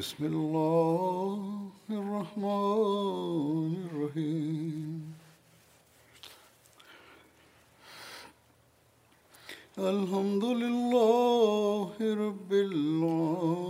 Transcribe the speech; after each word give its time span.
بسم 0.00 0.24
الله 0.24 1.40
الرحمن 1.90 3.72
الرحيم. 3.92 5.00
الحمد 9.78 10.44
لله 10.44 11.92
رب 12.00 12.52
العالمين. 12.52 13.69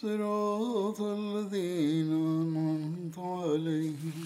صراط 0.00 1.00
الذين 1.00 2.12
أنعمت 2.12 3.18
عليهم 3.18 4.24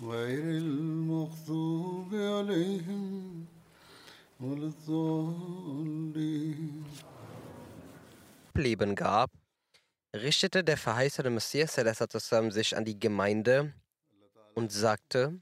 غير 0.00 0.44
المغضوب 0.44 2.14
عليهم 2.14 3.46
ولا 4.40 4.66
الضالين 4.66 6.08
Leben 8.54 8.94
gab, 8.96 9.30
richtete 10.14 10.64
der 10.64 10.76
verheißene 10.76 11.30
Messias 11.30 11.74
sallam, 11.74 12.50
sich 12.50 12.76
an 12.76 12.84
die 12.84 12.98
Gemeinde 12.98 13.72
und 14.54 14.72
sagte, 14.72 15.40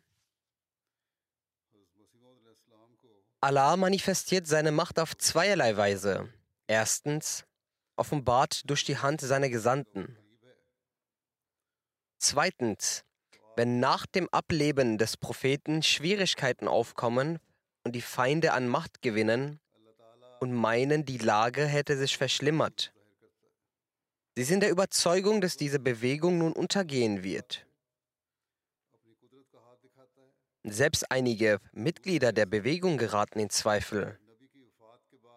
Allah 3.40 3.76
manifestiert 3.76 4.46
seine 4.46 4.72
Macht 4.72 4.98
auf 4.98 5.16
zweierlei 5.16 5.76
Weise. 5.76 6.28
Erstens, 6.66 7.44
offenbart 7.95 8.69
durch 8.69 8.83
die 8.83 8.97
Hand 8.97 9.21
seiner 9.21 9.49
Gesandten. 9.49 10.17
Zweitens, 12.17 13.03
wenn 13.55 13.79
nach 13.79 14.05
dem 14.05 14.29
Ableben 14.29 14.97
des 14.97 15.17
Propheten 15.17 15.83
Schwierigkeiten 15.83 16.67
aufkommen 16.67 17.39
und 17.83 17.95
die 17.95 18.01
Feinde 18.01 18.53
an 18.53 18.67
Macht 18.67 19.01
gewinnen 19.01 19.59
und 20.39 20.53
meinen, 20.53 21.05
die 21.05 21.17
Lage 21.17 21.65
hätte 21.65 21.97
sich 21.97 22.17
verschlimmert. 22.17 22.93
Sie 24.35 24.43
sind 24.43 24.61
der 24.61 24.71
Überzeugung, 24.71 25.41
dass 25.41 25.57
diese 25.57 25.79
Bewegung 25.79 26.37
nun 26.37 26.53
untergehen 26.53 27.23
wird. 27.23 27.65
Selbst 30.63 31.11
einige 31.11 31.59
Mitglieder 31.73 32.31
der 32.31 32.45
Bewegung 32.45 32.97
geraten 32.97 33.39
in 33.39 33.49
Zweifel 33.49 34.19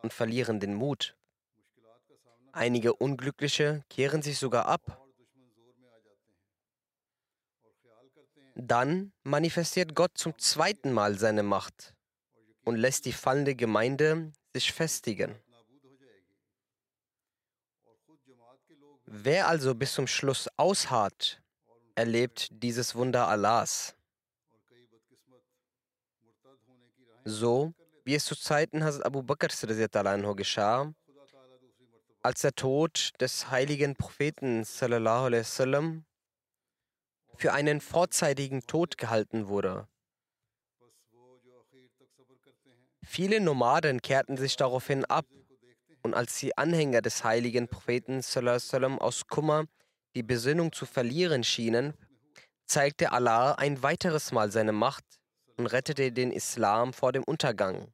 und 0.03 0.13
verlieren 0.13 0.61
den 0.61 0.75
Mut. 0.75 1.17
Einige 2.55 2.95
Unglückliche 2.95 3.83
kehren 3.91 4.23
sich 4.23 4.39
sogar 4.39 4.67
ab. 4.67 5.05
Dann 8.55 9.13
manifestiert 9.25 9.97
Gott 9.97 10.17
zum 10.17 10.39
zweiten 10.39 10.93
Mal 10.93 11.19
seine 11.19 11.43
Macht 11.43 11.95
und 12.64 12.77
lässt 12.77 13.07
die 13.07 13.13
fallende 13.13 13.57
Gemeinde 13.57 14.33
sich 14.53 14.73
festigen. 14.73 15.35
Wer 19.07 19.48
also 19.48 19.75
bis 19.75 19.93
zum 19.93 20.07
Schluss 20.07 20.48
ausharrt, 20.57 21.43
erlebt 21.97 22.48
dieses 22.53 22.95
Wunder 22.95 23.27
Allahs. 23.27 23.97
So 27.25 27.75
wie 28.05 28.14
es 28.14 28.27
zu 28.27 28.37
Zeiten 28.37 28.85
Hazrat 28.85 29.07
Abu 29.07 29.25
Bakr 29.25 29.48
geschah, 30.37 30.95
als 32.24 32.40
der 32.40 32.55
Tod 32.55 33.12
des 33.20 33.51
heiligen 33.51 33.96
Propheten 33.96 34.64
sallam, 34.64 36.05
für 37.36 37.52
einen 37.52 37.80
vorzeitigen 37.83 38.67
Tod 38.67 38.96
gehalten 38.96 39.48
wurde. 39.48 39.86
Viele 43.05 43.40
Nomaden 43.40 44.01
kehrten 44.01 44.39
sich 44.39 44.57
daraufhin 44.57 45.05
ab 45.05 45.27
und 46.02 46.14
als 46.14 46.39
die 46.39 46.57
Anhänger 46.57 47.02
des 47.02 47.24
heiligen 47.24 47.68
Propheten 47.68 48.23
sallam, 48.23 48.98
aus 48.98 49.27
Kummer 49.27 49.67
die 50.14 50.23
Besinnung 50.23 50.73
zu 50.73 50.86
verlieren 50.86 51.45
schienen, 51.45 51.92
zeigte 52.64 53.13
Allah 53.13 53.52
ein 53.52 53.83
weiteres 53.83 54.33
Mal 54.33 54.51
seine 54.51 54.73
Macht 54.73 55.05
und 55.58 55.67
rettete 55.67 56.11
den 56.11 56.33
Islam 56.33 56.95
vor 56.95 57.13
dem 57.13 57.24
Untergang. 57.24 57.94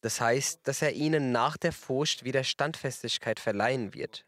Das 0.00 0.20
heißt, 0.20 0.60
dass 0.66 0.82
er 0.82 0.92
ihnen 0.92 1.32
nach 1.32 1.56
der 1.56 1.72
Furcht 1.72 2.24
wieder 2.24 2.42
Standfestigkeit 2.42 3.38
verleihen 3.38 3.94
wird. 3.94 4.24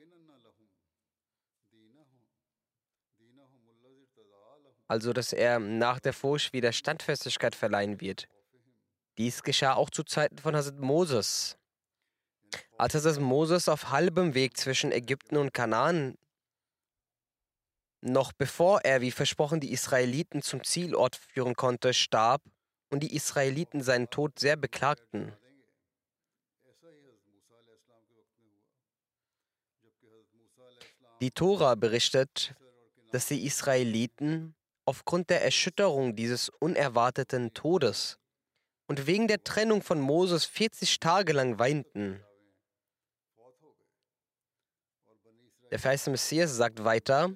Also, 4.88 5.15
dass 5.15 5.33
er 5.33 5.59
nach 5.59 6.00
der 6.00 6.12
Furcht 6.12 6.53
wieder 6.53 6.72
Standfestigkeit 6.72 7.55
verleihen 7.55 8.00
wird. 8.03 8.28
Dies 9.16 9.43
geschah 9.43 9.75
auch 9.75 9.88
zu 9.88 10.03
Zeiten 10.03 10.37
von 10.37 10.55
Hazrat 10.55 10.78
Moses. 10.78 11.56
Als 12.77 12.94
Hazrat 12.94 13.19
Moses 13.19 13.71
auf 13.71 13.89
halbem 13.89 14.34
Weg 14.34 14.59
zwischen 14.59 14.93
Ägypten 14.93 15.39
und 15.39 15.54
Kanaan, 15.54 16.19
noch 18.03 18.33
bevor 18.33 18.81
er, 18.81 19.00
wie 19.00 19.12
versprochen, 19.12 19.60
die 19.60 19.72
Israeliten 19.72 20.43
zum 20.43 20.62
Zielort 20.62 21.16
führen 21.16 21.54
konnte, 21.54 21.94
starb 21.94 22.43
und 22.91 23.00
die 23.00 23.15
Israeliten 23.15 23.81
seinen 23.83 24.10
Tod 24.10 24.39
sehr 24.39 24.56
beklagten. 24.56 25.33
Die 31.22 31.31
Tora 31.31 31.77
berichtet, 31.77 32.53
dass 33.12 33.27
die 33.27 33.47
Israeliten 33.47 34.56
aufgrund 34.84 35.31
der 35.31 35.44
Erschütterung 35.44 36.16
dieses 36.16 36.49
unerwarteten 36.49 37.55
Todes 37.55 38.19
und 38.89 39.07
wegen 39.07 39.28
der 39.28 39.45
Trennung 39.45 39.83
von 39.83 40.01
Moses 40.01 40.45
40 40.47 40.98
Tage 40.98 41.33
lang 41.33 41.60
weinten. 41.60 42.21
Der 45.71 45.78
verheißene 45.78 46.15
Messias 46.15 46.57
sagt 46.57 46.83
weiter, 46.83 47.30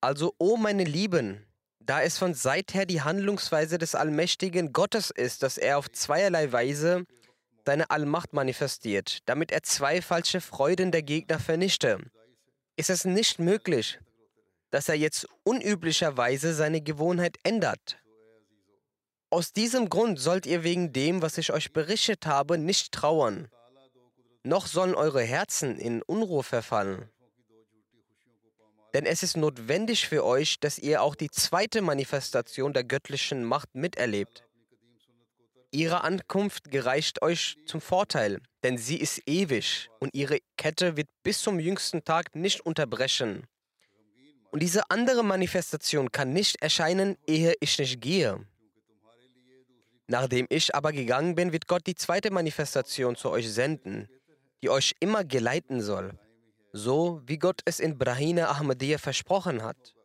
also, 0.00 0.34
o 0.38 0.56
meine 0.56 0.82
Lieben, 0.82 1.46
da 1.78 2.02
es 2.02 2.18
von 2.18 2.34
seither 2.34 2.84
die 2.84 3.02
Handlungsweise 3.02 3.78
des 3.78 3.94
allmächtigen 3.94 4.72
Gottes 4.72 5.12
ist, 5.12 5.44
dass 5.44 5.56
er 5.56 5.78
auf 5.78 5.88
zweierlei 5.88 6.50
Weise 6.50 7.04
seine 7.64 7.90
Allmacht 7.90 8.32
manifestiert, 8.32 9.20
damit 9.26 9.52
er 9.52 9.62
zwei 9.62 10.02
falsche 10.02 10.40
Freuden 10.40 10.90
der 10.90 11.04
Gegner 11.04 11.38
vernichte 11.38 12.00
ist 12.76 12.90
es 12.90 13.04
nicht 13.04 13.38
möglich, 13.38 13.98
dass 14.70 14.88
er 14.88 14.96
jetzt 14.96 15.28
unüblicherweise 15.44 16.54
seine 16.54 16.80
Gewohnheit 16.80 17.38
ändert. 17.42 17.98
Aus 19.30 19.52
diesem 19.52 19.88
Grund 19.88 20.20
sollt 20.20 20.46
ihr 20.46 20.62
wegen 20.64 20.92
dem, 20.92 21.22
was 21.22 21.38
ich 21.38 21.52
euch 21.52 21.72
berichtet 21.72 22.26
habe, 22.26 22.58
nicht 22.58 22.92
trauern, 22.92 23.48
noch 24.42 24.66
sollen 24.66 24.94
eure 24.94 25.22
Herzen 25.22 25.78
in 25.78 26.02
Unruhe 26.02 26.42
verfallen. 26.42 27.08
Denn 28.92 29.06
es 29.06 29.24
ist 29.24 29.36
notwendig 29.36 30.06
für 30.08 30.24
euch, 30.24 30.60
dass 30.60 30.78
ihr 30.78 31.02
auch 31.02 31.16
die 31.16 31.30
zweite 31.30 31.82
Manifestation 31.82 32.72
der 32.72 32.84
göttlichen 32.84 33.42
Macht 33.42 33.74
miterlebt. 33.74 34.44
Ihre 35.74 36.04
Ankunft 36.04 36.70
gereicht 36.70 37.20
euch 37.20 37.56
zum 37.66 37.80
Vorteil, 37.80 38.40
denn 38.62 38.78
sie 38.78 38.96
ist 38.96 39.20
ewig 39.26 39.90
und 39.98 40.14
ihre 40.14 40.38
Kette 40.56 40.96
wird 40.96 41.08
bis 41.24 41.40
zum 41.40 41.58
jüngsten 41.58 42.04
Tag 42.04 42.36
nicht 42.36 42.60
unterbrechen. 42.60 43.48
Und 44.52 44.62
diese 44.62 44.88
andere 44.88 45.24
Manifestation 45.24 46.12
kann 46.12 46.32
nicht 46.32 46.62
erscheinen, 46.62 47.16
ehe 47.26 47.54
ich 47.58 47.76
nicht 47.76 48.00
gehe. 48.00 48.46
Nachdem 50.06 50.46
ich 50.48 50.72
aber 50.76 50.92
gegangen 50.92 51.34
bin, 51.34 51.50
wird 51.50 51.66
Gott 51.66 51.88
die 51.88 51.96
zweite 51.96 52.30
Manifestation 52.30 53.16
zu 53.16 53.30
euch 53.30 53.52
senden, 53.52 54.08
die 54.62 54.70
euch 54.70 54.94
immer 55.00 55.24
geleiten 55.24 55.80
soll, 55.80 56.16
so 56.72 57.20
wie 57.26 57.38
Gott 57.38 57.62
es 57.64 57.80
in 57.80 57.98
Brahina 57.98 58.48
Ahmadiyya 58.48 58.98
versprochen 58.98 59.64
hat. 59.64 59.96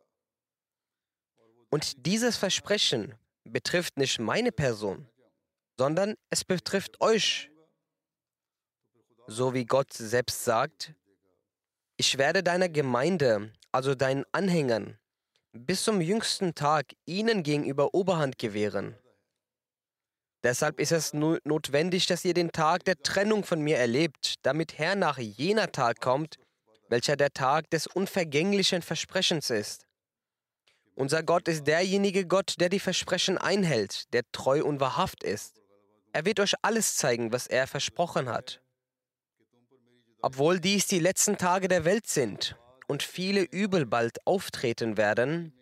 Und 1.70 2.04
dieses 2.06 2.36
Versprechen 2.36 3.14
betrifft 3.44 3.98
nicht 3.98 4.18
meine 4.18 4.50
Person, 4.50 5.06
sondern 5.80 6.14
es 6.28 6.44
betrifft 6.44 7.00
euch. 7.00 7.50
So 9.26 9.54
wie 9.54 9.64
Gott 9.64 9.94
selbst 9.94 10.44
sagt, 10.44 10.92
ich 11.96 12.18
werde 12.18 12.42
deiner 12.42 12.68
Gemeinde, 12.68 13.50
also 13.72 13.94
deinen 13.94 14.26
Anhängern, 14.30 14.98
bis 15.54 15.84
zum 15.84 16.02
jüngsten 16.02 16.54
Tag 16.54 16.92
ihnen 17.06 17.42
gegenüber 17.42 17.94
Oberhand 17.94 18.36
gewähren. 18.36 18.94
Deshalb 20.42 20.80
ist 20.80 20.92
es 20.92 21.14
notwendig, 21.14 22.06
dass 22.06 22.26
ihr 22.26 22.34
den 22.34 22.52
Tag 22.52 22.84
der 22.84 23.00
Trennung 23.00 23.42
von 23.42 23.62
mir 23.62 23.78
erlebt, 23.78 24.34
damit 24.42 24.76
hernach 24.76 25.16
jener 25.16 25.72
Tag 25.72 26.02
kommt, 26.02 26.36
welcher 26.90 27.16
der 27.16 27.30
Tag 27.30 27.70
des 27.70 27.86
unvergänglichen 27.86 28.82
Versprechens 28.82 29.48
ist. 29.48 29.86
Unser 30.94 31.22
Gott 31.22 31.48
ist 31.48 31.66
derjenige 31.66 32.26
Gott, 32.26 32.56
der 32.60 32.68
die 32.68 32.80
Versprechen 32.80 33.38
einhält, 33.38 34.12
der 34.12 34.30
treu 34.30 34.62
und 34.62 34.78
wahrhaft 34.80 35.24
ist. 35.24 35.59
Er 36.12 36.24
wird 36.24 36.40
euch 36.40 36.54
alles 36.62 36.96
zeigen, 36.96 37.32
was 37.32 37.46
er 37.46 37.66
versprochen 37.66 38.28
hat. 38.28 38.60
Obwohl 40.22 40.60
dies 40.60 40.86
die 40.86 40.98
letzten 40.98 41.38
Tage 41.38 41.68
der 41.68 41.84
Welt 41.84 42.06
sind 42.06 42.56
und 42.88 43.02
viele 43.02 43.42
Übel 43.42 43.86
bald 43.86 44.26
auftreten 44.26 44.96
werden, 44.96 45.52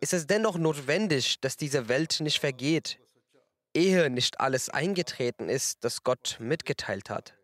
ist 0.00 0.12
es 0.12 0.26
dennoch 0.26 0.58
notwendig, 0.58 1.40
dass 1.40 1.56
diese 1.56 1.88
Welt 1.88 2.20
nicht 2.20 2.40
vergeht, 2.40 2.98
ehe 3.74 4.10
nicht 4.10 4.40
alles 4.40 4.68
eingetreten 4.68 5.48
ist, 5.48 5.84
das 5.84 6.02
Gott 6.02 6.36
mitgeteilt 6.40 7.08
hat. 7.08 7.34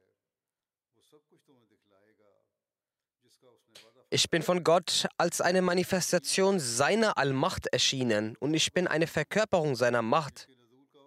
Ich 4.10 4.28
bin 4.28 4.42
von 4.42 4.62
Gott 4.62 5.06
als 5.16 5.40
eine 5.40 5.62
Manifestation 5.62 6.60
seiner 6.60 7.16
Allmacht 7.16 7.68
erschienen 7.68 8.36
und 8.36 8.52
ich 8.52 8.74
bin 8.74 8.86
eine 8.86 9.06
Verkörperung 9.06 9.74
seiner 9.74 10.02
Macht. 10.02 10.48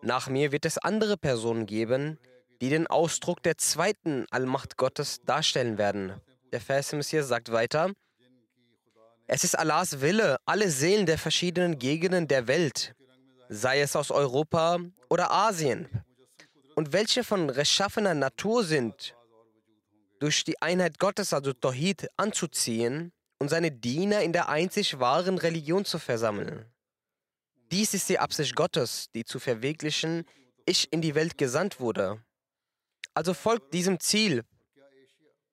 Nach 0.06 0.30
mir 0.30 0.52
wird 0.52 0.66
es 0.66 0.78
andere 0.78 1.18
Personen 1.18 1.66
geben, 1.66 2.20
die 2.62 2.70
den 2.70 2.86
Ausdruck 2.86 3.42
der 3.42 3.58
zweiten 3.58 4.28
Allmacht 4.30 4.78
Gottes 4.78 5.22
darstellen 5.26 5.80
werden. 5.80 6.22
Der 6.54 6.62
Vers 6.62 6.94
im 6.94 7.00
Messias 7.00 7.28
sagt 7.28 7.52
weiter, 7.52 7.92
es 9.26 9.44
ist 9.44 9.58
Allahs 9.58 10.02
Wille, 10.02 10.38
alle 10.46 10.70
Seelen 10.70 11.08
der 11.08 11.18
verschiedenen 11.18 11.80
Gegenden 11.80 12.28
der 12.28 12.48
Welt, 12.48 12.94
sei 13.50 13.82
es 13.82 13.96
aus 13.96 14.12
Europa 14.12 14.78
oder 15.10 15.32
Asien, 15.32 15.90
und 16.76 16.94
welche 16.94 17.24
von 17.24 17.50
rechtschaffener 17.50 18.14
Natur 18.14 18.64
sind, 18.64 19.16
durch 20.20 20.44
die 20.44 20.62
Einheit 20.62 21.00
Gottes, 21.00 21.34
also 21.34 21.52
Tawhid, 21.52 22.10
anzuziehen 22.16 23.12
und 23.40 23.50
seine 23.50 23.72
Diener 23.72 24.22
in 24.22 24.34
der 24.34 24.50
einzig 24.50 25.00
wahren 25.00 25.40
Religion 25.40 25.84
zu 25.84 25.98
versammeln. 25.98 26.72
Dies 27.76 27.94
ist 27.94 28.08
die 28.08 28.20
Absicht 28.20 28.56
Gottes, 28.56 29.10
die 29.14 29.26
zu 29.26 29.38
verwirklichen 29.38 30.24
ich 30.66 30.94
in 30.94 31.02
die 31.02 31.14
Welt 31.14 31.38
gesandt 31.38 31.82
wurde. 31.82 32.24
Also 33.14 33.34
folgt 33.34 33.74
diesem 33.74 34.00
Ziel, 34.00 34.46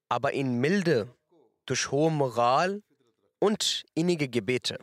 aber 0.08 0.32
in 0.32 0.60
Milde, 0.60 1.12
durch 1.66 1.90
hohe 1.90 2.12
Moral 2.12 2.80
und 3.40 3.82
innige 3.94 4.28
Gebete. 4.28 4.78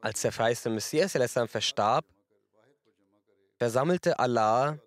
Als 0.00 0.20
der 0.20 0.30
verheißte 0.30 0.70
Messias 0.70 1.16
verstarb, 1.48 2.04
versammelte 3.56 4.16
Allah 4.16 4.78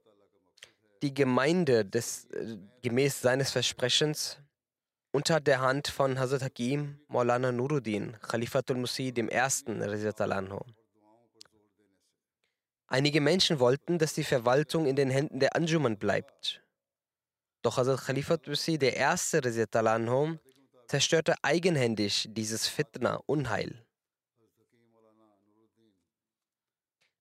die 1.02 1.14
Gemeinde 1.14 1.84
des, 1.84 2.28
äh, 2.28 2.58
gemäß 2.82 3.20
seines 3.20 3.52
Versprechens 3.52 4.38
unter 5.12 5.40
der 5.40 5.62
Hand 5.62 5.88
von 5.88 6.20
Hazrat 6.20 6.42
Hakim 6.44 7.00
Maulana 7.08 7.52
Nuruddin, 7.52 8.18
Khalifatul 8.22 8.78
Musi 8.78 9.10
I. 9.10 9.28
Einige 12.88 13.22
Menschen 13.22 13.60
wollten, 13.60 14.00
dass 14.00 14.14
die 14.14 14.24
Verwaltung 14.24 14.86
in 14.86 14.96
den 14.96 15.10
Händen 15.10 15.40
der 15.40 15.56
Anjuman 15.56 15.98
bleibt. 15.98 16.62
Doch 17.62 17.78
Hazrat 17.78 18.02
Khalifatul 18.06 18.52
Musi 18.52 18.76
I. 18.76 20.40
zerstörte 20.88 21.36
eigenhändig 21.42 22.28
dieses 22.32 22.68
Fitna, 22.68 23.20
Unheil. 23.26 23.84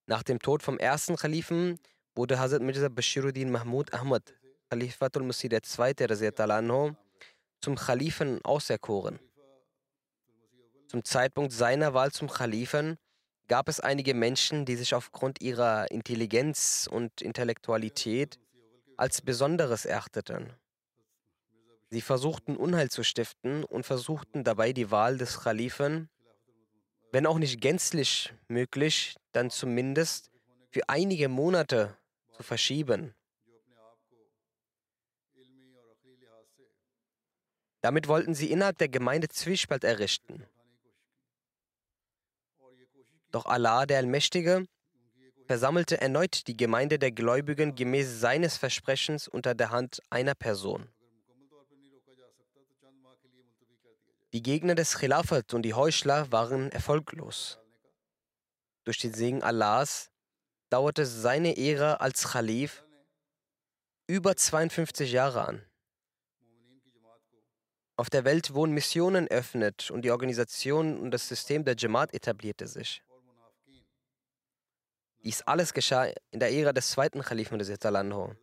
Nach 0.06 0.22
dem 0.22 0.38
Tod 0.38 0.62
vom 0.62 0.78
ersten 0.78 1.16
Khalifen 1.16 1.80
wurde 2.14 2.38
Hazrat 2.38 2.62
Mirza 2.62 2.88
Bashiruddin 2.88 3.50
Mahmud 3.50 3.92
Ahmad, 3.92 4.34
Khalifatul 4.70 5.24
Masih 5.24 5.50
II. 5.50 6.96
Zum 7.60 7.76
Khalifen 7.76 8.44
auserkoren. 8.44 9.18
Zum 10.88 11.04
Zeitpunkt 11.04 11.52
seiner 11.52 11.94
Wahl 11.94 12.12
zum 12.12 12.28
Khalifen 12.28 12.96
gab 13.48 13.68
es 13.68 13.80
einige 13.80 14.14
Menschen, 14.14 14.64
die 14.64 14.76
sich 14.76 14.94
aufgrund 14.94 15.40
ihrer 15.40 15.90
Intelligenz 15.90 16.88
und 16.90 17.22
Intellektualität 17.22 18.38
als 18.96 19.22
Besonderes 19.22 19.84
erachteten. 19.84 20.52
Sie 21.90 22.00
versuchten 22.00 22.56
Unheil 22.56 22.90
zu 22.90 23.04
stiften 23.04 23.64
und 23.64 23.86
versuchten 23.86 24.42
dabei 24.42 24.72
die 24.72 24.90
Wahl 24.90 25.18
des 25.18 25.40
Khalifen 25.40 26.08
wenn 27.16 27.26
auch 27.26 27.38
nicht 27.38 27.60
gänzlich 27.60 28.34
möglich, 28.48 29.16
dann 29.32 29.50
zumindest 29.50 30.30
für 30.70 30.88
einige 30.88 31.28
Monate 31.28 31.96
zu 32.32 32.42
verschieben. 32.42 33.14
Damit 37.86 38.08
wollten 38.08 38.34
sie 38.34 38.50
innerhalb 38.50 38.78
der 38.78 38.88
Gemeinde 38.88 39.28
Zwiespalt 39.28 39.84
errichten. 39.84 40.44
Doch 43.30 43.46
Allah, 43.46 43.86
der 43.86 43.98
Allmächtige, 43.98 44.66
versammelte 45.46 46.00
erneut 46.00 46.48
die 46.48 46.56
Gemeinde 46.56 46.98
der 46.98 47.12
Gläubigen 47.12 47.76
gemäß 47.76 48.18
seines 48.18 48.56
Versprechens 48.56 49.28
unter 49.28 49.54
der 49.54 49.70
Hand 49.70 50.02
einer 50.10 50.34
Person. 50.34 50.88
Die 54.32 54.42
Gegner 54.42 54.74
des 54.74 54.98
Khilafat 54.98 55.54
und 55.54 55.62
die 55.62 55.74
Heuchler 55.74 56.32
waren 56.32 56.72
erfolglos. 56.72 57.60
Durch 58.82 58.98
den 58.98 59.14
Segen 59.14 59.44
Allahs 59.44 60.10
dauerte 60.70 61.06
seine 61.06 61.56
Ära 61.56 61.94
als 61.94 62.32
Khalif 62.32 62.84
über 64.08 64.34
52 64.34 65.12
Jahre 65.12 65.46
an. 65.46 65.65
Auf 67.98 68.10
der 68.10 68.24
Welt 68.24 68.52
wurden 68.52 68.72
Missionen 68.72 69.26
eröffnet 69.26 69.90
und 69.90 70.02
die 70.02 70.10
Organisation 70.10 70.98
und 70.98 71.10
das 71.10 71.28
System 71.28 71.64
der 71.64 71.76
Jamaat 71.76 72.12
etablierte 72.12 72.66
sich. 72.66 73.02
Dies 75.24 75.42
alles 75.42 75.72
geschah 75.72 76.06
in 76.30 76.40
der 76.40 76.52
Ära 76.52 76.72
des 76.72 76.90
zweiten 76.90 77.22
Khalifen 77.22 77.58
des 77.58 77.70
Anhu. 77.84 78.34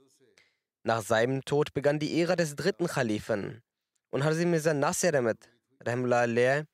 Nach 0.83 1.01
seinem 1.01 1.45
Tod 1.45 1.73
begann 1.73 1.99
die 1.99 2.19
Ära 2.19 2.35
des 2.35 2.55
dritten 2.55 2.87
Khalifen 2.87 3.61
und 4.09 4.23
Hazim 4.23 4.51
Mirza 4.51 4.73
Nasir 4.73 5.13
Ahmed 5.13 5.37
Rahimullah 5.85 6.65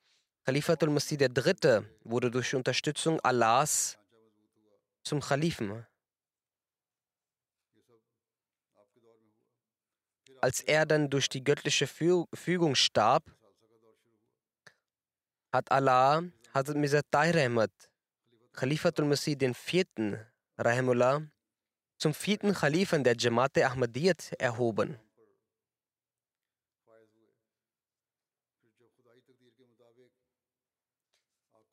Khalifatul 0.44 0.90
Masih 0.90 1.20
III. 1.20 1.82
wurde 2.02 2.30
durch 2.30 2.54
Unterstützung 2.54 3.20
Allahs 3.20 3.98
zum 5.04 5.20
Khalifen. 5.20 5.86
Als 10.40 10.62
er 10.62 10.86
dann 10.86 11.10
durch 11.10 11.28
die 11.28 11.44
göttliche 11.44 11.86
Fügung 11.86 12.74
starb, 12.74 13.24
hat 15.52 15.70
Allah 15.70 16.22
Hazrat 16.54 16.76
Mirza 16.76 17.02
Tahir 17.10 17.36
Ahmad 17.46 17.70
Khalifatul 18.52 19.04
Masih 19.04 19.36
IV. 19.40 20.18
Rahimullah 20.58 21.22
zum 21.98 22.14
vierten 22.14 22.54
Khalifen 22.54 23.04
der 23.04 23.16
Jamaat 23.16 23.58
Ahmadiyyat 23.58 24.32
erhoben. 24.38 24.98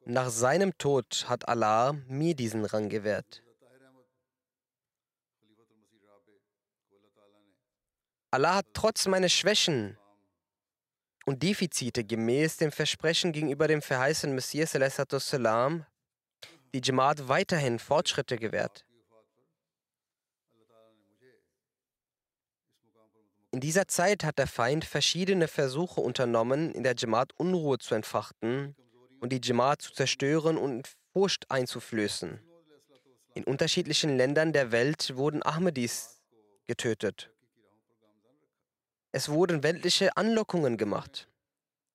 Nach 0.05 0.29
seinem 0.29 0.77
Tod 0.77 1.25
hat 1.27 1.47
Allah 1.47 1.93
mir 2.07 2.35
diesen 2.35 2.63
Rang 2.63 2.87
gewährt. 2.87 3.43
Allah 8.31 8.55
hat 8.55 8.67
trotz 8.73 9.07
meiner 9.07 9.29
Schwächen 9.29 9.97
und 11.25 11.43
Defizite 11.43 12.03
gemäß 12.03 12.57
dem 12.57 12.71
Versprechen 12.71 13.31
gegenüber 13.31 13.67
dem 13.67 13.81
verheißenen 13.81 14.35
Messias 14.35 14.71
salam 14.71 15.85
die 16.73 16.81
Jamaat 16.83 17.27
weiterhin 17.27 17.79
Fortschritte 17.79 18.37
gewährt. 18.37 18.85
In 23.51 23.61
dieser 23.61 23.87
Zeit 23.87 24.23
hat 24.23 24.37
der 24.37 24.47
Feind 24.47 24.83
verschiedene 24.83 25.47
Versuche 25.47 26.01
unternommen, 26.01 26.73
in 26.73 26.83
der 26.83 26.95
Jamaat 26.97 27.31
Unruhe 27.37 27.77
zu 27.77 27.95
entfachten 27.95 28.75
und 29.21 29.31
die 29.31 29.41
Jamaat 29.41 29.81
zu 29.81 29.93
zerstören 29.93 30.57
und 30.57 30.89
Furcht 31.13 31.49
einzuflößen. 31.49 32.39
In 33.33 33.43
unterschiedlichen 33.45 34.17
Ländern 34.17 34.51
der 34.51 34.71
Welt 34.71 35.15
wurden 35.15 35.43
Ahmadis 35.43 36.21
getötet. 36.67 37.31
Es 39.11 39.29
wurden 39.29 39.63
weltliche 39.63 40.15
Anlockungen 40.17 40.77
gemacht. 40.77 41.29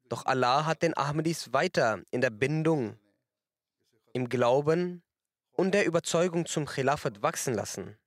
Doch 0.09 0.27
Allah 0.27 0.67
hat 0.67 0.83
den 0.83 0.97
Ahmadis 0.97 1.53
weiter 1.53 2.03
in 2.11 2.21
der 2.21 2.31
Bindung, 2.31 2.99
im 4.13 4.29
Glauben 4.29 5.03
und 5.53 5.73
der 5.73 5.87
Überzeugung 5.87 6.47
zum 6.47 6.67
Khilafat 6.67 7.23
wachsen 7.23 7.55
lassen. 7.55 7.99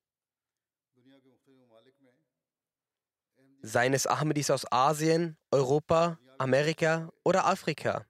Seien 3.61 3.93
es 3.93 4.05
Ahmadis 4.05 4.51
aus 4.51 4.71
Asien, 4.71 5.37
Europa, 5.49 6.19
Amerika 6.37 7.09
oder 7.23 7.45
Afrika. 7.47 8.05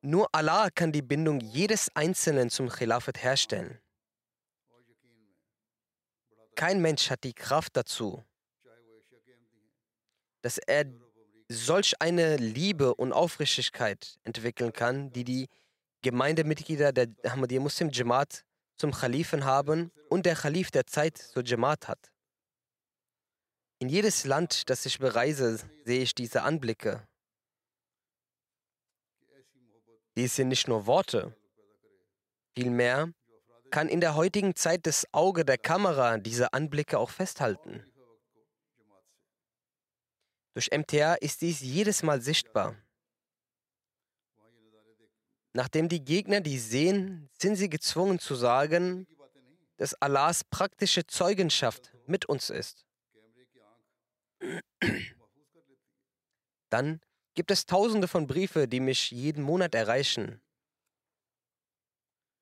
Nur 0.00 0.28
Allah 0.32 0.70
kann 0.70 0.92
die 0.92 1.02
Bindung 1.02 1.40
jedes 1.40 1.94
Einzelnen 1.94 2.50
zum 2.50 2.68
Khilafat 2.68 3.22
herstellen. 3.22 3.78
Kein 6.54 6.80
Mensch 6.80 7.10
hat 7.10 7.24
die 7.24 7.34
Kraft 7.34 7.76
dazu, 7.76 8.22
dass 10.42 10.58
er 10.58 10.84
solch 11.48 11.94
eine 12.00 12.36
Liebe 12.36 12.94
und 12.94 13.12
Aufrichtigkeit 13.12 14.18
entwickeln 14.24 14.72
kann, 14.72 15.12
die 15.12 15.24
die 15.24 15.48
Gemeindemitglieder 16.02 16.92
der 16.92 17.08
Ahmadiyya 17.24 17.60
Muslim 17.60 17.90
Jamaat 17.90 18.44
zum 18.76 18.92
Khalifen 18.92 19.44
haben 19.44 19.90
und 20.08 20.26
der 20.26 20.36
Khalif 20.36 20.70
der 20.70 20.86
Zeit 20.86 21.16
zur 21.18 21.44
Jamaat 21.44 21.88
hat. 21.88 22.12
In 23.78 23.88
jedes 23.88 24.24
Land, 24.24 24.68
das 24.70 24.86
ich 24.86 24.98
bereise, 24.98 25.58
sehe 25.84 26.02
ich 26.02 26.14
diese 26.14 26.42
Anblicke. 26.42 27.06
Dies 30.16 30.36
sind 30.36 30.48
nicht 30.48 30.68
nur 30.68 30.86
Worte. 30.86 31.34
Vielmehr 32.56 33.12
kann 33.74 33.88
in 33.88 34.00
der 34.00 34.14
heutigen 34.14 34.54
Zeit 34.54 34.86
das 34.86 35.04
Auge 35.10 35.44
der 35.44 35.58
Kamera 35.58 36.18
diese 36.18 36.52
Anblicke 36.52 36.96
auch 36.96 37.10
festhalten. 37.10 37.84
Durch 40.52 40.70
MTA 40.70 41.14
ist 41.14 41.40
dies 41.40 41.58
jedes 41.58 42.04
Mal 42.04 42.20
sichtbar. 42.20 42.76
Nachdem 45.54 45.88
die 45.88 46.04
Gegner 46.04 46.40
dies 46.40 46.70
sehen, 46.70 47.28
sind 47.36 47.56
sie 47.56 47.68
gezwungen 47.68 48.20
zu 48.20 48.36
sagen, 48.36 49.08
dass 49.76 50.00
Allahs 50.00 50.44
praktische 50.44 51.04
Zeugenschaft 51.08 51.92
mit 52.06 52.26
uns 52.26 52.50
ist. 52.50 52.86
Dann 56.70 57.00
gibt 57.34 57.50
es 57.50 57.66
tausende 57.66 58.06
von 58.06 58.28
Briefe, 58.28 58.68
die 58.68 58.78
mich 58.78 59.10
jeden 59.10 59.42
Monat 59.42 59.74
erreichen. 59.74 60.40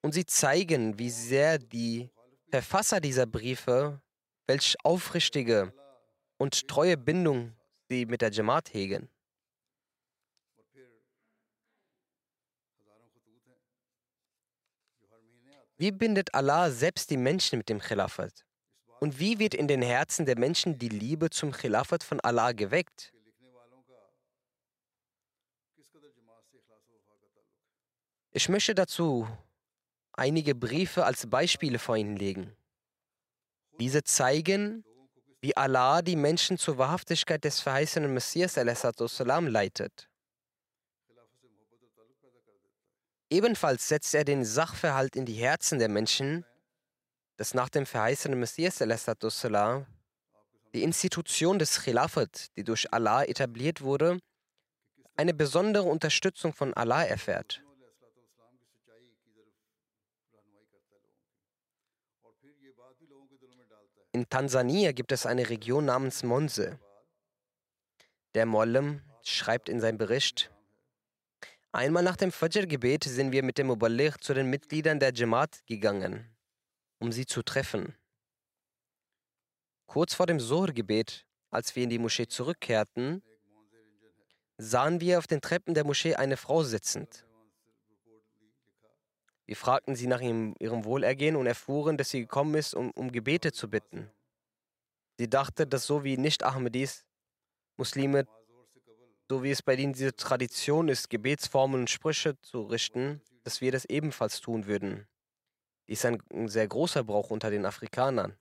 Und 0.03 0.13
sie 0.13 0.27
zeigen, 0.27 0.99
wie 0.99 1.11
sehr 1.11 1.59
die 1.59 2.11
Verfasser 2.51 3.01
dieser 3.01 3.25
Briefe, 3.25 4.03
welch 4.47 4.77
aufrichtige 4.85 5.73
und 6.37 6.69
treue 6.69 6.97
Bindung 6.97 7.55
sie 7.89 8.05
mit 8.05 8.21
der 8.21 8.31
Jamaat 8.31 8.75
hegen. 8.75 9.09
Wie 15.79 15.91
bindet 15.91 16.35
Allah 16.35 16.71
selbst 16.71 17.11
die 17.11 17.17
Menschen 17.17 17.59
mit 17.59 17.69
dem 17.69 17.81
Khilafat? 17.81 18.45
Und 19.01 19.19
wie 19.19 19.39
wird 19.39 19.55
in 19.55 19.67
den 19.67 19.83
Herzen 19.83 20.27
der 20.27 20.39
Menschen 20.39 20.79
die 20.79 20.89
Liebe 20.89 21.31
zum 21.31 21.51
Khilafat 21.51 22.05
von 22.05 22.21
Allah 22.21 22.53
geweckt? 22.53 23.13
Ich 28.31 28.49
möchte 28.49 28.75
dazu 28.75 29.27
einige 30.13 30.55
Briefe 30.55 31.05
als 31.05 31.29
Beispiele 31.29 31.79
vor 31.79 31.97
Ihnen 31.97 32.17
legen. 32.17 32.55
Diese 33.81 34.05
zeigen, 34.05 34.85
wie 35.41 35.57
Allah 35.57 36.03
die 36.03 36.17
Menschen 36.17 36.57
zur 36.59 36.79
Wahrhaftigkeit 36.79 37.43
des 37.45 37.61
verheißenen 37.61 38.13
Messias 38.13 38.57
leitet. 38.57 40.09
Ebenfalls 43.29 43.89
setzt 43.89 44.15
er 44.15 44.25
den 44.25 44.45
Sachverhalt 44.45 45.17
in 45.17 45.25
die 45.25 45.35
Herzen 45.35 45.79
der 45.79 45.89
Menschen, 45.89 46.45
dass 47.39 47.55
nach 47.55 47.71
dem 47.71 47.87
verheißenen 47.87 48.39
Messias 48.39 48.79
die 50.75 50.83
Institution 50.83 51.59
des 51.59 51.81
Khilafat, 51.81 52.57
die 52.57 52.65
durch 52.65 52.93
Allah 52.93 53.25
etabliert 53.25 53.81
wurde, 53.81 54.19
eine 55.17 55.35
besondere 55.35 55.85
Unterstützung 55.85 56.53
von 56.53 56.73
Allah 56.75 57.05
erfährt. 57.05 57.63
In 64.15 64.29
Tansania 64.29 64.93
gibt 64.93 65.11
es 65.11 65.25
eine 65.25 65.49
Region 65.49 65.87
namens 65.87 66.23
Monse. 66.23 66.79
Der 68.35 68.45
Mollem 68.45 69.01
schreibt 69.23 69.71
in 69.71 69.81
seinem 69.81 69.97
Bericht, 69.97 70.51
Einmal 71.75 72.03
nach 72.03 72.17
dem 72.17 72.31
Fajr-Gebet 72.31 73.05
sind 73.05 73.33
wir 73.33 73.43
mit 73.43 73.57
dem 73.57 73.69
Muballigh 73.69 74.19
zu 74.21 74.35
den 74.35 74.51
Mitgliedern 74.51 75.01
der 75.01 75.15
Jamaat 75.15 75.65
gegangen, 75.65 76.31
um 76.99 77.13
sie 77.13 77.25
zu 77.25 77.43
treffen. 77.43 77.97
Kurz 79.87 80.13
vor 80.13 80.27
dem 80.27 80.39
Sohr-Gebet, 80.39 81.25
als 81.51 81.75
wir 81.75 81.85
in 81.85 81.89
die 81.89 81.99
Moschee 81.99 82.27
zurückkehrten, 82.27 83.23
sahen 84.59 85.01
wir 85.01 85.19
auf 85.19 85.27
den 85.27 85.41
Treppen 85.41 85.73
der 85.73 85.85
Moschee 85.85 86.15
eine 86.15 86.37
Frau 86.37 86.63
sitzend. 86.63 87.25
Wir 89.53 89.57
fragten 89.57 89.95
sie 89.95 90.07
nach 90.07 90.23
ihrem, 90.23 90.55
ihrem 90.61 90.87
Wohlergehen 90.87 91.37
und 91.37 91.47
erfuhren, 91.47 91.99
dass 91.99 92.09
sie 92.09 92.21
gekommen 92.21 92.55
ist, 92.55 92.73
um, 92.73 92.91
um 92.93 93.13
Gebete 93.13 93.53
zu 93.53 93.69
bitten. 93.69 94.11
Sie 95.19 95.29
dachte, 95.29 95.67
dass 95.67 95.87
so 95.87 96.05
wie 96.05 96.17
Nicht-Ahmadis 96.17 97.05
Muslime, 97.77 98.27
so 99.29 99.43
wie 99.43 99.51
es 99.51 99.61
bei 99.61 99.75
ihnen 99.75 99.93
diese 99.93 100.17
Tradition 100.17 100.89
ist, 100.89 101.11
Gebetsformen 101.11 101.83
und 101.83 101.91
Sprüche 101.91 102.41
zu 102.41 102.63
richten, 102.63 103.21
dass 103.45 103.61
wir 103.61 103.71
das 103.71 103.85
ebenfalls 103.85 104.41
tun 104.41 104.65
würden. 104.65 105.07
Dies 105.87 105.99
ist 105.99 106.07
ein, 106.07 106.23
ein 106.33 106.49
sehr 106.49 106.67
großer 106.67 107.05
Brauch 107.05 107.29
unter 107.29 107.51
den 107.51 107.67
Afrikanern, 107.67 108.35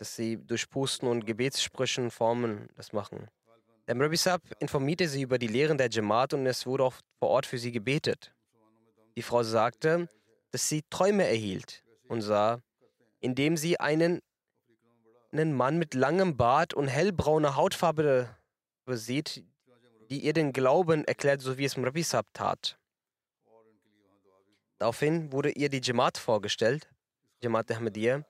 dass 0.00 0.16
sie 0.16 0.38
durch 0.38 0.68
Pusten 0.68 1.06
und 1.06 1.24
Gebetssprüchen 1.24 2.10
Formen 2.10 2.68
das 2.74 2.92
machen. 2.92 3.28
Der 3.86 3.96
Rabbi 3.96 4.16
Saab 4.16 4.42
informierte 4.58 5.06
sie 5.06 5.22
über 5.22 5.38
die 5.38 5.46
Lehren 5.46 5.78
der 5.78 5.88
Jamaat 5.88 6.34
und 6.34 6.46
es 6.46 6.66
wurde 6.66 6.82
auch 6.82 6.94
vor 7.20 7.28
Ort 7.28 7.46
für 7.46 7.58
sie 7.58 7.70
gebetet. 7.70 8.33
Die 9.16 9.22
Frau 9.22 9.42
sagte, 9.42 10.08
dass 10.50 10.68
sie 10.68 10.82
Träume 10.90 11.26
erhielt 11.26 11.84
und 12.08 12.22
sah, 12.22 12.60
indem 13.20 13.56
sie 13.56 13.78
einen, 13.80 14.20
einen 15.32 15.52
Mann 15.52 15.78
mit 15.78 15.94
langem 15.94 16.36
Bart 16.36 16.74
und 16.74 16.88
hellbrauner 16.88 17.56
Hautfarbe 17.56 18.28
sieht, 18.86 19.44
die 20.10 20.20
ihr 20.20 20.32
den 20.32 20.52
Glauben 20.52 21.04
erklärt, 21.04 21.40
so 21.40 21.58
wie 21.58 21.64
es 21.64 21.78
Rabbi 21.78 22.04
tat. 22.32 22.78
Daraufhin 24.78 25.32
wurde 25.32 25.50
ihr 25.50 25.68
die 25.68 25.80
Jamaat 25.82 26.18
vorgestellt, 26.18 26.88
Jamaat 27.40 27.70
Ahmadiyya, 27.70 28.24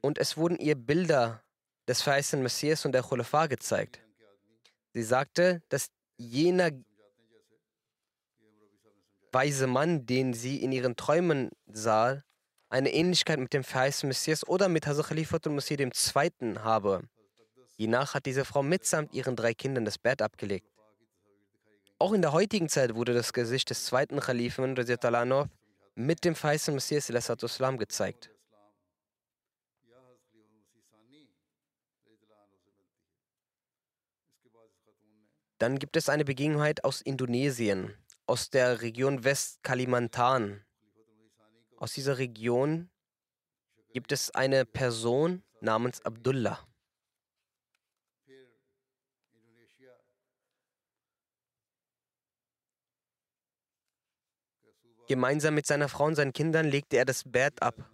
und 0.00 0.18
es 0.18 0.36
wurden 0.36 0.58
ihr 0.58 0.76
Bilder 0.76 1.42
des 1.88 2.02
verheißenen 2.02 2.42
Messias 2.42 2.84
und 2.84 2.92
der 2.92 3.02
Khulafa 3.02 3.46
gezeigt. 3.46 4.00
Sie 4.92 5.02
sagte, 5.02 5.62
dass 5.68 5.90
jener 6.16 6.70
weise 9.32 9.66
Mann, 9.66 10.06
den 10.06 10.32
sie 10.34 10.62
in 10.62 10.72
ihren 10.72 10.96
Träumen 10.96 11.50
sah, 11.66 12.22
eine 12.68 12.92
Ähnlichkeit 12.92 13.38
mit 13.38 13.52
dem 13.52 13.64
verheißenen 13.64 14.08
Messias 14.08 14.46
oder 14.46 14.68
mit 14.68 14.86
Hazrat 14.86 15.08
Khalifatul 15.08 15.52
Masih 15.52 15.78
II. 15.78 15.90
habe. 16.58 17.02
Hiernach 17.76 18.14
hat 18.14 18.26
diese 18.26 18.44
Frau 18.44 18.62
mitsamt 18.62 19.12
ihren 19.14 19.36
drei 19.36 19.54
Kindern 19.54 19.84
das 19.84 19.98
Bett 19.98 20.22
abgelegt. 20.22 20.66
Auch 21.98 22.12
in 22.12 22.22
der 22.22 22.32
heutigen 22.32 22.68
Zeit 22.68 22.94
wurde 22.94 23.14
das 23.14 23.32
Gesicht 23.32 23.70
des 23.70 23.86
zweiten 23.86 24.20
Khalifen 24.20 24.74
mit 25.94 26.24
dem 26.24 26.34
verheißenen 26.34 26.76
Messias 26.76 27.08
Islam 27.08 27.78
gezeigt. 27.78 28.30
Dann 35.58 35.78
gibt 35.78 35.96
es 35.96 36.10
eine 36.10 36.26
Begebenheit 36.26 36.84
aus 36.84 37.00
Indonesien 37.00 37.94
aus 38.26 38.50
der 38.50 38.82
Region 38.82 39.24
West-Kalimantan. 39.24 40.64
Aus 41.76 41.92
dieser 41.92 42.18
Region 42.18 42.90
gibt 43.92 44.12
es 44.12 44.30
eine 44.34 44.64
Person, 44.64 45.42
namens 45.60 46.04
Abdullah. 46.04 46.66
Gemeinsam 55.08 55.54
mit 55.54 55.66
seiner 55.66 55.88
Frau 55.88 56.06
und 56.06 56.16
seinen 56.16 56.32
Kindern 56.32 56.66
legte 56.66 56.96
er 56.96 57.04
das 57.04 57.22
Bett 57.24 57.62
ab. 57.62 57.90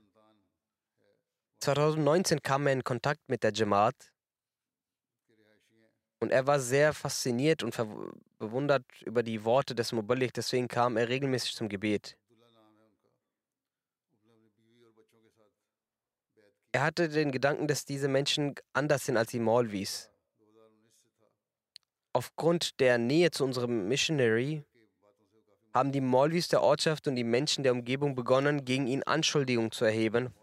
2019 1.61 2.43
kam 2.43 2.67
er 2.67 2.73
in 2.73 2.83
Kontakt 2.83 3.21
mit 3.29 3.43
der 3.43 3.53
Jamaat 3.53 4.13
und 6.21 6.31
er 6.33 6.47
war 6.47 6.59
sehr 6.59 6.95
fasziniert 6.95 7.63
und 7.63 7.75
bewundert 8.43 8.85
über 9.03 9.23
die 9.23 9.45
Worte 9.45 9.73
des 9.77 9.93
Muballigh, 9.93 10.33
deswegen 10.35 10.67
kam 10.67 10.97
er 10.97 11.09
regelmäßig 11.09 11.55
zum 11.55 11.69
Gebet. 11.69 12.17
Er 16.73 16.83
hatte 16.83 17.09
den 17.09 17.31
Gedanken, 17.31 17.69
dass 17.69 17.85
diese 17.85 18.09
Menschen 18.09 18.55
anders 18.73 19.07
sind 19.07 19.17
als 19.17 19.31
die 19.31 19.39
Maulvis. 19.39 20.11
Aufgrund 22.13 22.81
der 22.81 22.99
Nähe 22.99 23.31
zu 23.31 23.45
unserem 23.45 23.87
Missionary 23.87 24.65
haben 25.73 25.93
die 25.93 26.01
Maulvis 26.01 26.49
der 26.49 26.63
Ortschaft 26.63 27.07
und 27.07 27.15
die 27.15 27.25
Menschen 27.25 27.63
der 27.63 27.73
Umgebung 27.73 28.17
begonnen, 28.17 28.65
gegen 28.65 28.89
ihn 28.89 29.05
Anschuldigungen 29.05 29.71
zu 29.71 29.85
erheben. 29.85 30.35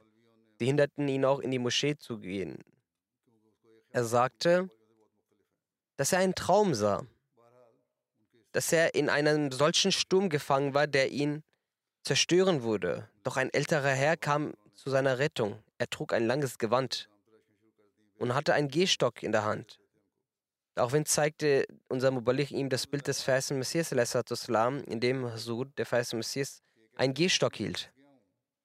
Sie 0.57 0.65
hinderten 0.65 1.07
ihn 1.09 1.25
auch 1.25 1.39
in 1.39 1.51
die 1.51 1.59
Moschee 1.59 1.97
zu 1.97 2.17
gehen. 2.17 2.63
Er 3.91 4.05
sagte, 4.05 4.69
dass 5.97 6.13
er 6.13 6.19
einen 6.19 6.35
Traum 6.35 6.73
sah, 6.73 7.05
dass 8.51 8.71
er 8.71 8.95
in 8.95 9.09
einem 9.09 9.51
solchen 9.51 9.91
Sturm 9.91 10.29
gefangen 10.29 10.73
war, 10.73 10.87
der 10.87 11.11
ihn 11.11 11.43
zerstören 12.03 12.63
würde. 12.63 13.07
Doch 13.23 13.37
ein 13.37 13.53
älterer 13.53 13.89
Herr 13.89 14.17
kam 14.17 14.53
zu 14.73 14.89
seiner 14.89 15.19
Rettung. 15.19 15.61
Er 15.77 15.89
trug 15.89 16.13
ein 16.13 16.25
langes 16.25 16.57
Gewand 16.57 17.09
und 18.17 18.33
hatte 18.33 18.53
einen 18.53 18.69
Gehstock 18.69 19.23
in 19.23 19.31
der 19.31 19.43
Hand. 19.43 19.79
Daraufhin 20.75 21.05
zeigte 21.05 21.65
unser 21.89 22.11
Mubalich 22.11 22.51
ihm 22.51 22.69
das 22.69 22.87
Bild 22.87 23.07
des 23.07 23.21
versen 23.21 23.57
Messias, 23.57 23.91
in 23.91 24.99
dem 24.99 25.25
Hasud, 25.25 25.77
der 25.77 25.85
verse 25.85 26.15
Messias, 26.15 26.61
einen 26.95 27.13
Gehstock 27.13 27.55
hielt. 27.55 27.91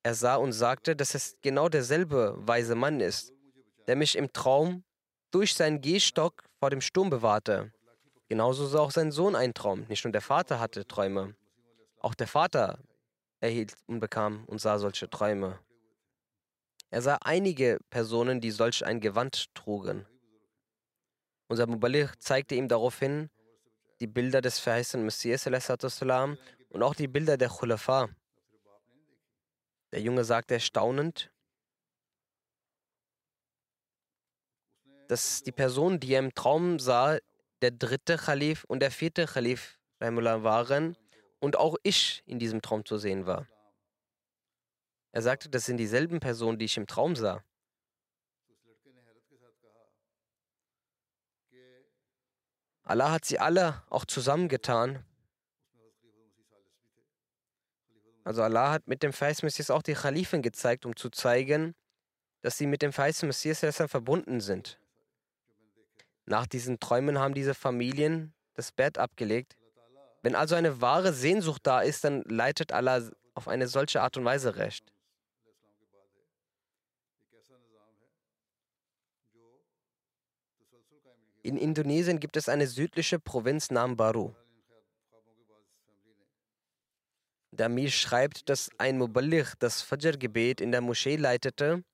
Er 0.02 0.14
sah 0.14 0.36
und 0.36 0.52
sagte, 0.52 0.94
dass 0.94 1.14
es 1.14 1.36
genau 1.42 1.68
derselbe 1.68 2.34
weise 2.36 2.74
Mann 2.74 3.00
ist, 3.00 3.32
der 3.86 3.96
mich 3.96 4.16
im 4.16 4.32
Traum 4.32 4.84
durch 5.30 5.54
seinen 5.54 5.80
Gehstock 5.80 6.44
vor 6.60 6.70
dem 6.70 6.80
Sturm 6.80 7.10
bewahrte. 7.10 7.72
Genauso 8.28 8.66
sah 8.66 8.80
auch 8.80 8.90
sein 8.90 9.12
Sohn 9.12 9.36
einen 9.36 9.54
Traum. 9.54 9.84
Nicht 9.88 10.04
nur 10.04 10.12
der 10.12 10.22
Vater 10.22 10.58
hatte 10.58 10.86
Träume, 10.86 11.34
auch 12.00 12.14
der 12.14 12.26
Vater 12.26 12.78
erhielt 13.40 13.74
und 13.86 14.00
bekam 14.00 14.44
und 14.46 14.60
sah 14.60 14.78
solche 14.78 15.08
Träume. 15.10 15.58
Er 16.90 17.02
sah 17.02 17.18
einige 17.22 17.78
Personen, 17.90 18.40
die 18.40 18.50
solch 18.50 18.84
ein 18.84 19.00
Gewand 19.00 19.54
trugen. 19.54 20.06
Unser 21.48 21.66
Mubaligh 21.66 22.12
zeigte 22.18 22.54
ihm 22.54 22.68
daraufhin 22.68 23.30
die 24.00 24.06
Bilder 24.06 24.40
des 24.40 24.58
verheißenen 24.58 25.04
Messias 25.04 25.46
und 25.46 26.82
auch 26.82 26.94
die 26.94 27.08
Bilder 27.08 27.36
der 27.36 27.48
Khulafa. 27.48 28.08
Der 29.92 30.00
Junge 30.00 30.24
sagte 30.24 30.54
erstaunend, 30.54 31.30
dass 35.08 35.42
die 35.42 35.52
Personen, 35.52 36.00
die 36.00 36.14
er 36.14 36.20
im 36.20 36.34
Traum 36.34 36.78
sah, 36.78 37.18
der 37.64 37.70
dritte 37.70 38.18
Khalif 38.18 38.64
und 38.64 38.80
der 38.80 38.90
vierte 38.90 39.24
Khalif 39.24 39.78
waren 39.98 40.98
und 41.40 41.56
auch 41.56 41.76
ich 41.82 42.22
in 42.26 42.38
diesem 42.38 42.60
Traum 42.60 42.84
zu 42.84 42.98
sehen 42.98 43.24
war. 43.24 43.48
Er 45.12 45.22
sagte, 45.22 45.48
das 45.48 45.64
sind 45.64 45.78
dieselben 45.78 46.20
Personen, 46.20 46.58
die 46.58 46.66
ich 46.66 46.76
im 46.76 46.86
Traum 46.86 47.16
sah. 47.16 47.42
Allah 52.82 53.12
hat 53.12 53.24
sie 53.24 53.38
alle 53.38 53.82
auch 53.88 54.04
zusammengetan. 54.04 55.02
Also 58.24 58.42
Allah 58.42 58.72
hat 58.72 58.88
mit 58.88 59.02
dem 59.02 59.14
Feist 59.14 59.42
Messias 59.42 59.70
auch 59.70 59.82
die 59.82 59.94
Khalifen 59.94 60.42
gezeigt, 60.42 60.84
um 60.84 60.94
zu 60.96 61.08
zeigen, 61.08 61.74
dass 62.42 62.58
sie 62.58 62.66
mit 62.66 62.82
dem 62.82 62.92
Feist 62.92 63.22
Messias 63.22 63.60
verbunden 63.90 64.40
sind. 64.40 64.78
Nach 66.26 66.46
diesen 66.46 66.80
Träumen 66.80 67.18
haben 67.18 67.34
diese 67.34 67.54
Familien 67.54 68.32
das 68.54 68.72
Bett 68.72 68.98
abgelegt. 68.98 69.56
Wenn 70.22 70.34
also 70.34 70.54
eine 70.54 70.80
wahre 70.80 71.12
Sehnsucht 71.12 71.66
da 71.66 71.82
ist, 71.82 72.04
dann 72.04 72.22
leitet 72.22 72.72
Allah 72.72 73.10
auf 73.34 73.48
eine 73.48 73.68
solche 73.68 74.00
Art 74.00 74.16
und 74.16 74.24
Weise 74.24 74.56
recht. 74.56 74.90
In 81.42 81.58
Indonesien 81.58 82.20
gibt 82.20 82.38
es 82.38 82.48
eine 82.48 82.66
südliche 82.66 83.18
Provinz 83.18 83.70
namens 83.70 83.98
Baru. 83.98 84.34
Der 87.50 87.66
Amir 87.66 87.90
schreibt, 87.90 88.48
dass 88.48 88.70
ein 88.78 88.96
Muballigh 88.96 89.52
das 89.58 89.82
Fajr-Gebet 89.82 90.62
in 90.62 90.72
der 90.72 90.80
Moschee 90.80 91.16
leitete, 91.16 91.84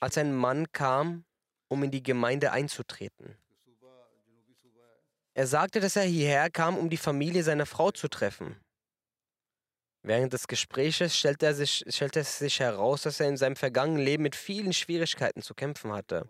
als 0.00 0.18
ein 0.18 0.34
Mann 0.34 0.70
kam, 0.72 1.24
um 1.68 1.82
in 1.82 1.90
die 1.90 2.02
Gemeinde 2.02 2.52
einzutreten. 2.52 3.36
Er 5.34 5.46
sagte, 5.46 5.80
dass 5.80 5.96
er 5.96 6.04
hierher 6.04 6.48
kam, 6.50 6.78
um 6.78 6.88
die 6.88 6.96
Familie 6.96 7.42
seiner 7.42 7.66
Frau 7.66 7.90
zu 7.90 8.08
treffen. 8.08 8.56
Während 10.02 10.32
des 10.32 10.46
Gespräches 10.46 11.16
stellte, 11.16 11.52
sich, 11.52 11.84
stellte 11.88 12.20
es 12.20 12.38
sich 12.38 12.60
heraus, 12.60 13.02
dass 13.02 13.20
er 13.20 13.28
in 13.28 13.36
seinem 13.36 13.56
vergangenen 13.56 14.04
Leben 14.04 14.22
mit 14.22 14.36
vielen 14.36 14.72
Schwierigkeiten 14.72 15.42
zu 15.42 15.52
kämpfen 15.52 15.92
hatte. 15.92 16.28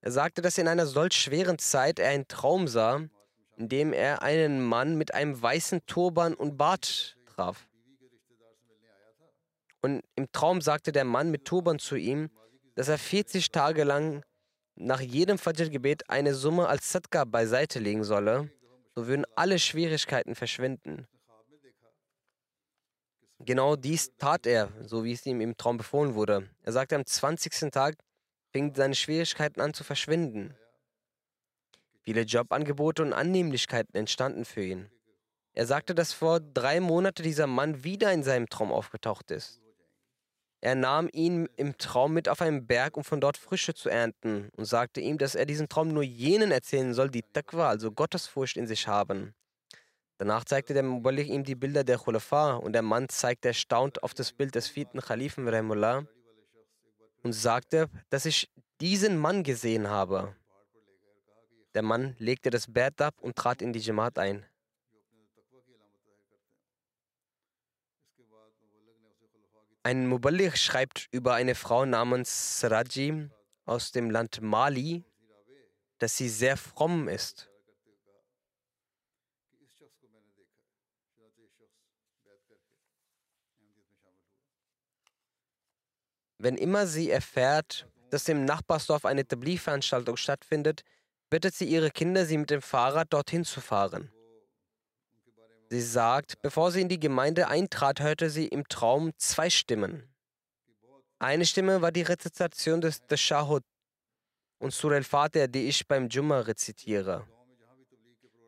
Er 0.00 0.10
sagte, 0.10 0.42
dass 0.42 0.58
in 0.58 0.66
einer 0.66 0.86
solch 0.86 1.14
schweren 1.14 1.58
Zeit 1.58 1.98
er 1.98 2.08
einen 2.08 2.26
Traum 2.26 2.66
sah, 2.66 3.02
in 3.56 3.68
dem 3.68 3.92
er 3.92 4.22
einen 4.22 4.60
Mann 4.60 4.96
mit 4.96 5.12
einem 5.12 5.40
weißen 5.40 5.84
Turban 5.86 6.34
und 6.34 6.56
Bart 6.56 7.16
traf. 7.26 7.68
Und 9.82 10.02
im 10.14 10.32
Traum 10.32 10.60
sagte 10.60 10.90
der 10.90 11.04
Mann 11.04 11.30
mit 11.30 11.44
Turban 11.44 11.78
zu 11.78 11.96
ihm, 11.96 12.30
dass 12.78 12.86
er 12.86 12.96
40 12.96 13.50
Tage 13.50 13.82
lang 13.82 14.22
nach 14.76 15.00
jedem 15.00 15.36
Fajr-Gebet 15.36 16.08
eine 16.08 16.32
Summe 16.32 16.68
als 16.68 16.92
Sadqa 16.92 17.24
beiseite 17.24 17.80
legen 17.80 18.04
solle, 18.04 18.52
so 18.94 19.08
würden 19.08 19.26
alle 19.34 19.58
Schwierigkeiten 19.58 20.36
verschwinden. 20.36 21.08
Genau 23.40 23.74
dies 23.74 24.16
tat 24.16 24.46
er, 24.46 24.70
so 24.80 25.02
wie 25.02 25.10
es 25.10 25.26
ihm 25.26 25.40
im 25.40 25.56
Traum 25.56 25.76
befohlen 25.76 26.14
wurde. 26.14 26.48
Er 26.62 26.70
sagte, 26.70 26.94
am 26.94 27.04
20. 27.04 27.72
Tag 27.72 27.96
fingen 28.52 28.72
seine 28.76 28.94
Schwierigkeiten 28.94 29.60
an 29.60 29.74
zu 29.74 29.82
verschwinden. 29.82 30.54
Viele 32.02 32.20
Jobangebote 32.20 33.02
und 33.02 33.12
Annehmlichkeiten 33.12 33.96
entstanden 33.96 34.44
für 34.44 34.62
ihn. 34.62 34.88
Er 35.52 35.66
sagte, 35.66 35.96
dass 35.96 36.12
vor 36.12 36.38
drei 36.38 36.78
Monaten 36.78 37.24
dieser 37.24 37.48
Mann 37.48 37.82
wieder 37.82 38.12
in 38.12 38.22
seinem 38.22 38.48
Traum 38.48 38.70
aufgetaucht 38.70 39.32
ist. 39.32 39.60
Er 40.60 40.74
nahm 40.74 41.08
ihn 41.12 41.48
im 41.56 41.78
Traum 41.78 42.12
mit 42.12 42.28
auf 42.28 42.42
einen 42.42 42.66
Berg, 42.66 42.96
um 42.96 43.04
von 43.04 43.20
dort 43.20 43.36
Frische 43.36 43.74
zu 43.74 43.88
ernten, 43.88 44.48
und 44.56 44.64
sagte 44.64 45.00
ihm, 45.00 45.16
dass 45.16 45.36
er 45.36 45.46
diesen 45.46 45.68
Traum 45.68 45.88
nur 45.88 46.02
jenen 46.02 46.50
erzählen 46.50 46.94
soll, 46.94 47.10
die 47.10 47.22
Taqwa, 47.22 47.68
also 47.68 47.92
Gottesfurcht 47.92 48.56
in 48.56 48.66
sich 48.66 48.88
haben. 48.88 49.34
Danach 50.16 50.44
zeigte 50.44 50.74
der 50.74 50.82
Muballigh 50.82 51.32
ihm 51.32 51.44
die 51.44 51.54
Bilder 51.54 51.84
der 51.84 51.98
Khulafa 51.98 52.54
und 52.54 52.72
der 52.72 52.82
Mann 52.82 53.08
zeigte 53.08 53.48
erstaunt 53.48 54.02
auf 54.02 54.14
das 54.14 54.32
Bild 54.32 54.56
des 54.56 54.66
vierten 54.66 55.00
Khalifen 55.00 55.46
Rahimullah 55.46 56.06
und 57.22 57.32
sagte, 57.32 57.88
dass 58.10 58.26
ich 58.26 58.50
diesen 58.80 59.16
Mann 59.16 59.44
gesehen 59.44 59.88
habe. 59.88 60.34
Der 61.74 61.82
Mann 61.82 62.16
legte 62.18 62.50
das 62.50 62.66
Bett 62.66 63.00
ab 63.00 63.14
und 63.20 63.36
trat 63.36 63.62
in 63.62 63.72
die 63.72 63.78
Jamaat 63.78 64.18
ein. 64.18 64.44
Ein 69.88 70.06
Muballigh 70.06 70.54
schreibt 70.54 71.08
über 71.12 71.32
eine 71.32 71.54
Frau 71.54 71.86
namens 71.86 72.60
Saraji 72.60 73.30
aus 73.64 73.90
dem 73.90 74.10
Land 74.10 74.42
Mali, 74.42 75.02
dass 75.96 76.14
sie 76.14 76.28
sehr 76.28 76.58
fromm 76.58 77.08
ist. 77.08 77.48
Wenn 86.36 86.58
immer 86.58 86.86
sie 86.86 87.08
erfährt, 87.08 87.88
dass 88.10 88.28
im 88.28 88.44
Nachbarsdorf 88.44 89.06
eine 89.06 89.26
Tabli-Veranstaltung 89.26 90.18
stattfindet, 90.18 90.82
bittet 91.30 91.54
sie 91.54 91.64
ihre 91.64 91.90
Kinder, 91.90 92.26
sie 92.26 92.36
mit 92.36 92.50
dem 92.50 92.60
Fahrrad 92.60 93.10
dorthin 93.14 93.46
zu 93.46 93.62
fahren. 93.62 94.12
Sie 95.70 95.82
sagt, 95.82 96.40
bevor 96.40 96.72
sie 96.72 96.80
in 96.80 96.88
die 96.88 96.98
Gemeinde 96.98 97.48
eintrat, 97.48 98.00
hörte 98.00 98.30
sie 98.30 98.48
im 98.48 98.66
Traum 98.68 99.12
zwei 99.18 99.50
Stimmen. 99.50 100.08
Eine 101.18 101.44
Stimme 101.44 101.82
war 101.82 101.92
die 101.92 102.02
Rezitation 102.02 102.80
des 102.80 103.06
Tashahud 103.06 103.62
und 104.60 104.72
Surah 104.72 104.96
al-Fatih, 104.96 105.46
die 105.46 105.68
ich 105.68 105.86
beim 105.86 106.08
Jumma 106.08 106.40
rezitiere. 106.40 107.26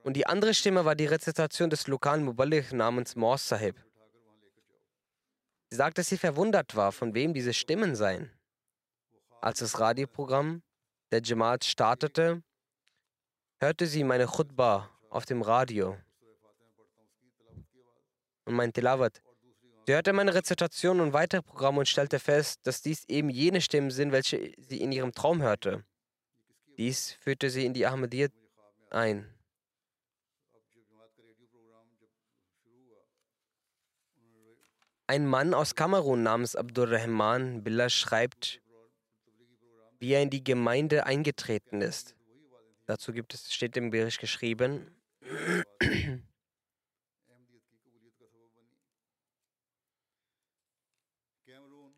Und 0.02 0.14
die 0.14 0.26
andere 0.26 0.54
Stimme 0.54 0.87
war 0.87 0.94
die 0.94 1.06
Rezitation 1.06 1.68
des 1.68 1.87
lokalen 1.88 2.24
Muballigh 2.24 2.74
namens 2.74 3.16
Mors 3.16 3.46
Sahib. 3.46 3.76
Sie 5.68 5.76
sagt, 5.76 5.98
dass 5.98 6.09
sie 6.09 6.16
verwundert 6.16 6.74
war, 6.74 6.90
von 6.90 7.12
wem 7.12 7.35
diese 7.35 7.52
Stimmen 7.52 7.94
seien. 7.96 8.30
Als 9.42 9.59
das 9.59 9.78
Radioprogramm 9.78 10.62
der 11.11 11.22
Jamaat 11.22 11.64
startete, 11.64 12.42
hörte 13.59 13.87
sie 13.87 14.04
meine 14.04 14.26
Khutbah 14.26 14.88
auf 15.11 15.26
dem 15.26 15.42
Radio 15.42 15.98
und 18.50 18.56
mein 18.56 18.72
Tilawat. 18.72 19.22
Sie 19.86 19.94
hörte 19.94 20.12
meine 20.12 20.34
Rezitation 20.34 21.00
und 21.00 21.12
weitere 21.12 21.42
Programme 21.42 21.80
und 21.80 21.88
stellte 21.88 22.18
fest, 22.18 22.60
dass 22.64 22.82
dies 22.82 23.04
eben 23.08 23.30
jene 23.30 23.60
Stimmen 23.60 23.90
sind, 23.90 24.12
welche 24.12 24.52
sie 24.58 24.80
in 24.80 24.92
ihrem 24.92 25.12
Traum 25.12 25.40
hörte. 25.42 25.84
Dies 26.76 27.12
führte 27.12 27.48
sie 27.50 27.64
in 27.64 27.74
die 27.74 27.86
Ahmadiyyat 27.86 28.32
ein. 28.90 29.26
Ein 35.06 35.26
Mann 35.26 35.54
aus 35.54 35.74
Kamerun 35.74 36.22
namens 36.22 36.54
Abdurrahman 36.54 37.64
Billah 37.64 37.88
schreibt, 37.88 38.60
wie 39.98 40.12
er 40.12 40.22
in 40.22 40.30
die 40.30 40.44
Gemeinde 40.44 41.04
eingetreten 41.04 41.80
ist. 41.80 42.14
Dazu 42.86 43.12
gibt 43.12 43.34
es, 43.34 43.52
steht 43.52 43.76
im 43.76 43.90
Bericht 43.90 44.20
geschrieben, 44.20 44.94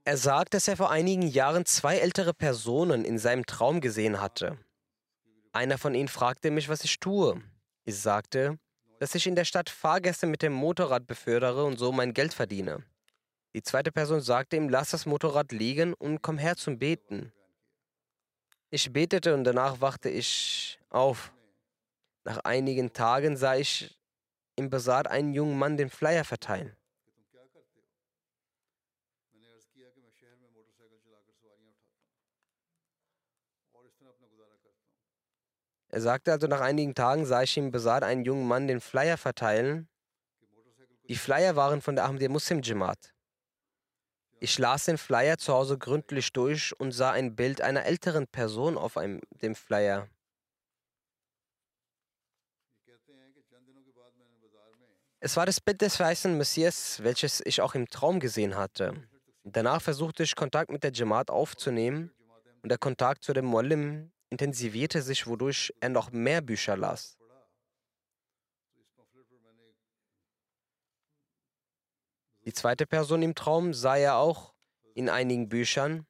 Er 0.05 0.17
sagt, 0.17 0.55
dass 0.55 0.67
er 0.67 0.77
vor 0.77 0.91
einigen 0.91 1.23
Jahren 1.23 1.65
zwei 1.65 1.99
ältere 1.99 2.35
Personen 2.35 3.05
in 3.05 3.19
seinem 3.19 3.47
Traum 3.47 3.81
gesehen 3.81 4.21
hatte. 4.21 4.59
Einer 5.53 5.79
von 5.79 5.95
ihnen 5.95 6.09
fragte 6.09 6.51
mich, 6.51 6.69
was 6.69 6.83
ich 6.83 6.99
tue. 6.99 7.41
Ich 7.85 8.01
sagte, 8.01 8.59
dass 8.99 9.15
ich 9.15 9.29
in 9.29 9.37
der 9.37 9.45
Stadt 9.45 9.71
Fahrgäste 9.71 10.27
mit 10.27 10.43
dem 10.43 10.53
Motorrad 10.53 11.07
befördere 11.07 11.65
und 11.65 11.79
so 11.79 11.93
mein 11.93 12.15
Geld 12.15 12.35
verdiene. 12.35 12.83
Die 13.55 13.63
zweite 13.63 13.93
Person 13.93 14.21
sagte 14.21 14.57
ihm, 14.57 14.69
lass 14.69 14.91
das 14.91 15.07
Motorrad 15.07 15.53
liegen 15.53 15.95
und 15.95 16.21
komm 16.21 16.39
her 16.39 16.57
zum 16.57 16.79
Beten. 16.79 17.33
Ich 18.71 18.93
betete 18.93 19.35
und 19.35 19.45
danach 19.45 19.81
wachte 19.81 20.09
ich 20.09 20.81
auf. 20.89 21.33
Nach 22.25 22.39
einigen 22.39 22.93
Tagen 22.93 23.37
sah 23.37 23.55
ich 23.55 23.97
im 24.57 24.69
Basar 24.69 25.09
einen 25.09 25.33
jungen 25.33 25.59
Mann 25.59 25.77
den 25.77 25.91
Flyer 25.91 26.25
verteilen. 26.25 26.75
Er 35.93 36.01
sagte 36.01 36.33
also, 36.33 36.47
nach 36.47 36.63
einigen 36.63 36.95
Tagen 36.95 37.27
sah 37.27 37.43
ich 37.43 37.59
im 37.59 37.71
Basar 37.71 38.03
einen 38.03 38.25
jungen 38.25 38.49
Mann 38.49 38.67
den 38.67 38.81
Flyer 38.81 39.19
verteilen. 39.19 39.91
Die 41.09 41.17
Flyer 41.17 41.55
waren 41.55 41.83
von 41.83 41.97
der 41.97 42.07
Ahmadiyya 42.07 42.31
Muslim 42.31 42.63
Jamaat. 42.63 43.13
Ich 44.41 44.59
las 44.59 44.87
den 44.87 44.97
Flyer 44.97 45.37
zu 45.37 45.53
Hause 45.53 45.77
gründlich 45.77 46.33
durch 46.33 46.73
und 46.81 46.93
sah 46.93 47.11
ein 47.11 47.37
Bild 47.37 47.61
einer 47.61 47.85
älteren 47.85 48.27
Person 48.27 48.79
auf 48.79 48.97
einem, 48.97 49.21
dem 49.43 49.55
Flyer. 49.55 50.09
Es 55.21 55.37
war 55.37 55.45
das 55.45 55.61
Bild 55.61 55.83
des 55.83 56.01
weißen 56.01 56.37
Messias, 56.39 57.03
welches 57.03 57.43
ich 57.45 57.61
auch 57.61 57.75
im 57.75 57.87
Traum 57.87 58.19
gesehen 58.19 58.57
hatte. 58.57 58.95
Danach 59.45 59.83
versuchte 59.83 60.23
ich 60.23 60.35
Kontakt 60.35 60.73
mit 60.73 60.83
der 60.85 60.93
Jamaat 60.93 61.31
aufzunehmen 61.31 62.11
und 62.63 62.71
der 62.71 62.79
Kontakt 62.79 63.25
zu 63.25 63.35
dem 63.35 63.45
Muallim 63.45 64.11
intensivierte 64.33 65.03
sich, 65.03 65.27
wodurch 65.27 65.75
er 65.81 65.91
noch 65.91 66.11
mehr 66.11 66.41
Bücher 66.41 66.75
las. 66.75 67.19
Die 72.47 72.55
zweite 72.55 72.87
Person 72.87 73.23
im 73.23 73.35
Traum 73.35 73.75
sah 73.75 73.97
er 73.97 74.17
auch 74.17 74.55
in 74.95 75.11
einigen 75.11 75.49
Büchern 75.51 76.07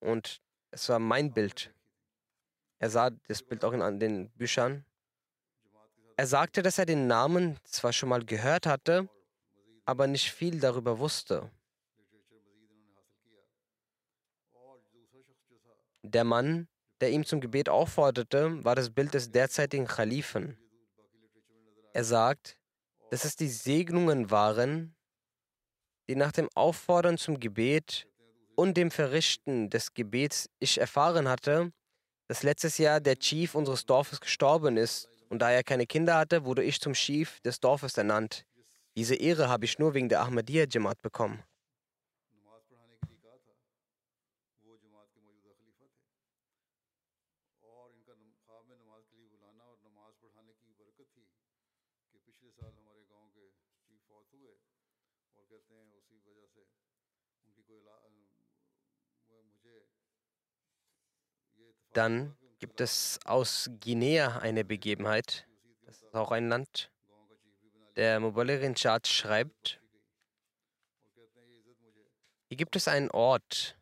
und 0.00 0.40
es 0.70 0.88
war 0.88 0.98
mein 0.98 1.32
Bild. 1.32 1.72
Er 2.78 2.88
sah 2.90 3.10
das 3.10 3.42
Bild 3.42 3.64
auch 3.64 3.74
in 3.74 4.00
den 4.00 4.30
Büchern. 4.30 4.84
Er 6.16 6.26
sagte, 6.26 6.62
dass 6.62 6.78
er 6.78 6.86
den 6.86 7.06
Namen 7.06 7.58
zwar 7.64 7.92
schon 7.92 8.08
mal 8.08 8.24
gehört 8.24 8.66
hatte, 8.66 9.08
aber 9.84 10.06
nicht 10.06 10.32
viel 10.32 10.58
darüber 10.58 10.98
wusste. 10.98 11.50
Der 16.02 16.24
Mann, 16.24 16.66
der 17.00 17.10
ihm 17.10 17.24
zum 17.24 17.40
Gebet 17.40 17.68
aufforderte, 17.68 18.64
war 18.64 18.74
das 18.74 18.90
Bild 18.90 19.14
des 19.14 19.30
derzeitigen 19.30 19.86
Khalifen. 19.86 20.58
Er 21.92 22.04
sagt, 22.04 22.58
dass 23.10 23.24
es 23.24 23.36
die 23.36 23.48
Segnungen 23.48 24.30
waren, 24.30 24.94
die 26.08 26.16
nach 26.16 26.32
dem 26.32 26.48
Auffordern 26.54 27.18
zum 27.18 27.38
Gebet 27.38 28.06
und 28.56 28.76
dem 28.76 28.90
Verrichten 28.90 29.70
des 29.70 29.94
Gebets 29.94 30.48
ich 30.58 30.78
erfahren 30.78 31.28
hatte, 31.28 31.72
dass 32.26 32.42
letztes 32.42 32.78
Jahr 32.78 33.00
der 33.00 33.18
Chief 33.18 33.54
unseres 33.54 33.86
Dorfes 33.86 34.20
gestorben 34.20 34.76
ist 34.76 35.08
und 35.28 35.40
da 35.40 35.50
er 35.50 35.62
keine 35.62 35.86
Kinder 35.86 36.16
hatte, 36.16 36.44
wurde 36.44 36.62
ich 36.62 36.80
zum 36.80 36.92
Chief 36.94 37.40
des 37.40 37.60
Dorfes 37.60 37.96
ernannt. 37.96 38.44
Diese 38.96 39.14
Ehre 39.14 39.48
habe 39.48 39.64
ich 39.64 39.78
nur 39.78 39.94
wegen 39.94 40.08
der 40.08 40.20
Ahmadiyya 40.20 40.66
Jamaat 40.68 41.00
bekommen. 41.02 41.42
Dann 61.98 62.36
gibt 62.60 62.80
es 62.80 63.18
aus 63.24 63.68
Guinea 63.80 64.38
eine 64.38 64.64
Begebenheit. 64.64 65.48
Das 65.84 66.00
ist 66.00 66.14
auch 66.14 66.30
ein 66.30 66.48
Land. 66.48 66.92
Der 67.96 68.20
Mubalirin 68.20 68.76
Chad 68.76 69.08
schreibt, 69.08 69.80
hier 72.46 72.56
gibt 72.56 72.76
es 72.76 72.86
einen 72.86 73.10
Ort. 73.10 73.76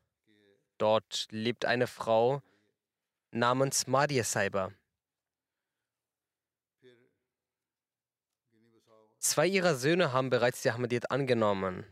Dort 0.79 1.27
lebt 1.29 1.67
eine 1.67 1.87
Frau 1.87 2.41
namens 3.33 3.87
Madia 3.87 4.25
Saiba. 4.25 4.73
Zwei 9.19 9.47
ihrer 9.47 9.75
Söhne 9.75 10.15
haben 10.15 10.31
bereits 10.31 10.63
die 10.63 10.71
Ahmadiyyat 10.71 11.11
angenommen. 11.11 11.85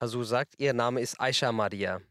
Hasu 0.00 0.24
sagt, 0.24 0.54
ihr 0.58 0.72
Name 0.72 1.00
ist 1.00 1.20
Aisha 1.20 1.52
Maria. 1.52 2.02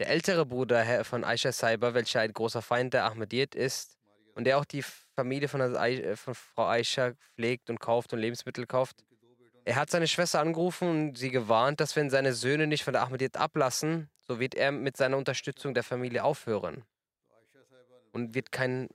Der 0.00 0.08
ältere 0.08 0.46
Bruder 0.46 1.04
von 1.04 1.24
Aisha 1.24 1.52
Saiba, 1.52 1.92
welcher 1.92 2.20
ein 2.20 2.32
großer 2.32 2.62
Feind 2.62 2.94
der 2.94 3.04
Ahmadiyyat 3.04 3.54
ist 3.54 3.98
und 4.34 4.44
der 4.44 4.56
auch 4.56 4.64
die 4.64 4.82
Familie 5.14 5.46
von, 5.46 5.60
äh, 5.60 6.16
von 6.16 6.34
Frau 6.34 6.68
Aisha 6.68 7.12
pflegt 7.34 7.68
und 7.68 7.80
kauft 7.80 8.14
und 8.14 8.18
Lebensmittel 8.18 8.66
kauft, 8.66 9.04
er 9.66 9.76
hat 9.76 9.90
seine 9.90 10.08
Schwester 10.08 10.40
angerufen 10.40 10.88
und 10.88 11.18
sie 11.18 11.30
gewarnt, 11.30 11.80
dass 11.80 11.96
wenn 11.96 12.08
seine 12.08 12.32
Söhne 12.32 12.66
nicht 12.66 12.82
von 12.82 12.94
der 12.94 13.02
Ahmadiyyat 13.02 13.36
ablassen, 13.36 14.08
so 14.26 14.40
wird 14.40 14.54
er 14.54 14.72
mit 14.72 14.96
seiner 14.96 15.18
Unterstützung 15.18 15.74
der 15.74 15.82
Familie 15.82 16.24
aufhören 16.24 16.82
und 18.12 18.34
wird 18.34 18.50
keine 18.52 18.88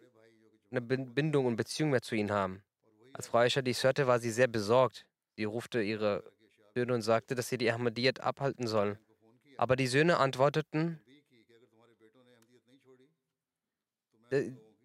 Bindung 0.72 1.46
und 1.46 1.56
Beziehung 1.56 1.92
mehr 1.92 2.02
zu 2.02 2.16
ihnen 2.16 2.32
haben. 2.32 2.64
Als 3.14 3.28
Frau 3.28 3.38
Aisha 3.38 3.62
dies 3.62 3.84
hörte, 3.84 4.08
war 4.08 4.20
sie 4.20 4.32
sehr 4.32 4.48
besorgt. 4.48 5.06
Sie 5.36 5.44
rufte 5.44 5.84
ihre 5.84 6.24
Söhne 6.74 6.96
und 6.96 7.04
sagte, 7.04 7.36
dass 7.36 7.50
sie 7.50 7.60
die 7.60 7.72
Ahmadiyyat 7.72 8.22
abhalten 8.22 8.66
sollen. 8.66 8.98
Aber 9.58 9.76
die 9.76 9.88
Söhne 9.88 10.18
antworteten, 10.18 11.00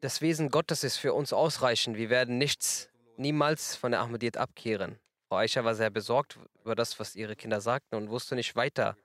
das 0.01 0.21
Wesen 0.21 0.51
Gottes 0.51 0.85
ist 0.85 0.97
für 0.97 1.13
uns 1.13 1.33
ausreichend. 1.33 1.97
Wir 1.97 2.11
werden 2.11 2.39
nichts, 2.39 2.89
niemals 3.17 3.77
von 3.77 3.93
der 3.93 4.01
Ahmadiyyat 4.01 4.37
abkehren. 4.37 4.99
Frau 5.29 5.37
Aisha 5.37 5.65
war 5.65 5.75
sehr 5.75 5.91
besorgt 5.91 6.39
über 6.63 6.75
das, 6.75 6.99
was 6.99 7.17
ihre 7.17 7.37
Kinder 7.37 7.61
sagten 7.61 7.95
und 7.97 8.11
wusste 8.11 8.35
nicht 8.35 8.57
weiter. 8.57 8.97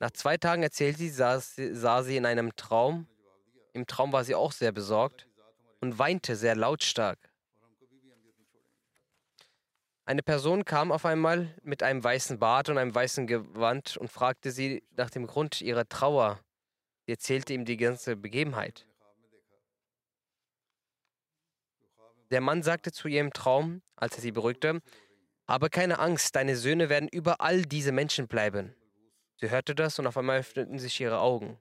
Nach 0.00 0.10
zwei 0.12 0.36
Tagen 0.36 0.62
erzählt 0.62 0.96
sie, 0.98 1.08
sah 1.08 1.40
sie 1.40 2.16
in 2.16 2.26
einem 2.26 2.54
Traum. 2.56 3.08
Im 3.72 3.86
Traum 3.86 4.12
war 4.12 4.24
sie 4.24 4.34
auch 4.34 4.52
sehr 4.52 4.72
besorgt 4.72 5.26
und 5.80 5.98
weinte 5.98 6.36
sehr 6.36 6.54
lautstark. 6.54 7.18
Eine 10.08 10.22
Person 10.22 10.64
kam 10.64 10.90
auf 10.90 11.04
einmal 11.04 11.54
mit 11.62 11.82
einem 11.82 12.02
weißen 12.02 12.38
Bart 12.38 12.70
und 12.70 12.78
einem 12.78 12.94
weißen 12.94 13.26
Gewand 13.26 13.98
und 13.98 14.10
fragte 14.10 14.50
sie 14.52 14.82
nach 14.96 15.10
dem 15.10 15.26
Grund 15.26 15.60
ihrer 15.60 15.86
Trauer. 15.86 16.40
Sie 17.04 17.12
erzählte 17.12 17.52
ihm 17.52 17.66
die 17.66 17.76
ganze 17.76 18.16
Begebenheit. 18.16 18.86
Der 22.30 22.40
Mann 22.40 22.62
sagte 22.62 22.90
zu 22.90 23.06
ihrem 23.06 23.34
Traum, 23.34 23.82
als 23.96 24.16
er 24.16 24.22
sie 24.22 24.32
beruhigte, 24.32 24.80
habe 25.46 25.68
keine 25.68 25.98
Angst, 25.98 26.34
deine 26.34 26.56
Söhne 26.56 26.88
werden 26.88 27.10
überall 27.12 27.66
diese 27.66 27.92
Menschen 27.92 28.28
bleiben. 28.28 28.74
Sie 29.36 29.50
hörte 29.50 29.74
das 29.74 29.98
und 29.98 30.06
auf 30.06 30.16
einmal 30.16 30.38
öffneten 30.38 30.78
sich 30.78 30.98
ihre 31.02 31.20
Augen. 31.20 31.58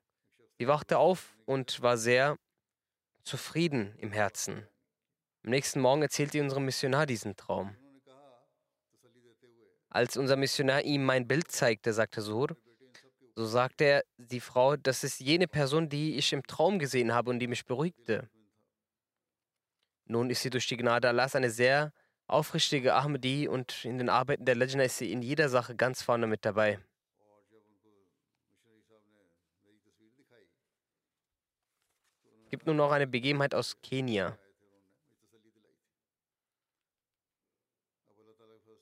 Sie 0.57 0.69
wachte 0.69 0.99
auf 0.99 1.35
und 1.45 1.81
war 1.81 1.97
sehr 1.97 2.37
zufrieden 3.25 3.93
im 3.97 4.13
Herzen. 4.13 4.65
Am 5.43 5.49
nächsten 5.49 5.81
Morgen 5.81 6.01
erzählte 6.01 6.41
unserem 6.41 6.63
Missionar 6.63 7.05
diesen 7.05 7.35
Traum. 7.35 7.75
Als 9.89 10.17
unser 10.17 10.35
Missionar 10.35 10.83
ihm 10.83 11.03
mein 11.03 11.27
Bild 11.27 11.51
zeigte, 11.51 11.93
sagte 11.93 12.21
Suhr, 12.21 12.55
so 13.35 13.45
sagte 13.45 13.83
er, 13.83 14.03
die 14.17 14.39
Frau, 14.39 14.75
das 14.75 15.03
ist 15.03 15.19
jene 15.19 15.47
Person, 15.47 15.89
die 15.89 16.15
ich 16.15 16.33
im 16.33 16.43
Traum 16.43 16.79
gesehen 16.79 17.13
habe 17.13 17.29
und 17.29 17.39
die 17.39 17.47
mich 17.47 17.65
beruhigte. 17.65 18.29
Nun 20.05 20.29
ist 20.29 20.41
sie 20.41 20.49
durch 20.49 20.67
die 20.67 20.77
Gnade 20.77 21.07
Allahs 21.07 21.35
eine 21.35 21.51
sehr 21.51 21.93
aufrichtige 22.27 22.95
Ahmadi 22.95 23.47
und 23.47 23.85
in 23.85 23.97
den 23.97 24.09
Arbeiten 24.09 24.45
der 24.45 24.55
Legend 24.55 24.83
ist 24.83 24.97
sie 24.97 25.11
in 25.11 25.21
jeder 25.21 25.49
Sache 25.49 25.75
ganz 25.75 26.01
vorne 26.01 26.27
mit 26.27 26.45
dabei. 26.45 26.79
Es 32.43 32.49
gibt 32.49 32.65
nun 32.65 32.77
noch 32.77 32.91
eine 32.91 33.07
Begebenheit 33.07 33.53
aus 33.53 33.81
Kenia. 33.81 34.37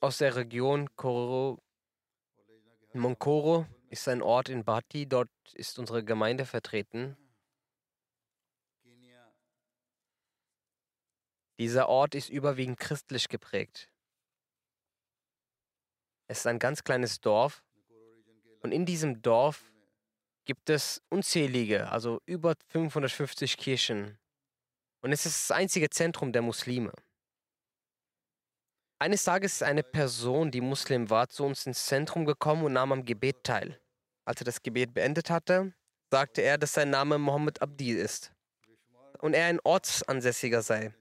Aus 0.00 0.18
der 0.18 0.36
Region 0.36 0.94
Koro, 0.96 1.58
Monkoro 2.92 3.66
ist 3.88 4.08
ein 4.08 4.22
Ort 4.22 4.48
in 4.48 4.64
Bhatti, 4.64 5.06
dort 5.06 5.30
ist 5.54 5.78
unsere 5.78 6.04
Gemeinde 6.04 6.44
vertreten. 6.44 7.16
Dieser 11.58 11.88
Ort 11.88 12.14
ist 12.14 12.28
überwiegend 12.28 12.78
christlich 12.78 13.28
geprägt. 13.28 13.90
Es 16.28 16.40
ist 16.40 16.46
ein 16.46 16.58
ganz 16.58 16.84
kleines 16.84 17.20
Dorf 17.20 17.64
und 18.60 18.72
in 18.72 18.84
diesem 18.84 19.22
Dorf 19.22 19.72
gibt 20.44 20.68
es 20.68 21.02
unzählige, 21.08 21.90
also 21.90 22.20
über 22.26 22.54
550 22.68 23.56
Kirchen. 23.56 24.18
Und 25.00 25.12
es 25.12 25.24
ist 25.24 25.48
das 25.48 25.56
einzige 25.56 25.88
Zentrum 25.88 26.32
der 26.32 26.42
Muslime. 26.42 26.92
Eines 28.98 29.24
Tages 29.24 29.54
ist 29.54 29.62
eine 29.62 29.82
Person, 29.82 30.50
die 30.50 30.62
Muslim 30.62 31.10
war, 31.10 31.28
zu 31.28 31.44
uns 31.44 31.66
ins 31.66 31.84
Zentrum 31.84 32.24
gekommen 32.24 32.64
und 32.64 32.72
nahm 32.72 32.92
am 32.92 33.04
Gebet 33.04 33.44
teil. 33.44 33.78
Als 34.24 34.40
er 34.40 34.46
das 34.46 34.62
Gebet 34.62 34.94
beendet 34.94 35.28
hatte, 35.28 35.74
sagte 36.10 36.40
er, 36.40 36.56
dass 36.56 36.72
sein 36.72 36.88
Name 36.88 37.18
Mohammed 37.18 37.60
Abdi 37.60 37.90
ist 37.90 38.32
und 39.18 39.34
er 39.34 39.46
ein 39.46 39.60
Ortsansässiger 39.64 40.62
sei. 40.62 40.94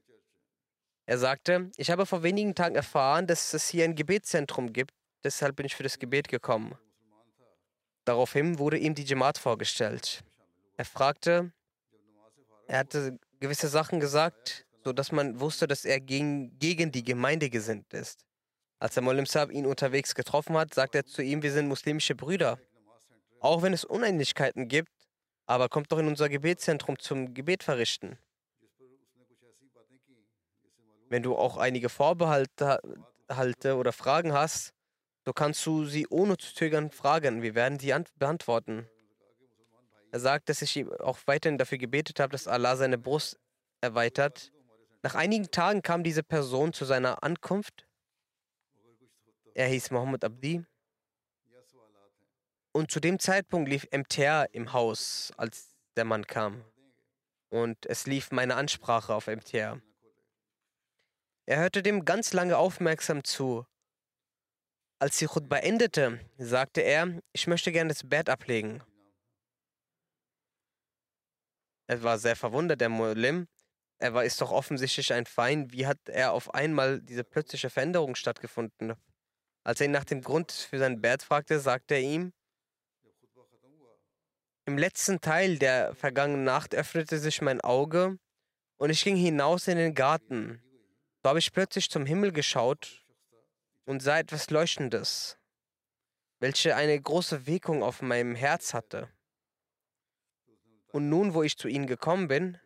Er 1.05 1.17
sagte, 1.17 1.71
ich 1.77 1.89
habe 1.89 2.05
vor 2.05 2.23
wenigen 2.23 2.53
Tagen 2.53 2.75
erfahren, 2.75 3.27
dass 3.27 3.53
es 3.53 3.69
hier 3.69 3.85
ein 3.85 3.95
Gebetszentrum 3.95 4.73
gibt, 4.73 4.91
deshalb 5.23 5.55
bin 5.55 5.65
ich 5.65 5.75
für 5.75 5.83
das 5.83 5.99
Gebet 5.99 6.27
gekommen. 6.27 6.77
Daraufhin 8.03 8.59
wurde 8.59 8.77
ihm 8.77 8.93
die 8.93 9.03
Jamaat 9.03 9.37
vorgestellt. 9.37 10.23
Er 10.75 10.85
fragte, 10.85 11.53
er 12.67 12.79
hatte 12.79 13.19
gewisse 13.39 13.67
Sachen 13.67 13.99
gesagt, 13.99 14.64
sodass 14.85 15.11
man 15.11 15.39
wusste, 15.39 15.65
dass 15.65 15.83
er 15.83 15.99
gegen, 15.99 16.59
gegen 16.59 16.91
die 16.91 17.03
Gemeinde 17.03 17.49
gesinnt 17.49 17.91
ist. 17.91 18.23
Als 18.77 18.93
der 18.93 19.01
Molim 19.01 19.25
Saab 19.25 19.51
ihn 19.51 19.65
unterwegs 19.65 20.13
getroffen 20.13 20.55
hat, 20.55 20.75
sagte 20.75 20.99
er 20.99 21.05
zu 21.05 21.23
ihm, 21.23 21.41
wir 21.41 21.51
sind 21.51 21.67
muslimische 21.67 22.13
Brüder. 22.13 22.59
Auch 23.39 23.63
wenn 23.63 23.73
es 23.73 23.83
Uneinigkeiten 23.83 24.67
gibt, 24.67 24.91
aber 25.47 25.69
kommt 25.69 25.91
doch 25.91 25.97
in 25.97 26.07
unser 26.07 26.29
Gebetszentrum 26.29 26.99
zum 26.99 27.33
Gebet 27.33 27.63
verrichten. 27.63 28.19
Wenn 31.09 31.23
du 31.23 31.35
auch 31.35 31.57
einige 31.57 31.89
Vorbehalte 31.89 32.79
oder 33.75 33.91
Fragen 33.91 34.33
hast, 34.33 34.71
so 35.25 35.33
kannst 35.33 35.65
du 35.65 35.85
sie 35.85 36.05
ohne 36.11 36.37
zu 36.37 36.53
zögern 36.53 36.91
fragen. 36.91 37.41
Wir 37.41 37.55
werden 37.55 37.79
sie 37.79 37.91
beantworten. 38.19 38.87
Er 40.11 40.19
sagt, 40.19 40.49
dass 40.49 40.61
ich 40.61 40.87
auch 40.99 41.17
weiterhin 41.25 41.57
dafür 41.57 41.79
gebetet 41.79 42.19
habe, 42.19 42.33
dass 42.33 42.47
Allah 42.47 42.75
seine 42.75 42.99
Brust 42.99 43.39
erweitert. 43.81 44.51
Nach 45.05 45.13
einigen 45.13 45.51
Tagen 45.51 45.83
kam 45.83 46.03
diese 46.03 46.23
Person 46.23 46.73
zu 46.73 46.83
seiner 46.83 47.21
Ankunft. 47.21 47.85
Er 49.53 49.67
hieß 49.67 49.91
Mohammed 49.91 50.23
Abdi. 50.23 50.65
Und 52.71 52.89
zu 52.89 52.99
dem 52.99 53.19
Zeitpunkt 53.19 53.69
lief 53.69 53.87
MTR 53.91 54.47
im 54.51 54.73
Haus, 54.73 55.31
als 55.37 55.75
der 55.95 56.05
Mann 56.05 56.25
kam. 56.25 56.65
Und 57.49 57.85
es 57.85 58.07
lief 58.07 58.31
meine 58.31 58.55
Ansprache 58.55 59.13
auf 59.13 59.27
MTR. 59.27 59.79
Er 61.45 61.59
hörte 61.59 61.83
dem 61.83 62.03
ganz 62.03 62.33
lange 62.33 62.57
aufmerksam 62.57 63.23
zu. 63.23 63.63
Als 64.97 65.19
die 65.19 65.27
Khutbah 65.27 65.57
endete, 65.57 66.19
sagte 66.39 66.81
er, 66.81 67.21
ich 67.31 67.45
möchte 67.45 67.71
gerne 67.71 67.89
das 67.89 68.09
Bett 68.09 68.27
ablegen. 68.27 68.83
Er 71.85 72.01
war 72.01 72.17
sehr 72.17 72.35
verwundert, 72.35 72.81
der 72.81 72.89
Mulim. 72.89 73.47
Er 73.97 74.13
war, 74.13 74.25
ist 74.25 74.41
doch 74.41 74.51
offensichtlich 74.51 75.13
ein 75.13 75.25
Feind. 75.25 75.71
Wie 75.71 75.87
hat 75.87 76.09
er 76.09 76.33
auf 76.33 76.53
einmal 76.53 77.01
diese 77.01 77.23
plötzliche 77.23 77.69
Veränderung 77.69 78.15
stattgefunden? 78.15 78.93
Als 79.63 79.79
er 79.79 79.85
ihn 79.85 79.91
nach 79.91 80.05
dem 80.05 80.21
Grund 80.21 80.51
für 80.51 80.79
sein 80.79 81.01
Bett 81.01 81.23
fragte, 81.23 81.59
sagte 81.59 81.95
er 81.95 82.01
ihm, 82.01 82.33
im 84.67 84.77
letzten 84.77 85.21
Teil 85.21 85.59
der 85.59 85.93
vergangenen 85.93 86.43
Nacht 86.43 86.73
öffnete 86.73 87.19
sich 87.19 87.41
mein 87.41 87.61
Auge 87.61 88.17
und 88.77 88.89
ich 88.89 89.03
ging 89.03 89.15
hinaus 89.15 89.67
in 89.67 89.77
den 89.77 89.93
Garten. 89.93 90.61
So 91.21 91.29
habe 91.29 91.39
ich 91.39 91.53
plötzlich 91.53 91.89
zum 91.89 92.05
Himmel 92.05 92.31
geschaut 92.31 93.05
und 93.85 94.01
sah 94.01 94.17
etwas 94.17 94.49
Leuchtendes, 94.49 95.37
welche 96.39 96.75
eine 96.75 96.99
große 96.99 97.45
Wirkung 97.45 97.83
auf 97.83 98.01
meinem 98.01 98.33
Herz 98.33 98.73
hatte. 98.73 99.09
Und 100.87 101.09
nun, 101.09 101.35
wo 101.35 101.43
ich 101.43 101.57
zu 101.57 101.67
ihnen 101.67 101.85
gekommen 101.85 102.27
bin 102.27 102.59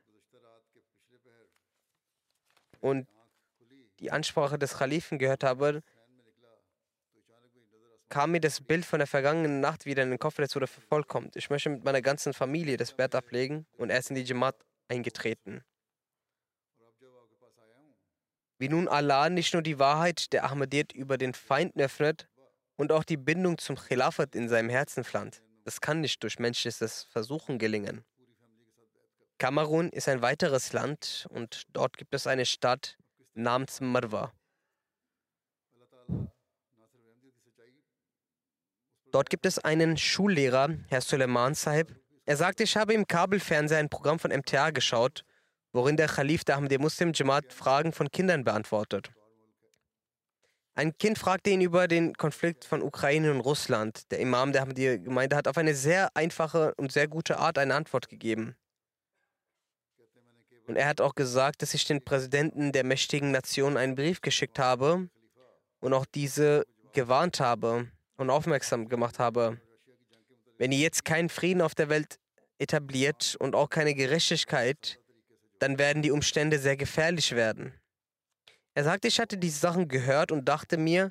und 2.80 3.08
die 4.00 4.12
Ansprache 4.12 4.58
des 4.58 4.78
Kalifen 4.78 5.20
gehört 5.20 5.44
habe, 5.44 5.82
kam 8.10 8.32
mir 8.32 8.42
das 8.42 8.62
Bild 8.62 8.86
von 8.86 9.00
der 9.00 9.08
vergangenen 9.08 9.60
Nacht 9.60 9.86
wieder 9.86 10.04
in 10.04 10.10
den 10.10 10.20
Kopf, 10.20 10.36
das 10.38 10.56
wurde 10.56 10.68
vervollkommt. 10.68 11.36
Ich 11.36 11.50
möchte 11.50 11.70
mit 11.70 11.84
meiner 11.84 12.02
ganzen 12.02 12.34
Familie 12.34 12.76
das 12.78 12.94
Bett 12.94 13.14
ablegen 13.14 13.68
und 13.78 13.92
er 13.92 14.00
ist 14.00 14.10
in 14.10 14.16
die 14.16 14.24
Jamaat 14.24 14.56
eingetreten. 14.88 15.62
Wie 18.58 18.68
nun 18.68 18.88
Allah 18.88 19.30
nicht 19.30 19.54
nur 19.54 19.62
die 19.62 19.80
Wahrheit 19.80 20.34
der 20.34 20.44
Ahmadiyyat 20.44 20.92
über 20.92 21.18
den 21.18 21.34
Feind 21.34 21.80
öffnet 21.80 22.28
und 22.76 22.92
auch 22.92 23.04
die 23.04 23.16
Bindung 23.16 23.58
zum 23.58 23.78
Khilafat 23.78 24.36
in 24.36 24.50
seinem 24.50 24.70
Herzen 24.70 25.06
pflanzt. 25.06 25.42
Das 25.64 25.80
kann 25.80 26.02
nicht 26.02 26.22
durch 26.24 26.40
menschliches 26.40 27.04
Versuchen 27.04 27.60
gelingen. 27.60 28.04
Kamerun 29.40 29.90
ist 29.90 30.08
ein 30.08 30.22
weiteres 30.22 30.74
Land 30.74 31.28
und 31.32 31.64
dort 31.74 31.98
gibt 31.98 32.14
es 32.14 32.28
eine 32.28 32.46
Stadt 32.46 32.98
namens 33.34 33.82
Marwa. 33.82 34.32
Dort 39.12 39.32
gibt 39.32 39.48
es 39.48 39.58
einen 39.58 39.98
Schullehrer, 39.98 40.70
Herr 40.88 41.02
Suleiman 41.02 41.56
Sahib. 41.56 41.96
Er 42.26 42.38
sagte, 42.38 42.62
ich 42.62 42.78
habe 42.78 42.94
im 42.94 43.08
Kabelfernseher 43.08 43.80
ein 43.80 43.90
Programm 43.90 44.20
von 44.20 44.32
MTA 44.32 44.70
geschaut 44.70 45.26
worin 45.72 45.98
der 45.98 46.08
Khalif 46.08 46.44
der 46.44 46.58
Ahmadi 46.58 46.78
Muslim 46.78 47.12
Jamaat 47.14 47.54
Fragen 47.54 47.92
von 47.92 48.10
Kindern 48.10 48.44
beantwortet. 48.44 49.12
Ein 50.76 50.98
Kind 50.98 51.20
fragte 51.20 51.50
ihn 51.50 51.62
über 51.62 51.88
den 51.88 52.14
Konflikt 52.16 52.64
von 52.64 52.82
Ukraine 52.82 53.32
und 53.32 53.42
Russland. 53.42 54.10
Der 54.12 54.20
Imam 54.20 54.54
der 54.54 54.64
Ahmadi 54.64 55.00
Gemeinde 55.00 55.36
hat 55.36 55.48
auf 55.48 55.58
eine 55.58 55.76
sehr 55.76 56.16
einfache 56.16 56.74
und 56.76 56.92
sehr 56.92 57.08
gute 57.08 57.38
Art 57.38 57.58
eine 57.58 57.76
Antwort 57.76 58.08
gegeben. 58.08 58.56
Und 60.70 60.76
er 60.76 60.86
hat 60.86 61.02
auch 61.02 61.16
gesagt, 61.16 61.64
dass 61.64 61.74
ich 61.74 61.86
den 61.86 62.06
Präsidenten 62.06 62.72
der 62.72 62.84
mächtigen 62.84 63.32
Nation 63.32 63.76
einen 63.76 63.96
Brief 63.96 64.22
geschickt 64.22 64.60
habe 64.60 65.10
und 65.80 65.94
auch 65.94 66.06
diese 66.06 66.68
gewarnt 66.94 67.40
habe 67.40 67.88
und 68.18 68.30
aufmerksam 68.30 68.88
gemacht 68.88 69.18
habe. 69.18 69.60
Wenn 70.60 70.72
ihr 70.72 70.78
jetzt 70.78 71.06
keinen 71.06 71.30
Frieden 71.30 71.64
auf 71.64 71.74
der 71.74 71.90
Welt 71.90 72.20
etabliert 72.60 73.36
und 73.40 73.56
auch 73.56 73.72
keine 73.72 73.96
Gerechtigkeit, 73.96 75.00
dann 75.58 75.80
werden 75.80 76.04
die 76.04 76.12
Umstände 76.12 76.60
sehr 76.60 76.78
gefährlich 76.78 77.36
werden. 77.36 77.74
Er 78.76 78.84
sagte, 78.84 79.08
ich 79.08 79.20
hatte 79.20 79.40
diese 79.40 79.58
Sachen 79.58 79.88
gehört 79.88 80.32
und 80.32 80.46
dachte 80.46 80.78
mir, 80.78 81.10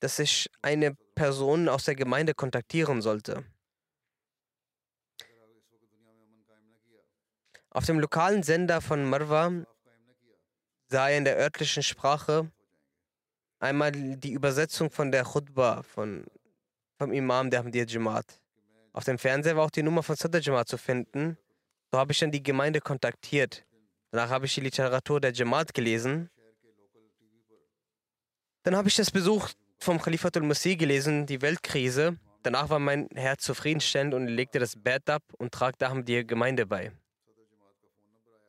dass 0.00 0.18
ich 0.18 0.50
eine 0.62 0.96
Person 1.14 1.68
aus 1.68 1.84
der 1.84 1.94
Gemeinde 1.94 2.34
kontaktieren 2.34 3.02
sollte. 3.02 3.44
Auf 7.76 7.84
dem 7.84 8.00
lokalen 8.00 8.42
Sender 8.42 8.80
von 8.80 9.04
Marwa 9.04 9.52
sah 10.88 11.10
er 11.10 11.18
in 11.18 11.26
der 11.26 11.36
örtlichen 11.36 11.82
Sprache 11.82 12.50
einmal 13.58 13.92
die 13.92 14.32
Übersetzung 14.32 14.90
von 14.90 15.12
der 15.12 15.24
Khutbah 15.24 15.82
von, 15.82 16.24
vom 16.96 17.12
Imam 17.12 17.50
der 17.50 17.60
Ahmadiyya 17.60 17.84
Jamaat. 17.84 18.40
Auf 18.94 19.04
dem 19.04 19.18
Fernseher 19.18 19.56
war 19.56 19.66
auch 19.66 19.70
die 19.70 19.82
Nummer 19.82 20.02
von 20.02 20.16
Sadr 20.16 20.40
Jamaat 20.40 20.68
zu 20.68 20.78
finden. 20.78 21.36
So 21.92 21.98
habe 21.98 22.12
ich 22.12 22.18
dann 22.18 22.30
die 22.30 22.42
Gemeinde 22.42 22.80
kontaktiert. 22.80 23.66
Danach 24.10 24.30
habe 24.30 24.46
ich 24.46 24.54
die 24.54 24.62
Literatur 24.62 25.20
der 25.20 25.34
Jamaat 25.34 25.74
gelesen. 25.74 26.30
Dann 28.62 28.74
habe 28.74 28.88
ich 28.88 28.96
das 28.96 29.10
Besuch 29.10 29.50
vom 29.80 30.00
Khalifatul 30.00 30.44
Masih 30.44 30.78
gelesen, 30.78 31.26
die 31.26 31.42
Weltkrise. 31.42 32.16
Danach 32.42 32.70
war 32.70 32.78
mein 32.78 33.10
Herz 33.14 33.42
zufriedenstellend 33.42 34.14
und 34.14 34.28
legte 34.28 34.60
das 34.60 34.82
Bett 34.82 35.10
ab 35.10 35.24
und 35.36 35.54
Ahmed 35.82 36.08
die 36.08 36.26
Gemeinde 36.26 36.64
bei. 36.64 36.90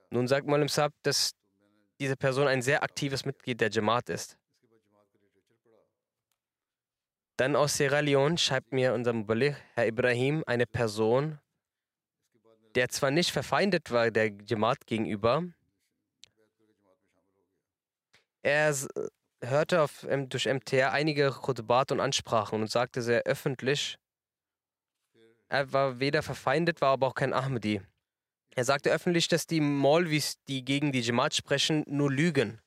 Nun 0.09 0.27
sagt 0.27 0.47
Malim 0.47 0.67
Saab, 0.67 0.93
dass 1.03 1.31
diese 1.99 2.15
Person 2.15 2.47
ein 2.47 2.61
sehr 2.61 2.83
aktives 2.83 3.25
Mitglied 3.25 3.59
der 3.59 3.69
Jamaat 3.69 4.09
ist. 4.09 4.37
Dann 7.37 7.55
aus 7.55 7.77
Sierra 7.77 7.99
Leone 7.99 8.37
schreibt 8.37 8.71
mir 8.71 8.93
unser 8.93 9.13
Mubalig, 9.13 9.55
Herr 9.75 9.87
Ibrahim, 9.87 10.43
eine 10.47 10.65
Person, 10.65 11.39
der 12.75 12.89
zwar 12.89 13.11
nicht 13.11 13.31
verfeindet 13.31 13.91
war 13.91 14.09
der 14.09 14.31
Jamaat 14.45 14.87
gegenüber, 14.87 15.43
er 18.47 18.73
hörte 19.43 19.81
auf, 19.81 20.07
durch 20.09 20.45
MTR 20.45 20.93
einige 20.93 21.31
Khutbat 21.31 21.91
und 21.91 21.99
Ansprachen 21.99 22.61
und 22.61 22.71
sagte 22.71 23.01
sehr 23.01 23.23
öffentlich, 23.23 23.97
er 25.49 25.73
war 25.73 25.99
weder 25.99 26.23
verfeindet, 26.23 26.79
war 26.79 26.93
aber 26.93 27.07
auch 27.07 27.15
kein 27.15 27.33
Ahmadi. 27.33 27.81
Er 28.57 28.65
sagte 28.65 28.89
öffentlich, 28.89 29.27
dass 29.27 29.45
die 29.45 29.61
Maulvis, 29.61 30.39
die 30.47 30.65
gegen 30.65 30.91
die 30.91 31.01
Jamaat 31.01 31.35
sprechen, 31.35 31.83
nur 31.85 32.11
lügen. 32.11 32.59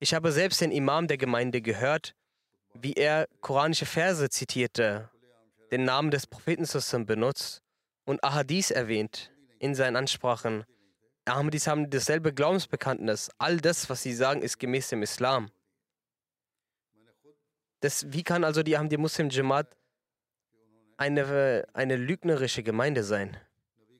Ich 0.00 0.12
habe 0.12 0.32
selbst 0.32 0.60
den 0.60 0.72
Imam 0.72 1.06
der 1.06 1.18
Gemeinde 1.18 1.62
gehört, 1.62 2.16
wie 2.74 2.94
er 2.94 3.28
koranische 3.42 3.86
Verse 3.86 4.28
zitierte, 4.28 5.08
den 5.70 5.84
Namen 5.84 6.10
des 6.10 6.26
Propheten 6.26 6.66
benutzt 7.06 7.62
und 8.04 8.24
Ahadis 8.24 8.72
erwähnt 8.72 9.30
in 9.60 9.76
seinen 9.76 9.94
Ansprachen. 9.94 10.64
Ahmadis 11.24 11.68
haben 11.68 11.88
dasselbe 11.88 12.34
Glaubensbekanntnis. 12.34 13.30
All 13.38 13.58
das, 13.58 13.88
was 13.88 14.02
sie 14.02 14.14
sagen, 14.14 14.42
ist 14.42 14.58
gemäß 14.58 14.88
dem 14.88 15.04
Islam. 15.04 15.48
Das, 17.78 18.12
wie 18.12 18.24
kann 18.24 18.42
also 18.42 18.64
die 18.64 18.76
Ahmadi 18.76 18.96
Muslim 18.96 19.30
Jamaat 19.30 19.68
eine, 20.96 21.68
eine 21.72 21.94
lügnerische 21.94 22.64
Gemeinde 22.64 23.04
sein? 23.04 23.38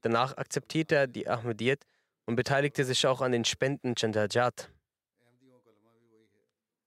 Danach 0.03 0.37
akzeptierte 0.37 0.97
er 0.97 1.07
die 1.07 1.29
Ahmadiyyat 1.29 1.85
und 2.27 2.37
beteiligte 2.37 2.85
sich 2.85 3.07
auch 3.07 3.21
an 3.21 3.33
den 3.33 3.45
Spenden 3.45 3.95
Chandajat. 3.97 4.71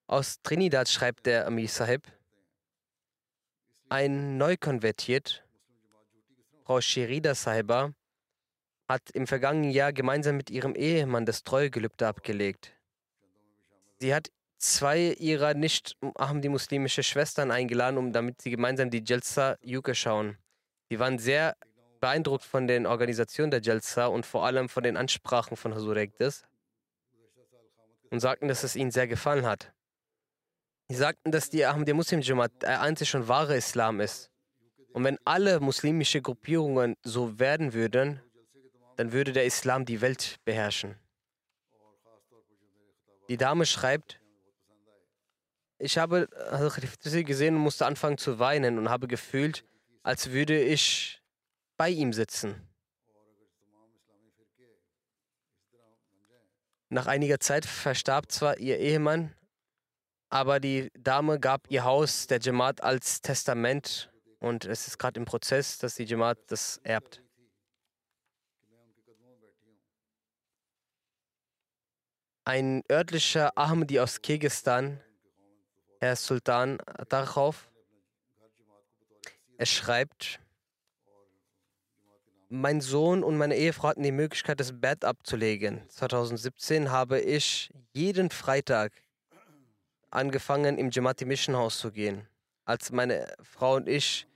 Aus 0.08 0.42
Trinidad 0.44 0.88
schreibt 0.88 1.26
der 1.26 1.48
Amir 1.48 1.68
Sahib, 1.68 2.04
ein 3.90 4.38
Neukonvertiert, 4.38 5.44
Frau 6.64 6.82
Sherida 6.82 7.34
Sahiba, 7.34 7.94
hat 8.88 9.10
im 9.12 9.26
vergangenen 9.26 9.72
Jahr 9.72 9.94
gemeinsam 9.94 10.38
mit 10.38 10.50
ihrem 10.50 10.76
Ehemann 10.76 11.26
das 11.26 11.44
Treuegelübde 11.44 12.08
abgelegt. 12.08 12.74
Sie 14.00 14.14
hat 14.14 14.30
zwei 14.58 15.14
ihrer 15.14 15.54
nicht 15.54 15.98
Ahmadi 16.16 16.50
muslimische 16.50 17.04
Schwestern 17.04 17.52
eingeladen, 17.52 17.98
um 17.98 18.12
damit 18.12 18.42
sie 18.42 18.52
gemeinsam 18.52 18.90
die 18.90 19.04
Jalsa 19.06 19.58
Yuke 19.62 19.96
schauen. 19.96 20.38
Sie 20.90 21.00
waren 21.00 21.18
sehr 21.18 21.56
beeindruckt 22.06 22.44
von 22.44 22.68
den 22.68 22.86
Organisationen 22.86 23.50
der 23.50 23.62
Jalsa 23.62 24.06
und 24.06 24.28
vor 24.28 24.46
allem 24.46 24.70
von 24.70 24.84
den 24.84 24.96
Ansprachen 24.96 25.58
von 25.58 25.74
Hazur 25.74 25.98
Ekdes 25.98 26.46
und 28.12 28.20
sagten, 28.20 28.48
dass 28.48 28.64
es 28.64 28.76
ihnen 28.76 28.92
sehr 28.92 29.08
gefallen 29.08 29.48
hat. 29.48 29.74
Sie 30.88 30.98
sagten, 30.98 31.32
dass 31.32 31.50
die 31.50 31.66
Ahmadi 31.66 31.94
Muslim 31.94 32.22
Jamaat 32.22 32.62
der 32.62 32.82
einzige 32.82 33.18
und 33.18 33.28
wahre 33.28 33.58
Islam 33.58 34.02
ist. 34.02 34.30
Und 34.94 35.04
wenn 35.04 35.18
alle 35.26 35.60
muslimische 35.60 36.22
Gruppierungen 36.22 36.96
so 37.02 37.40
werden 37.40 37.74
würden, 37.74 38.22
dann 38.98 39.12
würde 39.12 39.34
der 39.34 39.46
Islam 39.46 39.84
die 39.86 40.00
Welt 40.02 40.38
beherrschen. 40.46 41.00
Die 43.30 43.38
Dame 43.38 43.66
schreibt, 43.66 44.22
ich 45.80 45.98
habe 45.98 46.28
gesehen 47.26 47.56
und 47.56 47.62
musste 47.62 47.88
anfangen 47.88 48.20
zu 48.20 48.38
weinen 48.38 48.78
und 48.78 48.90
habe 48.90 49.08
gefühlt, 49.08 49.66
als 50.04 50.30
würde 50.30 50.62
ich 50.62 51.20
bei 51.78 51.90
ihm 51.90 52.14
sitzen. 52.14 52.68
Nach 56.90 57.08
einiger 57.08 57.40
Zeit 57.40 57.66
verstarb 57.66 58.32
zwar 58.32 58.58
ihr 58.60 58.80
Ehemann, 58.80 59.36
aber 60.30 60.60
die 60.60 60.92
Dame 60.98 61.40
gab 61.40 61.70
ihr 61.70 61.84
Haus 61.84 62.28
der 62.28 62.40
Jamaat 62.40 62.82
als 62.82 63.22
Testament 63.22 64.12
und 64.40 64.66
es 64.66 64.88
ist 64.88 64.98
gerade 64.98 65.20
im 65.20 65.26
Prozess, 65.26 65.78
dass 65.80 65.96
die 65.96 66.04
Jamaat 66.04 66.38
das 66.48 66.80
erbt. 66.84 67.22
Ein 72.44 72.84
örtlicher 72.92 73.58
Ahmadi 73.58 74.00
aus 74.00 74.22
Kirgistan, 74.22 75.02
Herr 76.00 76.16
Sultan 76.16 76.80
Atarchow, 76.86 77.68
er 79.58 79.66
schreibt, 79.66 80.40
mein 82.50 82.82
Sohn 82.82 83.24
und 83.24 83.38
meine 83.38 83.56
Ehefrau 83.56 83.90
hatten 83.90 84.04
die 84.04 84.12
Möglichkeit, 84.12 84.60
das 84.60 84.80
Bett 84.80 85.04
abzulegen. 85.04 85.82
2017 85.90 86.92
habe 86.92 87.20
ich 87.20 87.72
jeden 87.94 88.30
Freitag 88.30 88.92
angefangen, 90.12 90.78
im 90.78 90.90
Jamati 90.92 91.26
Mission 91.26 91.56
House 91.56 91.80
zu 91.80 91.92
gehen. 91.92 92.28
Als 92.66 92.92
meine 92.92 93.34
Frau 93.42 93.76
und 93.76 93.90
ich 93.90 94.28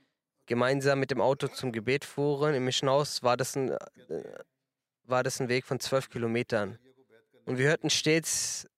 gemeinsam 0.46 1.00
mit 1.00 1.10
dem 1.10 1.20
Auto 1.20 1.48
zum 1.48 1.72
Gebet 1.72 2.04
fuhren 2.04 2.54
im 2.54 2.64
Mission 2.64 2.90
House, 2.90 3.22
war 3.22 3.36
das 3.36 3.56
ein, 3.56 3.70
äh, 3.70 3.78
war 5.04 5.22
das 5.22 5.40
ein 5.40 5.48
Weg 5.48 5.64
von 5.64 5.80
zwölf 5.80 6.10
Kilometern. 6.10 6.78
Und 7.44 7.58
wir 7.58 7.68
hörten 7.68 7.90
stets 7.90 8.68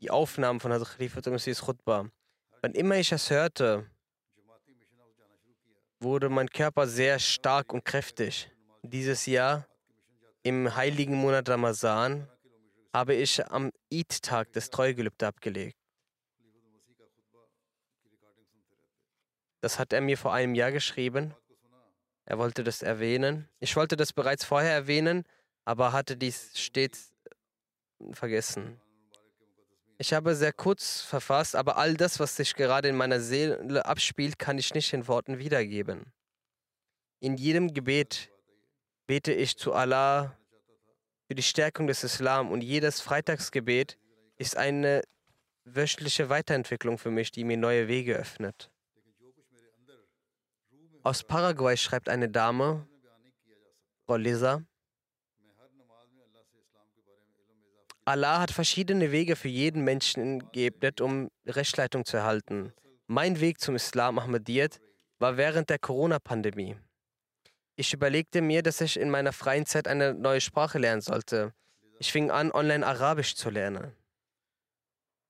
die 0.00 0.10
Aufnahmen 0.10 0.60
von 0.60 0.72
Hazrat 0.72 0.96
Khalifa 0.96 1.20
Khutbah. 1.20 2.10
Wann 2.62 2.72
immer 2.72 2.96
ich 2.96 3.12
es 3.12 3.30
hörte, 3.30 3.86
wurde 6.00 6.28
mein 6.28 6.48
Körper 6.48 6.86
sehr 6.86 7.18
stark 7.18 7.72
und 7.72 7.84
kräftig. 7.84 8.50
Dieses 8.82 9.26
Jahr, 9.26 9.66
im 10.42 10.74
heiligen 10.74 11.14
Monat 11.14 11.48
Ramazan, 11.48 12.26
habe 12.92 13.14
ich 13.14 13.46
am 13.46 13.70
Eid-Tag 13.92 14.52
das 14.52 14.70
Treugelübde 14.70 15.26
abgelegt. 15.26 15.76
Das 19.60 19.78
hat 19.78 19.92
er 19.92 20.00
mir 20.00 20.16
vor 20.16 20.32
einem 20.32 20.54
Jahr 20.54 20.72
geschrieben. 20.72 21.34
Er 22.24 22.38
wollte 22.38 22.64
das 22.64 22.82
erwähnen. 22.82 23.48
Ich 23.58 23.76
wollte 23.76 23.96
das 23.96 24.12
bereits 24.12 24.44
vorher 24.44 24.72
erwähnen, 24.72 25.24
aber 25.64 25.92
hatte 25.92 26.16
dies 26.16 26.58
stets 26.58 27.12
vergessen. 28.12 28.80
Ich 30.00 30.14
habe 30.14 30.34
sehr 30.34 30.54
kurz 30.54 31.02
verfasst, 31.02 31.54
aber 31.54 31.76
all 31.76 31.92
das, 31.92 32.18
was 32.18 32.34
sich 32.34 32.54
gerade 32.54 32.88
in 32.88 32.96
meiner 32.96 33.20
Seele 33.20 33.84
abspielt, 33.84 34.38
kann 34.38 34.56
ich 34.56 34.72
nicht 34.72 34.94
in 34.94 35.06
Worten 35.06 35.38
wiedergeben. 35.38 36.10
In 37.18 37.36
jedem 37.36 37.74
Gebet 37.74 38.30
bete 39.06 39.34
ich 39.34 39.58
zu 39.58 39.74
Allah 39.74 40.38
für 41.26 41.34
die 41.34 41.42
Stärkung 41.42 41.86
des 41.86 42.02
Islam 42.02 42.50
und 42.50 42.62
jedes 42.62 43.02
Freitagsgebet 43.02 43.98
ist 44.38 44.56
eine 44.56 45.02
wöchentliche 45.64 46.30
Weiterentwicklung 46.30 46.96
für 46.96 47.10
mich, 47.10 47.30
die 47.30 47.44
mir 47.44 47.58
neue 47.58 47.86
Wege 47.86 48.14
öffnet. 48.14 48.70
Aus 51.02 51.22
Paraguay 51.24 51.76
schreibt 51.76 52.08
eine 52.08 52.30
Dame, 52.30 52.88
Frau 54.06 54.16
Lisa, 54.16 54.64
Allah 58.10 58.40
hat 58.40 58.50
verschiedene 58.50 59.12
Wege 59.12 59.36
für 59.36 59.46
jeden 59.46 59.84
Menschen 59.84 60.50
geebnet, 60.50 61.00
um 61.00 61.30
Rechtsleitung 61.46 62.04
zu 62.04 62.16
erhalten. 62.16 62.72
Mein 63.06 63.38
Weg 63.38 63.60
zum 63.60 63.76
Islam 63.76 64.18
Ahmadiyyat 64.18 64.80
war 65.20 65.36
während 65.36 65.70
der 65.70 65.78
Corona-Pandemie. 65.78 66.76
Ich 67.76 67.92
überlegte 67.92 68.42
mir, 68.42 68.64
dass 68.64 68.80
ich 68.80 68.98
in 68.98 69.10
meiner 69.10 69.32
freien 69.32 69.64
Zeit 69.64 69.86
eine 69.86 70.12
neue 70.12 70.40
Sprache 70.40 70.80
lernen 70.80 71.02
sollte. 71.02 71.54
Ich 72.00 72.10
fing 72.10 72.32
an, 72.32 72.50
online 72.50 72.84
Arabisch 72.84 73.36
zu 73.36 73.48
lernen. 73.48 73.94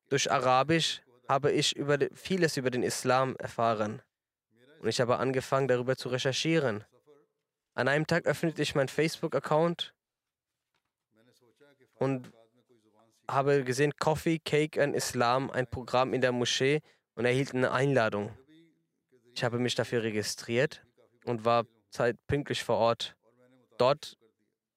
Durch 0.08 0.32
Arabisch 0.32 1.02
habe 1.28 1.52
ich 1.52 1.76
über 1.76 1.98
vieles 2.14 2.56
über 2.56 2.70
den 2.70 2.82
Islam 2.82 3.36
erfahren. 3.36 4.00
Und 4.80 4.88
ich 4.88 5.02
habe 5.02 5.18
angefangen, 5.18 5.68
darüber 5.68 5.96
zu 5.96 6.08
recherchieren. 6.08 6.84
An 7.74 7.88
einem 7.88 8.06
Tag 8.06 8.24
öffnete 8.24 8.62
ich 8.62 8.74
meinen 8.74 8.88
Facebook-Account 8.88 9.92
und 11.98 12.32
habe 13.32 13.64
gesehen, 13.64 13.92
Coffee, 13.98 14.38
Cake 14.38 14.82
and 14.82 14.94
Islam, 14.94 15.50
ein 15.50 15.66
Programm 15.66 16.14
in 16.14 16.20
der 16.20 16.32
Moschee 16.32 16.80
und 17.14 17.24
erhielt 17.24 17.54
eine 17.54 17.72
Einladung. 17.72 18.36
Ich 19.34 19.44
habe 19.44 19.58
mich 19.58 19.74
dafür 19.74 20.02
registriert 20.02 20.82
und 21.24 21.44
war 21.44 21.64
zeitpünktlich 21.90 22.64
vor 22.64 22.76
Ort. 22.76 23.16
Dort 23.78 24.16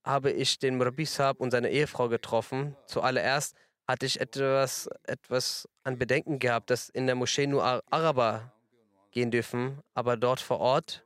habe 0.04 0.32
ich 0.32 0.60
den 0.60 0.78
Murabi 0.78 1.06
Saab 1.06 1.40
und 1.40 1.52
seine 1.52 1.70
Ehefrau 1.70 2.10
getroffen. 2.10 2.76
Zuallererst 2.86 3.56
hatte 3.88 4.06
ich 4.06 4.20
etwas, 4.20 4.90
etwas 5.04 5.68
an 5.84 5.98
Bedenken 5.98 6.40
gehabt, 6.40 6.70
dass 6.70 6.90
in 6.90 7.06
der 7.06 7.16
Moschee 7.16 7.48
nur 7.48 7.64
Araber 7.92 8.54
gehen 9.12 9.32
dürfen, 9.32 9.80
aber 9.94 10.18
dort 10.18 10.40
vor 10.40 10.60
Ort 10.60 11.06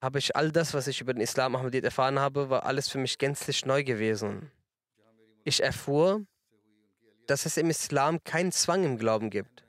habe 0.00 0.18
ich 0.18 0.36
all 0.36 0.52
das, 0.52 0.74
was 0.74 0.86
ich 0.86 1.00
über 1.00 1.14
den 1.14 1.22
Islam 1.22 1.56
Ahmadiyyat 1.56 1.84
erfahren 1.84 2.18
habe, 2.18 2.50
war 2.50 2.64
alles 2.64 2.88
für 2.88 2.98
mich 2.98 3.18
gänzlich 3.18 3.64
neu 3.64 3.82
gewesen. 3.82 4.52
Ich 5.46 5.62
erfuhr, 5.62 6.26
dass 7.28 7.46
es 7.46 7.56
im 7.56 7.70
Islam 7.70 8.24
keinen 8.24 8.50
Zwang 8.50 8.82
im 8.82 8.98
Glauben 8.98 9.30
gibt. 9.30 9.64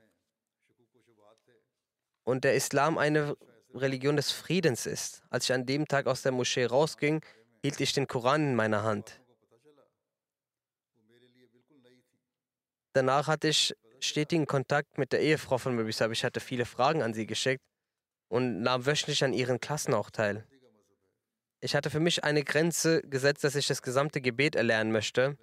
Und 2.23 2.43
der 2.43 2.55
Islam 2.55 2.97
eine 2.97 3.37
Religion 3.75 4.15
des 4.15 4.31
Friedens 4.31 4.87
ist. 4.87 5.21
Als 5.29 5.43
ich 5.43 5.53
an 5.53 5.67
dem 5.67 5.87
Tag 5.87 6.07
aus 6.07 6.23
der 6.23 6.31
Moschee 6.31 6.65
rausging, 6.65 7.21
hielt 7.61 7.79
ich 7.79 7.93
den 7.93 8.07
Koran 8.07 8.41
in 8.41 8.55
meiner 8.55 8.81
Hand. 8.81 9.21
Danach 12.93 13.27
hatte 13.27 13.49
ich 13.49 13.75
stetigen 13.99 14.47
Kontakt 14.47 14.97
mit 14.97 15.13
der 15.13 15.21
Ehefrau 15.21 15.59
von 15.59 15.75
Mabi 15.75 15.91
Sahib. 15.91 16.11
Ich 16.11 16.23
hatte 16.23 16.39
viele 16.39 16.65
Fragen 16.65 17.03
an 17.03 17.13
sie 17.13 17.27
geschickt 17.27 17.61
und 18.29 18.63
nahm 18.63 18.87
wöchentlich 18.87 19.23
an 19.23 19.31
ihren 19.31 19.59
Klassen 19.59 19.93
auch 19.93 20.09
teil. 20.09 20.43
Ich 21.59 21.75
hatte 21.75 21.91
für 21.91 21.99
mich 21.99 22.23
eine 22.23 22.43
Grenze 22.43 23.03
gesetzt, 23.03 23.43
dass 23.43 23.53
ich 23.53 23.67
das 23.67 23.83
gesamte 23.83 24.21
Gebet 24.21 24.55
erlernen 24.55 24.91
möchte. 24.91 25.37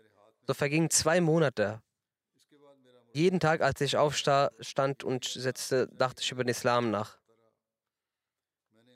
So 0.47 0.55
vergingen 0.55 0.90
zwei 0.90 1.20
Monate. 1.20 1.80
Jeden 3.12 3.40
Tag, 3.40 3.61
als 3.61 3.80
ich 3.80 3.97
aufstand 3.97 5.05
und 5.05 5.24
setzte, 5.24 5.88
dachte 5.88 6.22
ich 6.22 6.32
über 6.32 6.45
den 6.45 6.51
Islam 6.51 6.90
nach. 6.90 7.18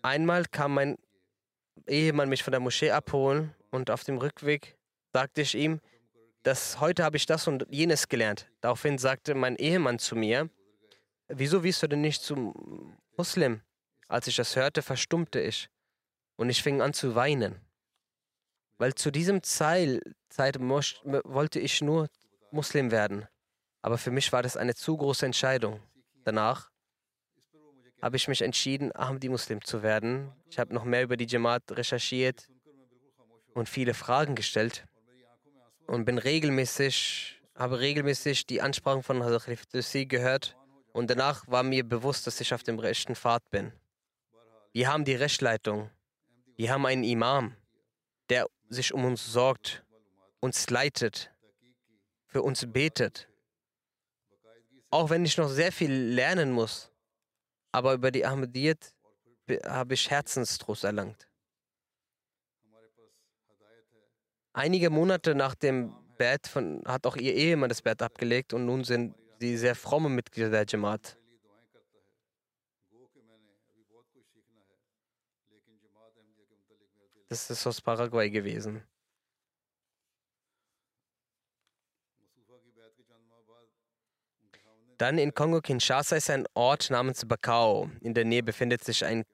Einmal 0.02 0.44
kam 0.46 0.74
mein 0.74 0.98
Ehemann 1.86 2.28
mich 2.28 2.42
von 2.42 2.50
der 2.50 2.60
Moschee 2.60 2.90
abholen 2.90 3.54
und 3.70 3.90
auf 3.90 4.04
dem 4.04 4.18
Rückweg 4.18 4.76
sagte 5.12 5.42
ich 5.42 5.54
ihm, 5.54 5.80
dass 6.42 6.80
heute 6.80 7.04
habe 7.04 7.16
ich 7.16 7.26
das 7.26 7.46
und 7.46 7.66
jenes 7.70 8.08
gelernt. 8.08 8.50
Daraufhin 8.60 8.98
sagte 8.98 9.34
mein 9.34 9.56
Ehemann 9.56 9.98
zu 9.98 10.16
mir, 10.16 10.50
wieso 11.28 11.62
wirst 11.62 11.82
du 11.82 11.88
denn 11.88 12.00
nicht 12.00 12.22
zum 12.22 12.96
Muslim? 13.16 13.62
Als 14.08 14.26
ich 14.26 14.36
das 14.36 14.56
hörte, 14.56 14.82
verstummte 14.82 15.40
ich 15.40 15.68
und 16.36 16.50
ich 16.50 16.62
fing 16.62 16.80
an 16.80 16.92
zu 16.92 17.14
weinen. 17.14 17.60
Weil 18.78 18.94
zu 18.94 19.10
diesem 19.10 19.42
Zeit, 19.42 20.00
Zeit 20.28 20.58
wollte 20.60 21.58
ich 21.58 21.82
nur 21.82 22.08
Muslim 22.50 22.90
werden. 22.90 23.26
Aber 23.82 23.98
für 23.98 24.10
mich 24.10 24.32
war 24.32 24.42
das 24.42 24.56
eine 24.56 24.74
zu 24.74 24.96
große 24.96 25.26
Entscheidung. 25.26 25.80
Danach 26.24 26.70
habe 28.00 28.16
ich 28.16 28.28
mich 28.28 28.42
entschieden, 28.42 28.92
Ahmadi 28.94 29.28
Muslim 29.28 29.64
zu 29.64 29.82
werden. 29.82 30.32
Ich 30.48 30.58
habe 30.58 30.72
noch 30.72 30.84
mehr 30.84 31.02
über 31.02 31.16
die 31.16 31.26
Jamaat 31.26 31.62
recherchiert 31.72 32.48
und 33.54 33.68
viele 33.68 33.94
Fragen 33.94 34.36
gestellt 34.36 34.86
und 35.86 36.04
bin 36.04 36.18
regelmäßig, 36.18 37.40
habe 37.56 37.80
regelmäßig 37.80 38.46
die 38.46 38.62
Ansprachen 38.62 39.02
von 39.02 39.24
Hazrat 39.24 39.44
Khalifa 39.44 40.04
gehört 40.04 40.56
und 40.92 41.10
danach 41.10 41.46
war 41.48 41.64
mir 41.64 41.82
bewusst, 41.82 42.26
dass 42.26 42.40
ich 42.40 42.54
auf 42.54 42.62
dem 42.62 42.78
rechten 42.78 43.16
Pfad 43.16 43.50
bin. 43.50 43.72
Wir 44.72 44.92
haben 44.92 45.04
die 45.04 45.14
Rechtsleitung. 45.14 45.90
Wir 46.56 46.72
haben 46.72 46.86
einen 46.86 47.04
Imam, 47.04 47.56
der 48.28 48.46
sich 48.68 48.92
um 48.92 49.04
uns 49.04 49.26
sorgt, 49.26 49.84
uns 50.40 50.70
leitet, 50.70 51.32
für 52.26 52.42
uns 52.42 52.66
betet. 52.70 53.28
Auch 54.90 55.10
wenn 55.10 55.24
ich 55.24 55.36
noch 55.36 55.48
sehr 55.48 55.72
viel 55.72 55.92
lernen 55.92 56.52
muss, 56.52 56.90
aber 57.72 57.94
über 57.94 58.10
die 58.10 58.24
Ahmadiyyat 58.24 58.94
habe 59.66 59.94
ich 59.94 60.10
Herzenstrost 60.10 60.84
erlangt. 60.84 61.28
Einige 64.52 64.90
Monate 64.90 65.34
nach 65.34 65.54
dem 65.54 65.94
Bett 66.16 66.50
hat 66.86 67.06
auch 67.06 67.16
ihr 67.16 67.34
Ehemann 67.34 67.68
das 67.68 67.82
Bett 67.82 68.02
abgelegt 68.02 68.52
und 68.52 68.66
nun 68.66 68.84
sind 68.84 69.14
sie 69.38 69.56
sehr 69.56 69.74
fromme 69.74 70.08
Mitglieder 70.08 70.50
der 70.50 70.66
Jamaat. 70.66 71.17
Das 77.28 77.50
ist 77.50 77.66
aus 77.66 77.80
Paraguay 77.80 78.30
gewesen. 78.30 78.82
Dann 84.96 85.18
in 85.18 85.32
Kongo-Kinshasa 85.32 86.16
ist 86.16 86.28
ein 86.28 86.46
Ort 86.54 86.90
namens 86.90 87.24
Bakau. 87.24 87.88
In 88.00 88.14
der 88.14 88.24
Nähe 88.24 88.42
befindet 88.42 88.82
sich 88.82 89.04
ein 89.04 89.24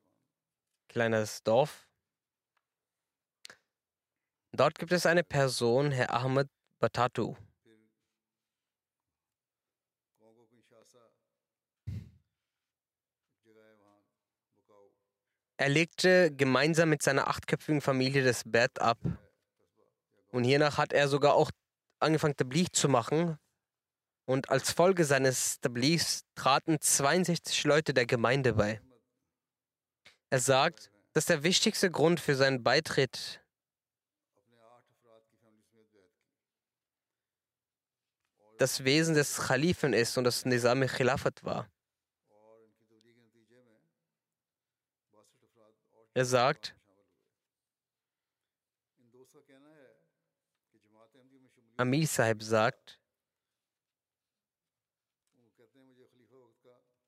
kleines 0.88 1.42
Dorf. 1.42 1.88
Dort 4.53 4.78
gibt 4.78 4.92
es 4.92 5.07
eine 5.07 5.24
Person, 5.24 5.90
Herr 5.90 6.12
Ahmed 6.12 6.49
Batatu. 6.80 7.36
Er 15.57 15.69
legte 15.69 16.33
gemeinsam 16.35 16.89
mit 16.89 17.03
seiner 17.03 17.29
achtköpfigen 17.29 17.81
Familie 17.81 18.25
das 18.25 18.43
Bett 18.45 18.81
ab. 18.81 18.99
Und 20.33 20.45
hiernach 20.45 20.79
hat 20.79 20.93
er 20.93 21.09
sogar 21.09 21.35
auch 21.35 21.51
angefangen, 22.01 22.37
Tablich 22.37 22.73
zu 22.73 22.89
machen. 22.89 23.39
Und 24.27 24.51
als 24.51 24.73
Folge 24.73 25.05
seines 25.05 25.61
Tablichs 25.61 26.25
traten 26.35 26.81
62 26.81 27.65
Leute 27.65 27.95
der 27.95 28.07
Gemeinde 28.07 28.55
bei. 28.55 28.81
Er 30.31 30.41
sagt, 30.41 30.91
dass 31.13 31.27
der 31.27 31.45
wichtigste 31.45 31.91
Grund 31.91 32.19
für 32.19 32.35
seinen 32.35 32.65
Beitritt 32.65 33.41
das 38.59 38.85
Wesen 38.85 39.15
des 39.15 39.37
Khalifen 39.37 39.93
ist 39.93 40.17
und 40.17 40.25
das 40.25 40.45
Nizam 40.45 40.87
Khilafat 40.87 41.45
war. 41.45 41.69
Er 46.15 46.25
sagt, 46.25 46.77
Amir 51.77 52.07
Sahib 52.07 52.41
sagt, 52.41 53.01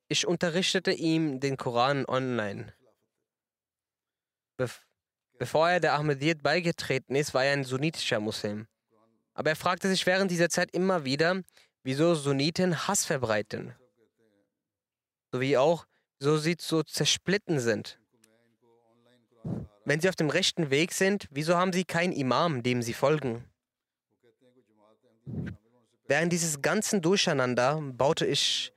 ich 0.09 0.27
unterrichtete 0.27 0.91
ihm 0.91 1.39
den 1.39 1.57
Koran 1.57 2.05
online. 2.07 2.75
Bevor 5.39 5.69
er 5.69 5.81
der 5.81 5.95
Ahmadiyyat 5.95 6.43
beigetreten 6.43 7.15
ist, 7.15 7.33
war 7.33 7.45
er 7.45 7.53
ein 7.53 7.65
sunnitischer 7.65 8.19
Muslim. 8.19 8.67
Aber 9.35 9.51
er 9.51 9.57
fragte 9.57 9.89
sich 9.89 10.05
während 10.07 10.31
dieser 10.33 10.49
Zeit 10.49 10.73
immer 10.73 11.05
wieder, 11.05 11.43
wieso 11.85 12.15
Sunniten 12.15 12.89
Hass 12.89 13.05
verbreiten. 13.05 13.75
Sowie 15.31 15.57
auch, 15.59 15.87
wieso 16.19 16.39
sie 16.39 16.57
so 16.59 16.83
zersplitten 16.83 17.61
sind. 17.61 18.01
Wenn 19.87 20.01
sie 20.01 20.09
auf 20.09 20.17
dem 20.17 20.31
rechten 20.31 20.71
Weg 20.71 20.93
sind, 20.93 21.29
wieso 21.31 21.57
haben 21.57 21.73
sie 21.73 21.85
keinen 21.85 22.13
Imam, 22.13 22.65
dem 22.65 22.83
sie 22.83 22.93
folgen? 22.93 23.45
Während 26.09 26.33
dieses 26.33 26.61
ganzen 26.61 27.03
Durcheinander 27.03 27.81
baute 27.81 28.27
ich 28.27 28.73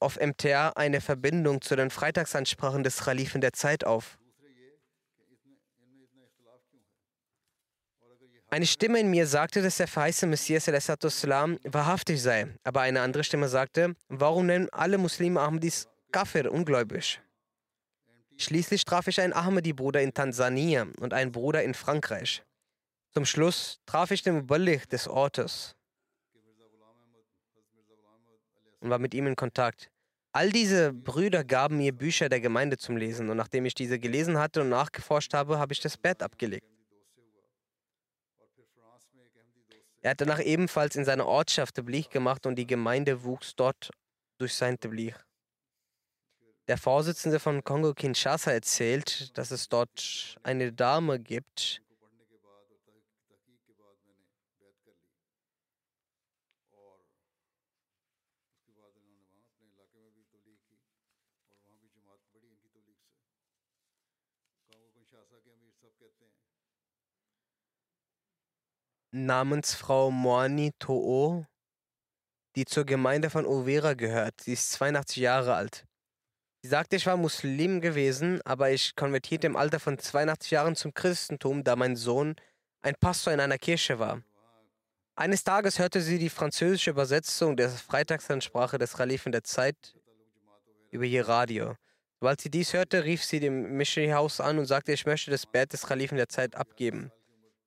auf 0.00 0.18
MTR 0.18 0.78
eine 0.78 1.02
Verbindung 1.02 1.60
zu 1.60 1.76
den 1.76 1.90
Freitagsansprachen 1.90 2.82
des 2.82 3.04
Khalifen 3.04 3.42
der 3.42 3.52
Zeit 3.52 3.84
auf. 3.84 4.18
Eine 8.48 8.66
Stimme 8.66 8.98
in 8.98 9.10
mir 9.10 9.26
sagte, 9.26 9.60
dass 9.60 9.76
der 9.76 9.88
verheißene 9.88 10.30
Messias 10.30 10.68
Islam 10.68 11.58
wahrhaftig 11.64 12.22
sei, 12.22 12.48
aber 12.64 12.80
eine 12.80 13.02
andere 13.02 13.24
Stimme 13.24 13.48
sagte, 13.48 13.94
warum 14.08 14.46
nennen 14.46 14.70
alle 14.72 14.96
Muslime 14.96 15.38
Ahmadis 15.38 15.86
Kafir, 16.12 16.50
ungläubig? 16.50 17.20
Schließlich 18.42 18.84
traf 18.84 19.06
ich 19.06 19.20
einen 19.20 19.32
Ahmadi-Bruder 19.32 20.02
in 20.02 20.14
Tansania 20.14 20.88
und 20.98 21.14
einen 21.14 21.30
Bruder 21.30 21.62
in 21.62 21.74
Frankreich. 21.74 22.42
Zum 23.12 23.24
Schluss 23.24 23.78
traf 23.86 24.10
ich 24.10 24.22
den 24.22 24.34
Muballigh 24.34 24.84
des 24.88 25.06
Ortes 25.06 25.76
und 28.80 28.90
war 28.90 28.98
mit 28.98 29.14
ihm 29.14 29.28
in 29.28 29.36
Kontakt. 29.36 29.90
All 30.32 30.50
diese 30.50 30.92
Brüder 30.92 31.44
gaben 31.44 31.76
mir 31.76 31.96
Bücher 31.96 32.28
der 32.28 32.40
Gemeinde 32.40 32.78
zum 32.78 32.96
Lesen 32.96 33.30
und 33.30 33.36
nachdem 33.36 33.64
ich 33.64 33.74
diese 33.74 34.00
gelesen 34.00 34.38
hatte 34.38 34.62
und 34.62 34.70
nachgeforscht 34.70 35.34
habe, 35.34 35.60
habe 35.60 35.72
ich 35.72 35.80
das 35.80 35.96
Bett 35.96 36.20
abgelegt. 36.20 36.66
Er 40.00 40.10
hat 40.10 40.20
danach 40.20 40.40
ebenfalls 40.40 40.96
in 40.96 41.04
seiner 41.04 41.26
Ortschaft 41.26 41.76
Tablich 41.76 42.10
gemacht 42.10 42.44
und 42.46 42.56
die 42.56 42.66
Gemeinde 42.66 43.22
wuchs 43.22 43.54
dort 43.54 43.90
durch 44.38 44.54
sein 44.54 44.80
Tablich. 44.80 45.14
Der 46.68 46.78
Vorsitzende 46.78 47.40
von 47.40 47.64
Kongo 47.64 47.92
Kinshasa 47.92 48.52
erzählt, 48.52 49.36
dass 49.36 49.50
es 49.50 49.68
dort 49.68 50.38
eine 50.44 50.72
Dame 50.72 51.18
gibt, 51.18 51.82
namens 69.12 69.74
Frau 69.74 70.10
Moani 70.10 70.72
To'o, 70.78 71.44
die 72.56 72.64
zur 72.64 72.84
Gemeinde 72.84 73.30
von 73.30 73.46
Uvera 73.46 73.94
gehört. 73.94 74.40
Sie 74.40 74.54
ist 74.54 74.72
82 74.72 75.16
Jahre 75.18 75.54
alt. 75.54 75.86
Sie 76.62 76.68
sagte, 76.68 76.94
ich 76.94 77.06
war 77.06 77.16
Muslim 77.16 77.80
gewesen, 77.80 78.40
aber 78.44 78.70
ich 78.70 78.94
konvertierte 78.94 79.48
im 79.48 79.56
Alter 79.56 79.80
von 79.80 79.98
82 79.98 80.52
Jahren 80.52 80.76
zum 80.76 80.94
Christentum, 80.94 81.64
da 81.64 81.74
mein 81.74 81.96
Sohn 81.96 82.36
ein 82.82 82.94
Pastor 82.94 83.32
in 83.32 83.40
einer 83.40 83.58
Kirche 83.58 83.98
war. 83.98 84.22
Eines 85.16 85.42
Tages 85.42 85.80
hörte 85.80 86.00
sie 86.00 86.18
die 86.18 86.30
französische 86.30 86.90
Übersetzung 86.90 87.56
der 87.56 87.68
Freitagsansprache 87.68 88.78
des 88.78 88.94
Khalifen 88.94 89.32
der 89.32 89.42
Zeit 89.42 89.96
über 90.90 91.04
ihr 91.04 91.26
Radio. 91.26 91.74
Sobald 92.20 92.40
sie 92.40 92.50
dies 92.50 92.72
hörte, 92.72 93.04
rief 93.04 93.24
sie 93.24 93.40
dem 93.40 93.76
Missionary-Haus 93.76 94.40
an 94.40 94.58
und 94.58 94.66
sagte, 94.66 94.92
ich 94.92 95.04
möchte 95.04 95.32
das 95.32 95.46
Bett 95.46 95.72
des 95.72 95.82
Khalifen 95.82 96.16
der 96.16 96.28
Zeit 96.28 96.54
abgeben 96.54 97.10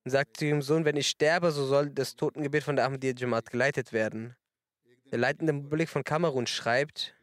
und 0.06 0.12
sagte 0.12 0.40
zu 0.40 0.46
ihrem 0.46 0.62
Sohn, 0.62 0.86
wenn 0.86 0.96
ich 0.96 1.08
sterbe, 1.08 1.52
so 1.52 1.66
soll 1.66 1.90
das 1.90 2.16
Totengebet 2.16 2.64
von 2.64 2.78
der 2.78 2.86
Ahmadiyya 2.86 3.16
Jamaat 3.18 3.50
geleitet 3.50 3.92
werden. 3.92 4.36
der 5.12 5.20
leitende 5.20 5.54
Republik 5.54 5.90
von 5.90 6.04
Kamerun, 6.04 6.48
schreibt, 6.48 7.16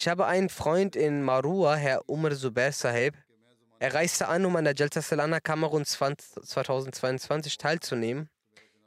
ich 0.00 0.08
habe 0.08 0.24
einen 0.24 0.48
Freund 0.48 0.96
in 0.96 1.22
Marua, 1.22 1.74
Herr 1.74 2.08
Umar 2.08 2.32
Zubair 2.32 2.72
Sahib. 2.72 3.14
Er 3.80 3.92
reiste 3.92 4.28
an, 4.28 4.46
um 4.46 4.56
an 4.56 4.64
der 4.64 4.74
Jalsa 4.74 5.02
Salana 5.02 5.40
Kamerun 5.40 5.84
2022 5.84 7.58
teilzunehmen. 7.58 8.30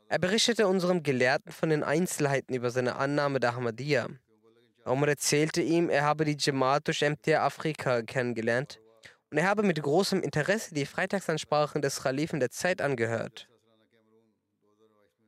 Er 0.08 0.18
berichtete 0.18 0.68
unserem 0.68 1.04
Gelehrten 1.04 1.52
von 1.52 1.70
den 1.70 1.84
Einzelheiten 1.84 2.56
über 2.56 2.72
seine 2.72 2.96
Annahme 2.96 3.40
der 3.40 3.54
Ahmadiyya. 3.54 4.08
Umar 4.86 5.10
erzählte 5.10 5.62
ihm, 5.62 5.92
er 5.92 6.04
habe 6.04 6.26
die 6.26 6.36
Jamaat 6.40 6.88
durch 6.88 7.02
MTA 7.02 7.46
Afrika 7.46 8.02
kennengelernt 8.02 8.80
und 9.30 9.38
er 9.38 9.48
habe 9.48 9.62
mit 9.62 9.80
großem 9.80 10.24
Interesse 10.24 10.74
die 10.74 10.88
Freitagsansprachen 10.88 11.84
des 11.84 12.02
Khalifen 12.02 12.40
der 12.40 12.50
Zeit 12.50 12.82
angehört. 12.82 13.48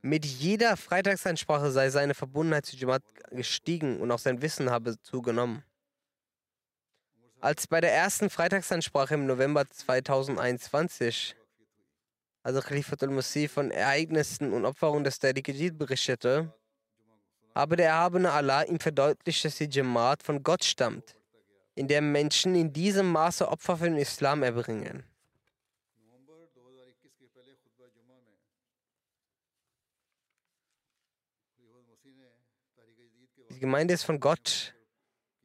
Mit 0.02 0.26
jeder 0.26 0.78
Freitagsansprache 0.78 1.70
sei 1.70 1.92
seine 1.92 2.16
Verbundenheit 2.16 2.66
zu 2.66 2.76
Jamaat 2.76 3.04
gestiegen 3.30 4.00
und 4.00 4.10
auch 4.10 4.18
sein 4.18 4.42
Wissen 4.42 4.72
habe 4.72 5.00
zugenommen. 5.04 5.64
Als 7.46 7.68
bei 7.68 7.80
der 7.80 7.94
ersten 7.94 8.32
Freitagsansprache 8.32 9.14
im 9.14 9.28
November 9.28 9.70
2021, 9.70 11.36
also 12.42 12.60
Khalifatul 12.60 13.12
Masih 13.12 13.48
von 13.48 13.70
Ereignissen 13.70 14.52
und 14.52 14.66
Opferungen 14.66 15.04
des 15.04 15.20
Tariq 15.20 15.78
berichtete, 15.78 16.52
habe 17.54 17.76
der 17.76 17.90
erhabene 17.90 18.32
Allah 18.32 18.64
ihm 18.64 18.80
verdeutlicht, 18.80 19.46
dass 19.46 19.58
die 19.58 19.70
Jamaat 19.70 20.24
von 20.24 20.42
Gott 20.42 20.64
stammt, 20.64 21.16
in 21.76 21.88
der 21.88 22.02
Menschen 22.02 22.56
in 22.56 22.74
diesem 22.74 23.12
Maße 23.12 23.48
Opfer 23.48 23.78
für 23.78 23.86
den 23.92 23.98
Islam 23.98 24.42
erbringen. 24.42 25.04
Die 33.52 33.60
Gemeinde 33.60 33.94
ist 33.94 34.04
von 34.04 34.20
Gott 34.20 34.75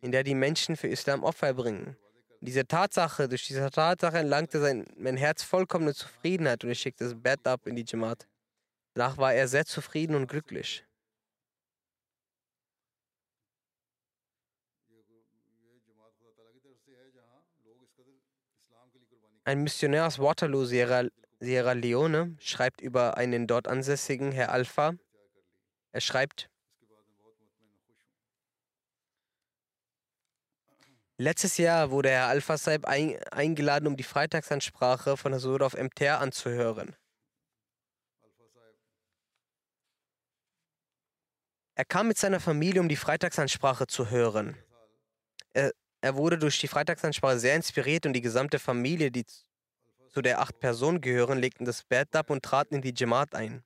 in 0.00 0.12
der 0.12 0.24
die 0.24 0.34
Menschen 0.34 0.76
für 0.76 0.88
Islam 0.88 1.22
Opfer 1.22 1.54
bringen. 1.54 1.96
Diese 2.40 2.66
Tatsache, 2.66 3.28
durch 3.28 3.46
diese 3.46 3.70
Tatsache 3.70 4.16
erlangte 4.16 4.60
sein, 4.60 4.86
mein 4.96 5.16
Herz 5.16 5.42
vollkommene 5.42 5.94
Zufriedenheit 5.94 6.64
und 6.64 6.70
ich 6.70 6.80
schickte 6.80 7.04
das 7.04 7.14
Bett 7.14 7.46
ab 7.46 7.66
in 7.66 7.76
die 7.76 7.84
Jamaat. 7.86 8.26
Danach 8.94 9.18
war 9.18 9.34
er 9.34 9.46
sehr 9.46 9.66
zufrieden 9.66 10.14
und 10.14 10.26
glücklich. 10.26 10.84
Ein 19.44 19.62
Missionär 19.62 20.06
aus 20.06 20.18
Waterloo, 20.18 20.64
Sierra, 20.64 21.04
Sierra 21.40 21.72
Leone, 21.72 22.36
schreibt 22.40 22.80
über 22.80 23.16
einen 23.16 23.46
dort 23.46 23.68
ansässigen 23.68 24.32
Herr 24.32 24.52
Alpha. 24.52 24.94
Er 25.92 26.00
schreibt, 26.00 26.49
Letztes 31.20 31.58
Jahr 31.58 31.90
wurde 31.90 32.08
Herr 32.08 32.28
Al-Fasaib 32.28 32.86
ein, 32.86 33.22
eingeladen, 33.24 33.86
um 33.86 33.94
die 33.94 34.04
Freitagsansprache 34.04 35.18
von 35.18 35.34
Hasur 35.34 35.60
auf 35.60 35.74
MTR 35.74 36.18
anzuhören. 36.18 36.96
Er 41.74 41.84
kam 41.84 42.08
mit 42.08 42.16
seiner 42.16 42.40
Familie, 42.40 42.80
um 42.80 42.88
die 42.88 42.96
Freitagsansprache 42.96 43.86
zu 43.86 44.08
hören. 44.08 44.56
Er, 45.52 45.72
er 46.00 46.16
wurde 46.16 46.38
durch 46.38 46.58
die 46.58 46.68
Freitagsansprache 46.68 47.38
sehr 47.38 47.54
inspiriert 47.54 48.06
und 48.06 48.14
die 48.14 48.22
gesamte 48.22 48.58
Familie, 48.58 49.10
die 49.10 49.26
zu 50.08 50.22
der 50.22 50.40
acht 50.40 50.58
Personen 50.58 51.02
gehören, 51.02 51.38
legten 51.38 51.66
das 51.66 51.82
Bett 51.82 52.16
ab 52.16 52.30
und 52.30 52.42
traten 52.42 52.76
in 52.76 52.80
die 52.80 52.94
Jamaat 52.96 53.34
ein. 53.34 53.62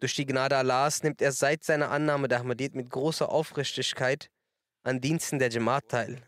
Durch 0.00 0.16
die 0.16 0.26
Gnade 0.26 0.56
Allahs 0.56 1.04
nimmt 1.04 1.22
er 1.22 1.30
seit 1.30 1.62
seiner 1.62 1.92
Annahme 1.92 2.26
der 2.26 2.40
Ahmadid 2.40 2.74
mit 2.74 2.90
großer 2.90 3.28
Aufrichtigkeit 3.28 4.28
an 4.82 5.00
Diensten 5.00 5.38
der 5.38 5.50
Jamaat 5.50 5.88
teil. 5.88 6.27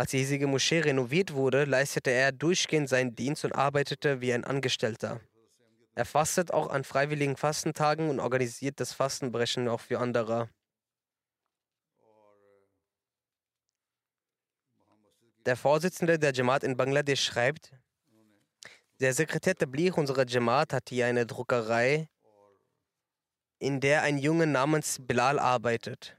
Als 0.00 0.12
die 0.12 0.16
hiesige 0.16 0.46
Moschee 0.46 0.80
renoviert 0.80 1.34
wurde, 1.34 1.66
leistete 1.66 2.10
er 2.10 2.32
durchgehend 2.32 2.88
seinen 2.88 3.14
Dienst 3.14 3.44
und 3.44 3.52
arbeitete 3.52 4.22
wie 4.22 4.32
ein 4.32 4.44
Angestellter. 4.44 5.20
Er 5.94 6.06
fastet 6.06 6.54
auch 6.54 6.70
an 6.70 6.84
freiwilligen 6.84 7.36
Fastentagen 7.36 8.08
und 8.08 8.18
organisiert 8.18 8.80
das 8.80 8.94
Fastenbrechen 8.94 9.68
auch 9.68 9.80
für 9.80 9.98
andere. 9.98 10.48
Der 15.44 15.56
Vorsitzende 15.56 16.18
der 16.18 16.32
Jamaat 16.32 16.64
in 16.64 16.78
Bangladesch 16.78 17.22
schreibt, 17.22 17.70
der 19.00 19.12
Sekretär 19.12 19.54
Tabligh 19.54 19.98
unserer 19.98 20.26
Jamaat 20.26 20.72
hat 20.72 20.88
hier 20.88 21.04
eine 21.04 21.26
Druckerei, 21.26 22.08
in 23.58 23.80
der 23.80 24.00
ein 24.00 24.16
Junge 24.16 24.46
namens 24.46 24.96
Bilal 24.98 25.38
arbeitet. 25.38 26.16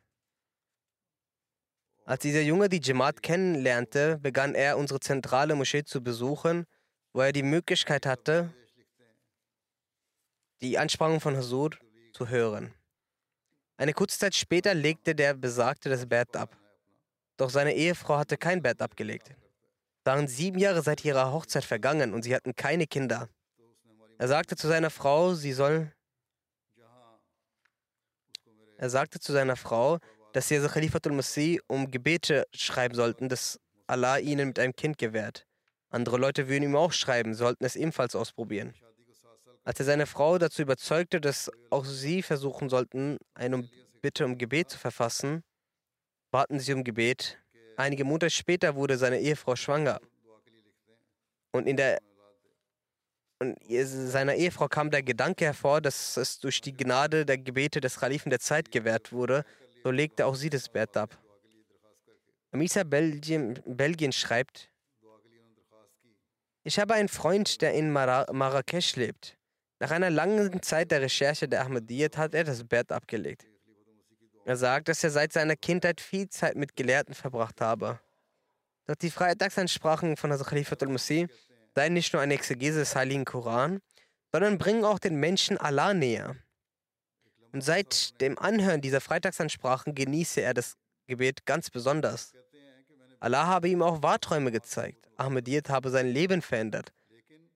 Als 2.06 2.22
dieser 2.22 2.42
Junge 2.42 2.68
die 2.68 2.82
Jamaat 2.82 3.22
kennenlernte, 3.22 4.18
begann 4.20 4.56
er 4.56 4.78
unsere 4.78 5.00
zentrale 5.00 5.56
Moschee 5.56 5.84
zu 5.84 6.02
besuchen, 6.02 6.66
wo 7.14 7.22
er 7.22 7.32
die 7.32 7.44
Möglichkeit 7.44 8.06
hatte, 8.06 8.54
die 10.62 10.78
Ansprachen 10.78 11.20
von 11.20 11.36
Hasur 11.36 11.72
zu 12.14 12.30
hören. 12.30 12.74
Eine 13.78 13.94
kurze 13.94 14.20
Zeit 14.20 14.36
später 14.36 14.74
legte 14.74 15.16
der 15.16 15.34
Besagte 15.34 15.90
das 15.90 16.08
Bett 16.08 16.36
ab. 16.36 16.56
Doch 17.38 17.50
seine 17.50 17.74
Ehefrau 17.74 18.18
hatte 18.18 18.38
kein 18.38 18.62
Bett 18.62 18.82
abgelegt. 18.82 19.32
Waren 20.04 20.28
sieben 20.28 20.60
Jahre 20.60 20.82
seit 20.84 21.04
ihrer 21.04 21.32
Hochzeit 21.32 21.64
vergangen 21.64 22.14
und 22.14 22.24
sie 22.24 22.36
hatten 22.36 22.56
keine 22.56 22.86
Kinder. 22.86 23.30
Er 24.20 24.28
sagte 24.28 24.56
zu 24.56 24.68
seiner 24.68 24.92
Frau, 24.92 25.34
sie 25.34 25.54
soll. 25.54 25.92
Er 28.78 28.90
sagte 28.90 29.20
zu 29.20 29.32
seiner 29.32 29.56
Frau, 29.56 29.98
dass 30.34 30.48
sie 30.48 30.56
also 30.56 30.70
Khalifatul 30.70 31.14
Masih 31.14 31.60
um 31.68 31.90
Gebete 31.92 32.48
schreiben 32.54 32.96
sollten, 32.96 33.30
dass 33.30 33.60
Allah 33.88 34.18
ihnen 34.18 34.50
mit 34.50 34.60
einem 34.60 34.76
Kind 34.76 34.98
gewährt. 34.98 35.46
Andere 35.90 36.18
Leute 36.18 36.48
würden 36.48 36.64
ihm 36.64 36.76
auch 36.76 36.94
schreiben, 36.94 37.34
sollten 37.34 37.66
es 37.66 37.76
ebenfalls 37.76 38.16
ausprobieren. 38.16 38.74
Als 39.64 39.80
er 39.80 39.86
seine 39.86 40.08
Frau 40.08 40.38
dazu 40.38 40.62
überzeugte, 40.62 41.22
dass 41.22 41.52
auch 41.70 41.86
sie 41.86 42.24
versuchen 42.24 42.70
sollten, 42.70 43.18
eine 43.34 43.70
Bitte 44.02 44.26
um 44.26 44.38
Gebet 44.38 44.72
zu 44.72 44.80
verfassen, 44.80 45.44
baten 46.32 46.60
sie 46.60 46.74
um 46.74 46.84
Gebet. 46.84 47.38
Einige 47.78 48.04
Monate 48.04 48.30
später 48.30 48.76
wurde 48.76 48.98
seine 48.98 49.20
Ehefrau 49.20 49.56
schwanger. 49.56 50.00
Und 51.52 51.68
in 51.68 51.78
der 51.78 52.00
und 53.40 53.58
seiner 53.72 54.36
Ehefrau 54.36 54.68
kam 54.68 54.92
der 54.92 55.02
Gedanke 55.02 55.46
hervor, 55.46 55.82
dass 55.82 56.16
es 56.16 56.38
durch 56.40 56.62
die 56.62 56.74
Gnade 56.74 57.26
der 57.26 57.40
Gebete 57.40 57.82
des 57.82 58.00
Khalifen 58.00 58.30
der 58.30 58.40
Zeit 58.40 58.72
gewährt 58.72 59.12
wurde, 59.12 59.46
so 59.84 59.92
legte 59.92 60.26
auch 60.26 60.36
sie 60.36 60.50
das 60.50 60.70
Bett 60.70 60.96
ab. 60.98 61.18
Amisa 62.52 62.84
Belgien, 62.84 63.62
Belgien 63.66 64.12
schreibt, 64.12 64.70
ich 66.64 66.78
habe 66.80 66.94
einen 66.94 67.08
Freund, 67.08 67.62
der 67.62 67.74
in 67.74 67.92
Mar 67.92 68.32
Marrakesch 68.32 68.96
lebt. 68.96 69.38
Nach 69.80 69.90
einer 69.90 70.12
langen 70.12 70.62
Zeit 70.62 70.92
der 70.92 71.02
Recherche 71.02 71.48
der 71.48 71.62
Ahmadiyyat 71.62 72.18
hat 72.18 72.36
er 72.36 72.44
das 72.44 72.64
Bett 72.64 72.92
abgelegt. 72.92 73.48
Er 74.46 74.58
sagt, 74.58 74.88
dass 74.88 75.04
er 75.04 75.10
seit 75.10 75.34
seiner 75.34 75.56
Kindheit 75.56 76.02
viel 76.02 76.30
Zeit 76.30 76.56
mit 76.56 76.76
Gelehrten 76.76 77.16
verbracht 77.16 77.62
habe. 77.62 78.00
Doch 78.86 78.96
die 78.96 79.10
Freitagsansprachen 79.10 80.18
von 80.18 80.32
Hazrat 80.32 80.50
Khalifatul 80.50 80.90
Masih 80.90 81.28
seien 81.74 81.94
nicht 81.94 82.14
nur 82.14 82.22
eine 82.22 82.34
Exegese 82.34 82.80
des 82.80 82.96
Heiligen 82.96 83.26
Koran, 83.26 83.80
sondern 84.32 84.58
bringen 84.58 84.86
auch 84.86 85.00
den 85.00 85.16
Menschen 85.16 85.58
Allah 85.58 85.94
näher. 85.94 86.36
Und 87.54 87.62
seit 87.62 88.20
dem 88.22 88.40
Anhören 88.40 88.82
dieser 88.82 89.02
Freitagsansprachen 89.02 89.94
genieße 89.94 90.42
er 90.42 90.54
das 90.54 90.78
Gebet 91.08 91.46
ganz 91.46 91.70
besonders. 91.70 92.34
Allah 93.20 93.46
habe 93.46 93.70
ihm 93.70 93.82
auch 93.82 94.02
Wahrträume 94.02 94.52
gezeigt. 94.52 95.10
Ahmediyat 95.18 95.70
habe 95.70 95.90
sein 95.90 96.08
Leben 96.08 96.42
verändert. 96.42 96.92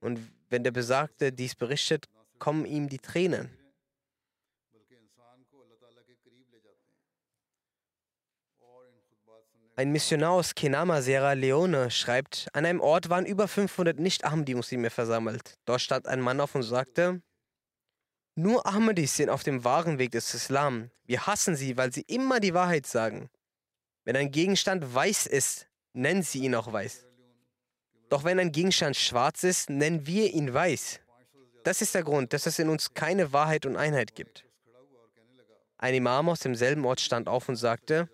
Und 0.00 0.20
wenn 0.50 0.62
der 0.62 0.70
Besagte 0.70 1.32
dies 1.32 1.54
berichtet, 1.54 2.06
kommen 2.38 2.66
ihm 2.66 2.88
die 2.88 2.98
Tränen. 2.98 3.50
Ein 9.78 9.92
Missionar 9.92 10.30
aus 10.30 10.54
Kenama, 10.54 11.02
Sierra 11.02 11.34
Leone, 11.34 11.90
schreibt, 11.90 12.48
an 12.54 12.64
einem 12.64 12.80
Ort 12.80 13.10
waren 13.10 13.26
über 13.26 13.46
500 13.46 13.98
Nicht-Ahmadi-Muslime 13.98 14.88
versammelt. 14.88 15.58
Dort 15.66 15.82
stand 15.82 16.08
ein 16.08 16.22
Mann 16.22 16.40
auf 16.40 16.54
und 16.54 16.62
sagte, 16.62 17.20
nur 18.36 18.66
Ahmadis 18.66 19.16
sind 19.16 19.30
auf 19.30 19.42
dem 19.42 19.64
wahren 19.64 19.98
Weg 19.98 20.12
des 20.12 20.34
Islam. 20.34 20.90
Wir 21.06 21.26
hassen 21.26 21.56
sie, 21.56 21.76
weil 21.76 21.92
sie 21.92 22.04
immer 22.06 22.38
die 22.38 22.52
Wahrheit 22.52 22.86
sagen. 22.86 23.30
Wenn 24.04 24.14
ein 24.14 24.30
Gegenstand 24.30 24.94
weiß 24.94 25.26
ist, 25.26 25.66
nennen 25.94 26.22
sie 26.22 26.40
ihn 26.40 26.54
auch 26.54 26.70
weiß. 26.70 27.06
Doch 28.10 28.24
wenn 28.24 28.38
ein 28.38 28.52
Gegenstand 28.52 28.94
schwarz 28.94 29.42
ist, 29.42 29.70
nennen 29.70 30.06
wir 30.06 30.32
ihn 30.32 30.52
weiß. 30.52 31.00
Das 31.64 31.80
ist 31.80 31.94
der 31.94 32.04
Grund, 32.04 32.32
dass 32.32 32.46
es 32.46 32.58
in 32.58 32.68
uns 32.68 32.92
keine 32.92 33.32
Wahrheit 33.32 33.66
und 33.66 33.76
Einheit 33.76 34.14
gibt. 34.14 34.44
Ein 35.78 35.94
Imam 35.94 36.28
aus 36.28 36.40
demselben 36.40 36.84
Ort 36.84 37.00
stand 37.00 37.28
auf 37.28 37.48
und 37.48 37.56
sagte, 37.56 38.08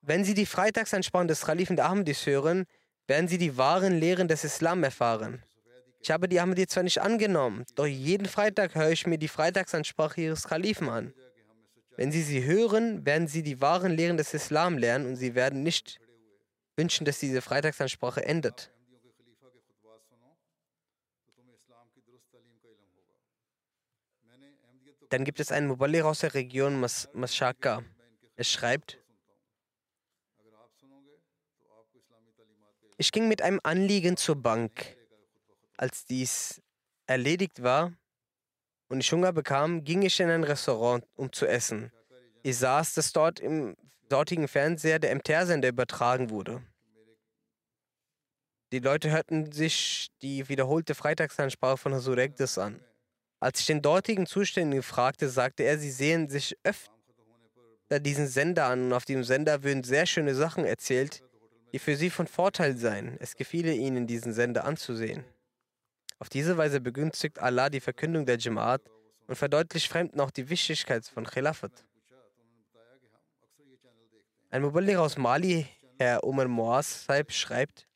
wenn 0.00 0.24
Sie 0.24 0.34
die 0.34 0.46
Freitagsansprachen 0.46 1.28
des 1.28 1.42
Khalifen 1.42 1.76
der 1.76 1.86
Ahmadis 1.86 2.26
hören, 2.26 2.64
werden 3.06 3.28
Sie 3.28 3.38
die 3.38 3.56
wahren 3.56 3.98
Lehren 3.98 4.28
des 4.28 4.44
Islam 4.44 4.82
erfahren. 4.82 5.42
Ich 6.04 6.10
habe 6.10 6.28
die 6.28 6.38
Ahmadiyya 6.38 6.68
zwar 6.68 6.82
nicht 6.82 7.00
angenommen, 7.00 7.64
doch 7.76 7.86
jeden 7.86 8.26
Freitag 8.26 8.74
höre 8.74 8.90
ich 8.90 9.06
mir 9.06 9.16
die 9.16 9.26
Freitagsansprache 9.26 10.20
ihres 10.20 10.44
Kalifen 10.44 10.90
an. 10.90 11.14
Wenn 11.96 12.12
Sie 12.12 12.20
sie 12.20 12.44
hören, 12.44 13.06
werden 13.06 13.26
Sie 13.26 13.42
die 13.42 13.62
wahren 13.62 13.90
Lehren 13.90 14.18
des 14.18 14.34
Islam 14.34 14.76
lernen 14.76 15.06
und 15.06 15.16
Sie 15.16 15.34
werden 15.34 15.62
nicht 15.62 16.02
wünschen, 16.76 17.06
dass 17.06 17.20
diese 17.20 17.40
Freitagsansprache 17.40 18.22
endet. 18.22 18.70
Dann 25.08 25.24
gibt 25.24 25.40
es 25.40 25.50
einen 25.50 25.68
Muballigh 25.68 26.04
aus 26.04 26.18
der 26.18 26.34
Region 26.34 26.80
Mas 26.80 27.08
Mashaka. 27.14 27.82
Er 28.36 28.44
schreibt, 28.44 28.98
ich 32.98 33.10
ging 33.10 33.26
mit 33.26 33.40
einem 33.40 33.60
Anliegen 33.62 34.18
zur 34.18 34.36
Bank. 34.36 34.98
Als 35.76 36.04
dies 36.04 36.62
erledigt 37.06 37.62
war 37.62 37.92
und 38.88 39.00
ich 39.00 39.12
Hunger 39.12 39.32
bekam, 39.32 39.84
ging 39.84 40.02
ich 40.02 40.20
in 40.20 40.30
ein 40.30 40.44
Restaurant, 40.44 41.04
um 41.14 41.32
zu 41.32 41.46
essen. 41.46 41.90
Ich 42.42 42.58
saß, 42.58 42.94
dass 42.94 43.12
dort 43.12 43.40
im 43.40 43.76
dortigen 44.08 44.48
Fernseher 44.48 44.98
der 44.98 45.14
MTR-Sender 45.14 45.68
übertragen 45.68 46.30
wurde. 46.30 46.62
Die 48.72 48.78
Leute 48.80 49.10
hörten 49.10 49.52
sich 49.52 50.10
die 50.22 50.48
wiederholte 50.48 50.94
Freitagsansprache 50.94 51.76
von 51.76 51.94
Hasurek 51.94 52.34
an. 52.58 52.80
Als 53.40 53.60
ich 53.60 53.66
den 53.66 53.82
dortigen 53.82 54.26
Zuständigen 54.26 54.82
fragte, 54.82 55.28
sagte 55.28 55.62
er, 55.64 55.78
sie 55.78 55.90
sehen 55.90 56.28
sich 56.28 56.56
öfter 56.64 56.90
diesen 58.00 58.26
Sender 58.26 58.66
an 58.66 58.86
und 58.86 58.92
auf 58.92 59.04
diesem 59.04 59.24
Sender 59.24 59.62
würden 59.62 59.84
sehr 59.84 60.06
schöne 60.06 60.34
Sachen 60.34 60.64
erzählt, 60.64 61.22
die 61.72 61.78
für 61.78 61.96
sie 61.96 62.10
von 62.10 62.26
Vorteil 62.26 62.76
seien. 62.76 63.16
Es 63.20 63.36
gefiele 63.36 63.72
ihnen, 63.74 64.06
diesen 64.06 64.32
Sender 64.32 64.64
anzusehen. 64.64 65.24
Auf 66.24 66.30
diese 66.30 66.56
Weise 66.56 66.80
begünstigt 66.80 67.38
Allah 67.38 67.68
die 67.68 67.80
Verkündung 67.80 68.24
der 68.24 68.38
Jamaat 68.38 68.80
und 69.26 69.36
verdeutlicht 69.36 69.92
Fremden 69.92 70.18
auch 70.20 70.30
die 70.30 70.48
Wichtigkeit 70.48 71.04
von 71.04 71.26
Khilafat. 71.26 71.84
Ein 74.48 74.62
Muballigh 74.62 74.96
aus 74.98 75.18
Mali, 75.18 75.66
Herr 75.98 76.24
Umar 76.24 76.48
Moaz 76.48 77.06
schreibt, 77.28 77.86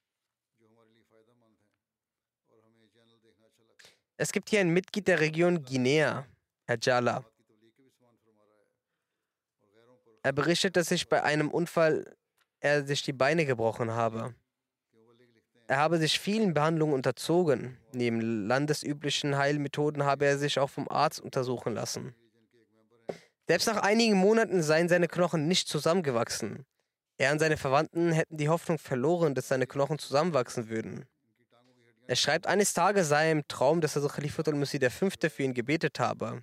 Es 4.19 4.31
gibt 4.31 4.51
hier 4.51 4.61
ein 4.61 4.75
Mitglied 4.75 5.09
der 5.09 5.21
Region 5.21 5.65
Guinea, 5.65 6.27
Herr 6.67 6.79
Jala. 6.83 7.25
Er 10.23 10.33
berichtet, 10.35 10.77
dass 10.77 10.89
sich 10.89 11.09
bei 11.09 11.23
einem 11.23 11.51
Unfall 11.51 12.15
er 12.61 12.87
sich 12.87 13.01
die 13.03 13.15
Beine 13.15 13.47
gebrochen 13.47 13.91
habe. 13.93 14.35
Er 15.69 15.77
habe 15.77 15.99
sich 15.99 16.19
vielen 16.19 16.55
Behandlungen 16.55 16.95
unterzogen. 16.95 17.77
Neben 17.93 18.47
landesüblichen 18.49 19.37
Heilmethoden 19.37 20.05
habe 20.05 20.25
er 20.25 20.39
sich 20.39 20.59
auch 20.59 20.71
vom 20.71 20.89
Arzt 20.89 21.21
untersuchen 21.21 21.75
lassen. 21.75 22.15
Selbst 23.47 23.67
nach 23.67 23.83
einigen 23.83 24.17
Monaten 24.17 24.63
seien 24.63 24.89
seine 24.89 25.09
Knochen 25.09 25.47
nicht 25.47 25.69
zusammengewachsen. 25.69 26.65
Er 27.19 27.33
und 27.33 27.39
seine 27.39 27.59
Verwandten 27.59 28.13
hätten 28.13 28.39
die 28.39 28.49
Hoffnung 28.49 28.79
verloren, 28.79 29.35
dass 29.35 29.49
seine 29.49 29.67
Knochen 29.67 29.99
zusammenwachsen 29.99 30.71
würden. 30.71 31.05
Er 32.07 32.17
schreibt, 32.17 32.47
eines 32.47 32.73
Tages 32.73 33.09
sei 33.09 33.27
er 33.27 33.33
im 33.33 33.47
Traum, 33.47 33.83
dass 33.83 33.95
also 33.95 34.09
Khalifat 34.09 34.49
al-Masih 34.49 34.81
V. 34.89 35.11
für 35.29 35.43
ihn 35.43 35.53
gebetet 35.53 36.01
habe. 36.01 36.43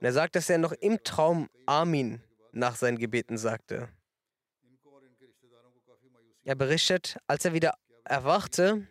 Und 0.00 0.04
er 0.04 0.12
sagt, 0.12 0.34
dass 0.34 0.50
er 0.50 0.58
noch 0.58 0.72
im 0.72 1.04
Traum 1.04 1.48
Amin 1.66 2.20
nach 2.50 2.74
seinen 2.74 2.98
Gebeten 2.98 3.38
sagte. 3.38 3.88
Er 6.44 6.56
berichtet, 6.56 7.18
als 7.28 7.44
er 7.44 7.52
wieder 7.52 7.74
erwachte, 8.04 8.86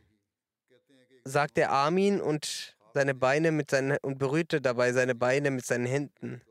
sagte 1.23 1.61
er 1.61 1.71
Amin 1.71 2.21
und 2.21 2.75
seine 2.93 3.13
Beine 3.13 3.51
mit 3.51 3.71
seinen 3.71 3.97
und 4.01 4.17
berührte 4.17 4.61
dabei 4.61 4.91
seine 4.93 5.15
Beine 5.15 5.51
mit 5.51 5.65
seinen 5.65 5.85
Händen. 5.85 6.41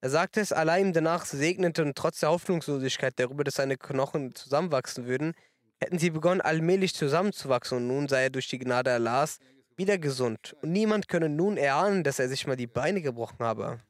Er 0.00 0.10
sagte 0.10 0.40
es 0.40 0.52
allein 0.52 0.92
danach 0.92 1.24
segnete 1.24 1.82
und 1.82 1.96
trotz 1.96 2.20
der 2.20 2.30
Hoffnungslosigkeit 2.30 3.14
darüber, 3.16 3.44
dass 3.44 3.54
seine 3.54 3.76
Knochen 3.76 4.34
zusammenwachsen 4.34 5.06
würden, 5.06 5.34
hätten 5.78 5.98
sie 5.98 6.10
begonnen, 6.10 6.40
allmählich 6.40 6.94
zusammenzuwachsen 6.94 7.78
und 7.78 7.86
nun 7.86 8.08
sei 8.08 8.24
er 8.24 8.30
durch 8.30 8.48
die 8.48 8.58
Gnade 8.58 8.92
Allahs 8.92 9.38
wieder 9.76 9.98
gesund 9.98 10.54
und 10.62 10.72
niemand 10.72 11.08
könne 11.08 11.28
nun 11.28 11.56
erahnen, 11.56 12.04
dass 12.04 12.18
er 12.18 12.28
sich 12.28 12.46
mal 12.46 12.56
die 12.56 12.66
Beine 12.66 13.02
gebrochen 13.02 13.40
habe. 13.40 13.80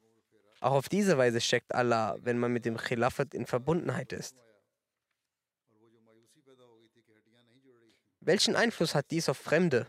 Auch 0.61 0.71
auf 0.71 0.89
diese 0.89 1.17
Weise 1.17 1.41
steckt 1.41 1.75
Allah, 1.75 2.15
wenn 2.21 2.39
man 2.39 2.51
mit 2.51 2.65
dem 2.65 2.77
Khilafat 2.77 3.33
in 3.33 3.45
Verbundenheit 3.45 4.13
ist. 4.13 4.35
Welchen 8.25 8.55
Einfluss 8.55 8.95
hat 8.95 9.11
dies 9.11 9.29
auf 9.29 9.37
Fremde? 9.37 9.85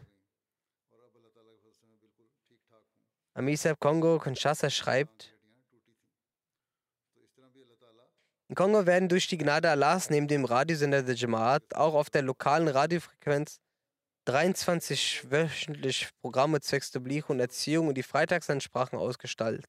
Amisab 3.32 3.80
Kongo 3.80 4.18
Kinshasa 4.18 4.68
schreibt, 4.68 5.32
In 8.48 8.54
Kongo 8.54 8.84
werden 8.84 9.08
durch 9.08 9.26
die 9.26 9.38
Gnade 9.38 9.70
Allahs 9.70 10.10
neben 10.10 10.28
dem 10.28 10.44
Radiosender 10.44 11.02
der 11.02 11.14
Jamaat 11.14 11.74
auch 11.74 11.94
auf 11.94 12.10
der 12.10 12.22
lokalen 12.22 12.68
Radiofrequenz 12.68 13.58
23 14.26 15.30
wöchentlich 15.30 16.10
Programme 16.20 16.60
zwecks 16.60 16.90
Tabligh 16.90 17.24
und 17.28 17.40
Erziehung 17.40 17.88
und 17.88 17.94
die 17.94 18.02
Freitagsansprachen 18.02 18.98
ausgestaltet. 18.98 19.64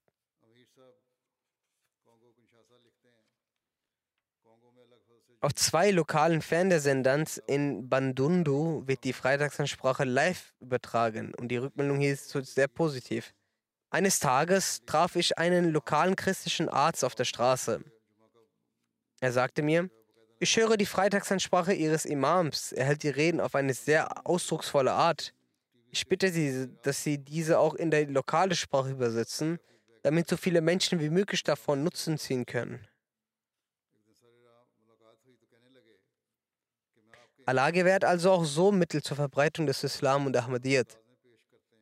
Auf 5.39 5.53
zwei 5.53 5.91
lokalen 5.91 6.41
Fernsehsendern 6.41 7.25
in 7.45 7.87
Bandundu 7.87 8.81
wird 8.87 9.03
die 9.03 9.13
Freitagsansprache 9.13 10.03
live 10.03 10.55
übertragen 10.59 11.35
und 11.35 11.49
die 11.49 11.57
Rückmeldung 11.57 11.99
hier 11.99 12.13
ist 12.13 12.29
sehr 12.31 12.67
positiv. 12.67 13.35
Eines 13.91 14.19
Tages 14.19 14.81
traf 14.87 15.15
ich 15.15 15.37
einen 15.37 15.71
lokalen 15.71 16.15
christlichen 16.15 16.69
Arzt 16.69 17.05
auf 17.05 17.13
der 17.13 17.25
Straße. 17.25 17.83
Er 19.19 19.31
sagte 19.31 19.61
mir, 19.61 19.91
ich 20.39 20.57
höre 20.57 20.75
die 20.75 20.87
Freitagsansprache 20.87 21.73
Ihres 21.73 22.05
Imams. 22.05 22.71
Er 22.71 22.85
hält 22.85 23.03
die 23.03 23.09
Reden 23.09 23.39
auf 23.39 23.53
eine 23.53 23.75
sehr 23.75 24.27
ausdrucksvolle 24.27 24.91
Art. 24.91 25.33
Ich 25.91 26.07
bitte 26.07 26.31
Sie, 26.31 26.67
dass 26.81 27.03
Sie 27.03 27.19
diese 27.19 27.59
auch 27.59 27.75
in 27.75 27.91
der 27.91 28.07
lokale 28.07 28.55
Sprache 28.55 28.89
übersetzen, 28.89 29.59
damit 30.01 30.27
so 30.27 30.35
viele 30.35 30.61
Menschen 30.61 30.99
wie 30.99 31.09
möglich 31.11 31.43
davon 31.43 31.83
Nutzen 31.83 32.17
ziehen 32.17 32.45
können. 32.45 32.87
Allah 37.47 37.71
gewährt 37.71 38.03
also 38.03 38.31
auch 38.31 38.43
so 38.43 38.73
Mittel 38.73 39.01
zur 39.01 39.15
Verbreitung 39.15 39.67
des 39.67 39.81
Islam 39.81 40.25
und 40.25 40.35
Ahmadiyyat. 40.35 40.99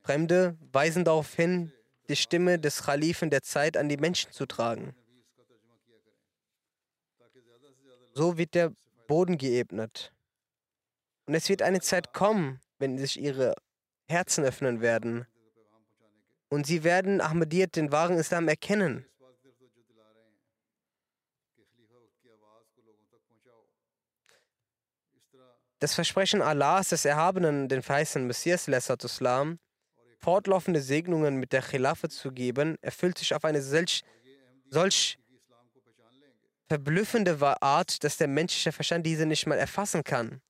Fremde 0.03 0.55
weisen 0.72 1.03
darauf 1.03 1.34
hin, 1.34 1.74
die 2.07 2.16
Stimme 2.16 2.59
des 2.59 2.84
Khalifen 2.84 3.32
der 3.32 3.41
Zeit 3.41 3.76
an 3.76 3.89
die 3.89 3.97
Menschen 3.97 4.32
zu 4.32 4.45
tragen. 4.45 4.95
So 8.13 8.38
wird 8.38 8.53
der 8.53 8.74
Boden 9.07 9.39
geebnet. 9.39 10.13
Und 11.26 11.34
es 11.34 11.49
wird 11.49 11.63
eine 11.63 11.82
Zeit 11.82 12.13
kommen, 12.13 12.61
wenn 12.78 12.99
sich 12.99 13.20
ihre 13.20 13.55
Herzen 14.07 14.43
öffnen 14.43 14.82
werden. 14.82 15.26
Und 16.47 16.68
sie 16.68 16.84
werden 16.84 17.22
Ahmadiyyat, 17.22 17.76
den 17.76 17.91
wahren 17.91 18.20
Islam, 18.20 18.47
erkennen. 18.47 19.07
Das 25.80 25.93
Versprechen 25.93 26.41
Allahs, 26.41 26.89
des 26.89 27.05
Erhabenen, 27.05 27.67
den 27.67 27.82
verheißenen 27.82 28.28
Messias, 28.28 28.67
Islam, 28.67 29.59
fortlaufende 30.19 30.82
Segnungen 30.82 31.36
mit 31.36 31.51
der 31.51 31.61
Khilafah 31.61 32.09
zu 32.09 32.32
geben, 32.32 32.78
erfüllt 32.82 33.17
sich 33.17 33.34
auf 33.36 33.43
eine 33.43 33.61
solch, 33.61 34.03
solch 34.69 35.17
verblüffende 36.67 37.38
Art, 37.61 38.03
dass 38.03 38.17
der 38.17 38.28
menschliche 38.28 38.71
Verstand 38.71 39.05
diese 39.05 39.26
nicht 39.26 39.45
mal 39.47 39.57
erfassen 39.57 40.03
kann. 40.03 40.41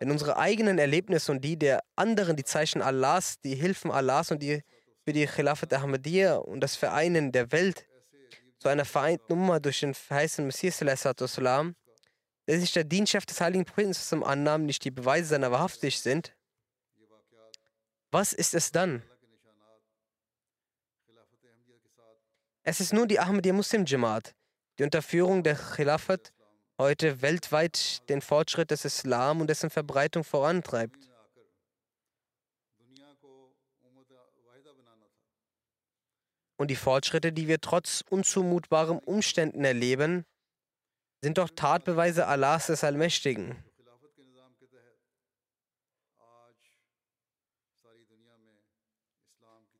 Wenn 0.00 0.10
unsere 0.10 0.36
eigenen 0.36 0.78
Erlebnisse 0.78 1.30
und 1.32 1.42
die 1.44 1.56
der 1.56 1.80
anderen, 1.96 2.36
die 2.36 2.44
Zeichen 2.44 2.82
Allahs, 2.82 3.40
die 3.40 3.54
Hilfen 3.54 3.90
Allahs 3.90 4.30
und 4.30 4.42
die 4.42 4.62
für 5.04 5.12
die 5.12 5.26
Khilafat 5.26 5.72
Ahmadiyya 5.72 6.36
und 6.36 6.60
das 6.60 6.76
Vereinen 6.76 7.30
der 7.30 7.52
Welt 7.52 7.86
zu 8.58 8.68
einer 8.68 8.84
vereinten 8.84 9.24
Nummer 9.28 9.60
durch 9.60 9.80
den 9.80 9.94
verheißenen 9.94 10.48
Messias, 10.48 10.80
der 12.46 12.60
sich 12.60 12.72
der 12.72 12.84
Dientschaft 12.84 13.30
des 13.30 13.40
heiligen 13.40 13.64
Propheten 13.64 14.22
annahm, 14.22 14.66
nicht 14.66 14.84
die 14.84 14.90
Beweise 14.90 15.28
seiner 15.28 15.50
wahrhaftig 15.50 16.00
sind, 16.00 16.34
was 18.10 18.32
ist 18.32 18.54
es 18.54 18.70
dann? 18.70 19.02
Es 22.62 22.80
ist 22.80 22.92
nur 22.92 23.06
die 23.06 23.18
Ahmadiyya 23.18 23.54
Muslim 23.54 23.84
Jamaat, 23.84 24.34
die 24.78 24.84
Unterführung 24.84 25.42
der 25.42 25.56
Khilafat 25.56 26.32
heute 26.78 27.22
weltweit 27.22 28.08
den 28.08 28.20
Fortschritt 28.20 28.70
des 28.70 28.84
Islam 28.84 29.40
und 29.40 29.48
dessen 29.48 29.70
Verbreitung 29.70 30.24
vorantreibt. 30.24 31.10
Und 36.56 36.70
die 36.70 36.76
Fortschritte, 36.76 37.32
die 37.32 37.48
wir 37.48 37.60
trotz 37.60 38.02
unzumutbaren 38.08 38.98
Umständen 38.98 39.64
erleben, 39.64 40.24
sind 41.24 41.38
doch 41.38 41.48
Tatbeweise 41.48 42.26
Allahs 42.26 42.66
des 42.66 42.84
Allmächtigen. 42.84 43.56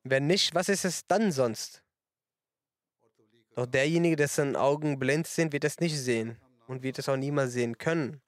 Wenn 0.05 0.27
nicht, 0.27 0.55
was 0.55 0.71
ist 0.71 0.87
es 0.87 1.07
dann 1.07 1.33
sonst? 1.33 1.83
Doch 3.57 3.67
derjenige, 3.67 4.17
dessen 4.17 4.57
Augen 4.57 4.99
blind 4.99 5.27
sind, 5.27 5.53
wird 5.53 5.65
es 5.65 5.81
nicht 5.81 5.99
sehen 5.99 6.39
und 6.67 6.83
wird 6.83 6.99
es 6.99 7.11
auch 7.11 7.17
niemals 7.17 7.53
sehen 7.53 7.77
können. 7.77 8.23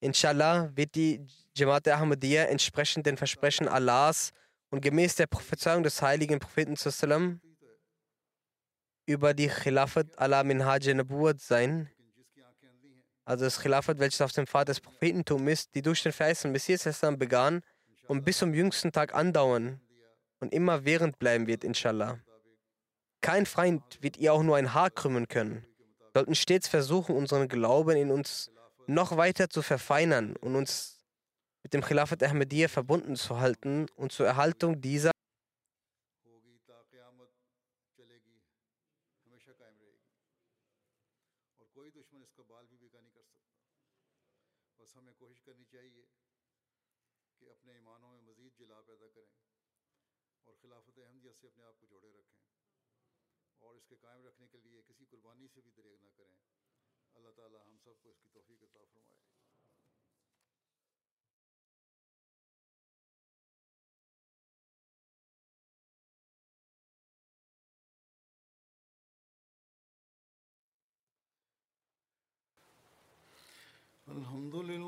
Inshallah 0.00 0.70
wird 0.74 0.96
die 0.96 1.24
Jamaat 1.56 1.86
Ahmadiyya 1.86 2.44
entsprechend 2.44 3.06
den 3.06 3.16
Versprechen 3.16 3.68
Allahs 3.68 4.32
und 4.70 4.80
gemäß 4.80 5.14
der 5.14 5.28
Prophezeiung 5.28 5.84
des 5.84 6.02
heiligen 6.02 6.40
Propheten 6.40 6.74
sallam, 6.74 7.40
über 9.08 9.32
die 9.32 9.48
Khilafat 9.48 10.06
ala 10.18 10.44
Minhaj 10.44 10.92
Nabuwat 10.92 11.40
sein, 11.40 11.88
also 13.24 13.46
das 13.46 13.58
Khilafat, 13.60 13.98
welches 13.98 14.20
auf 14.20 14.32
dem 14.32 14.46
Pfad 14.46 14.68
des 14.68 14.80
Prophetentum 14.80 15.48
ist, 15.48 15.74
die 15.74 15.80
durch 15.80 16.02
den 16.02 16.12
verheißenen 16.12 16.52
Messias 16.52 17.00
begann 17.16 17.62
und 18.06 18.24
bis 18.24 18.38
zum 18.38 18.52
jüngsten 18.52 18.92
Tag 18.92 19.14
andauern 19.14 19.80
und 20.40 20.52
immer 20.52 20.84
während 20.84 21.18
bleiben 21.18 21.46
wird, 21.46 21.64
inshallah. 21.64 22.20
Kein 23.22 23.46
Feind 23.46 23.82
wird 24.02 24.18
ihr 24.18 24.34
auch 24.34 24.42
nur 24.42 24.56
ein 24.56 24.74
Haar 24.74 24.90
krümmen 24.90 25.26
können. 25.26 25.64
Wir 25.98 26.20
sollten 26.20 26.34
stets 26.34 26.68
versuchen, 26.68 27.16
unseren 27.16 27.48
Glauben 27.48 27.96
in 27.96 28.10
uns 28.10 28.50
noch 28.86 29.16
weiter 29.16 29.48
zu 29.48 29.62
verfeinern 29.62 30.36
und 30.36 30.54
uns 30.54 30.98
mit 31.62 31.72
dem 31.72 31.82
Khilafat 31.82 32.22
Ahmadiyya 32.22 32.68
verbunden 32.68 33.16
zu 33.16 33.40
halten 33.40 33.86
und 33.96 34.12
zur 34.12 34.26
Erhaltung 34.26 34.82
dieser 34.82 35.12
سے 51.40 51.46
اپنے 51.46 51.64
آپ 51.64 51.80
کو 51.80 51.86
جوڑے 51.86 52.10
رکھیں 52.10 52.42
اور 53.58 53.74
اس 53.74 53.86
کے 53.88 53.96
قائم 54.00 54.26
رکھنے 54.26 54.46
کے 54.48 54.58
لیے 54.58 54.82
کسی 54.88 55.04
قربانی 55.10 55.48
سے 55.54 55.60
بھی 55.60 55.70
دریغ 55.70 56.04
نہ 56.04 56.10
کریں۔ 56.16 56.34
اللہ 57.14 57.30
تعالیٰ 57.36 57.66
ہم 57.66 57.76
سب 57.84 58.02
کو 58.02 58.10
اس 58.10 58.16
کی 58.22 58.28
توفیق 58.32 58.62
عطا 58.62 58.84
فرمائے۔ 58.92 59.28
الحمد 74.06 74.54
للہ 74.54 74.87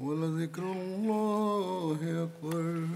ولذكر 0.00 0.62
الله 0.72 2.00
أكبر 2.24 2.86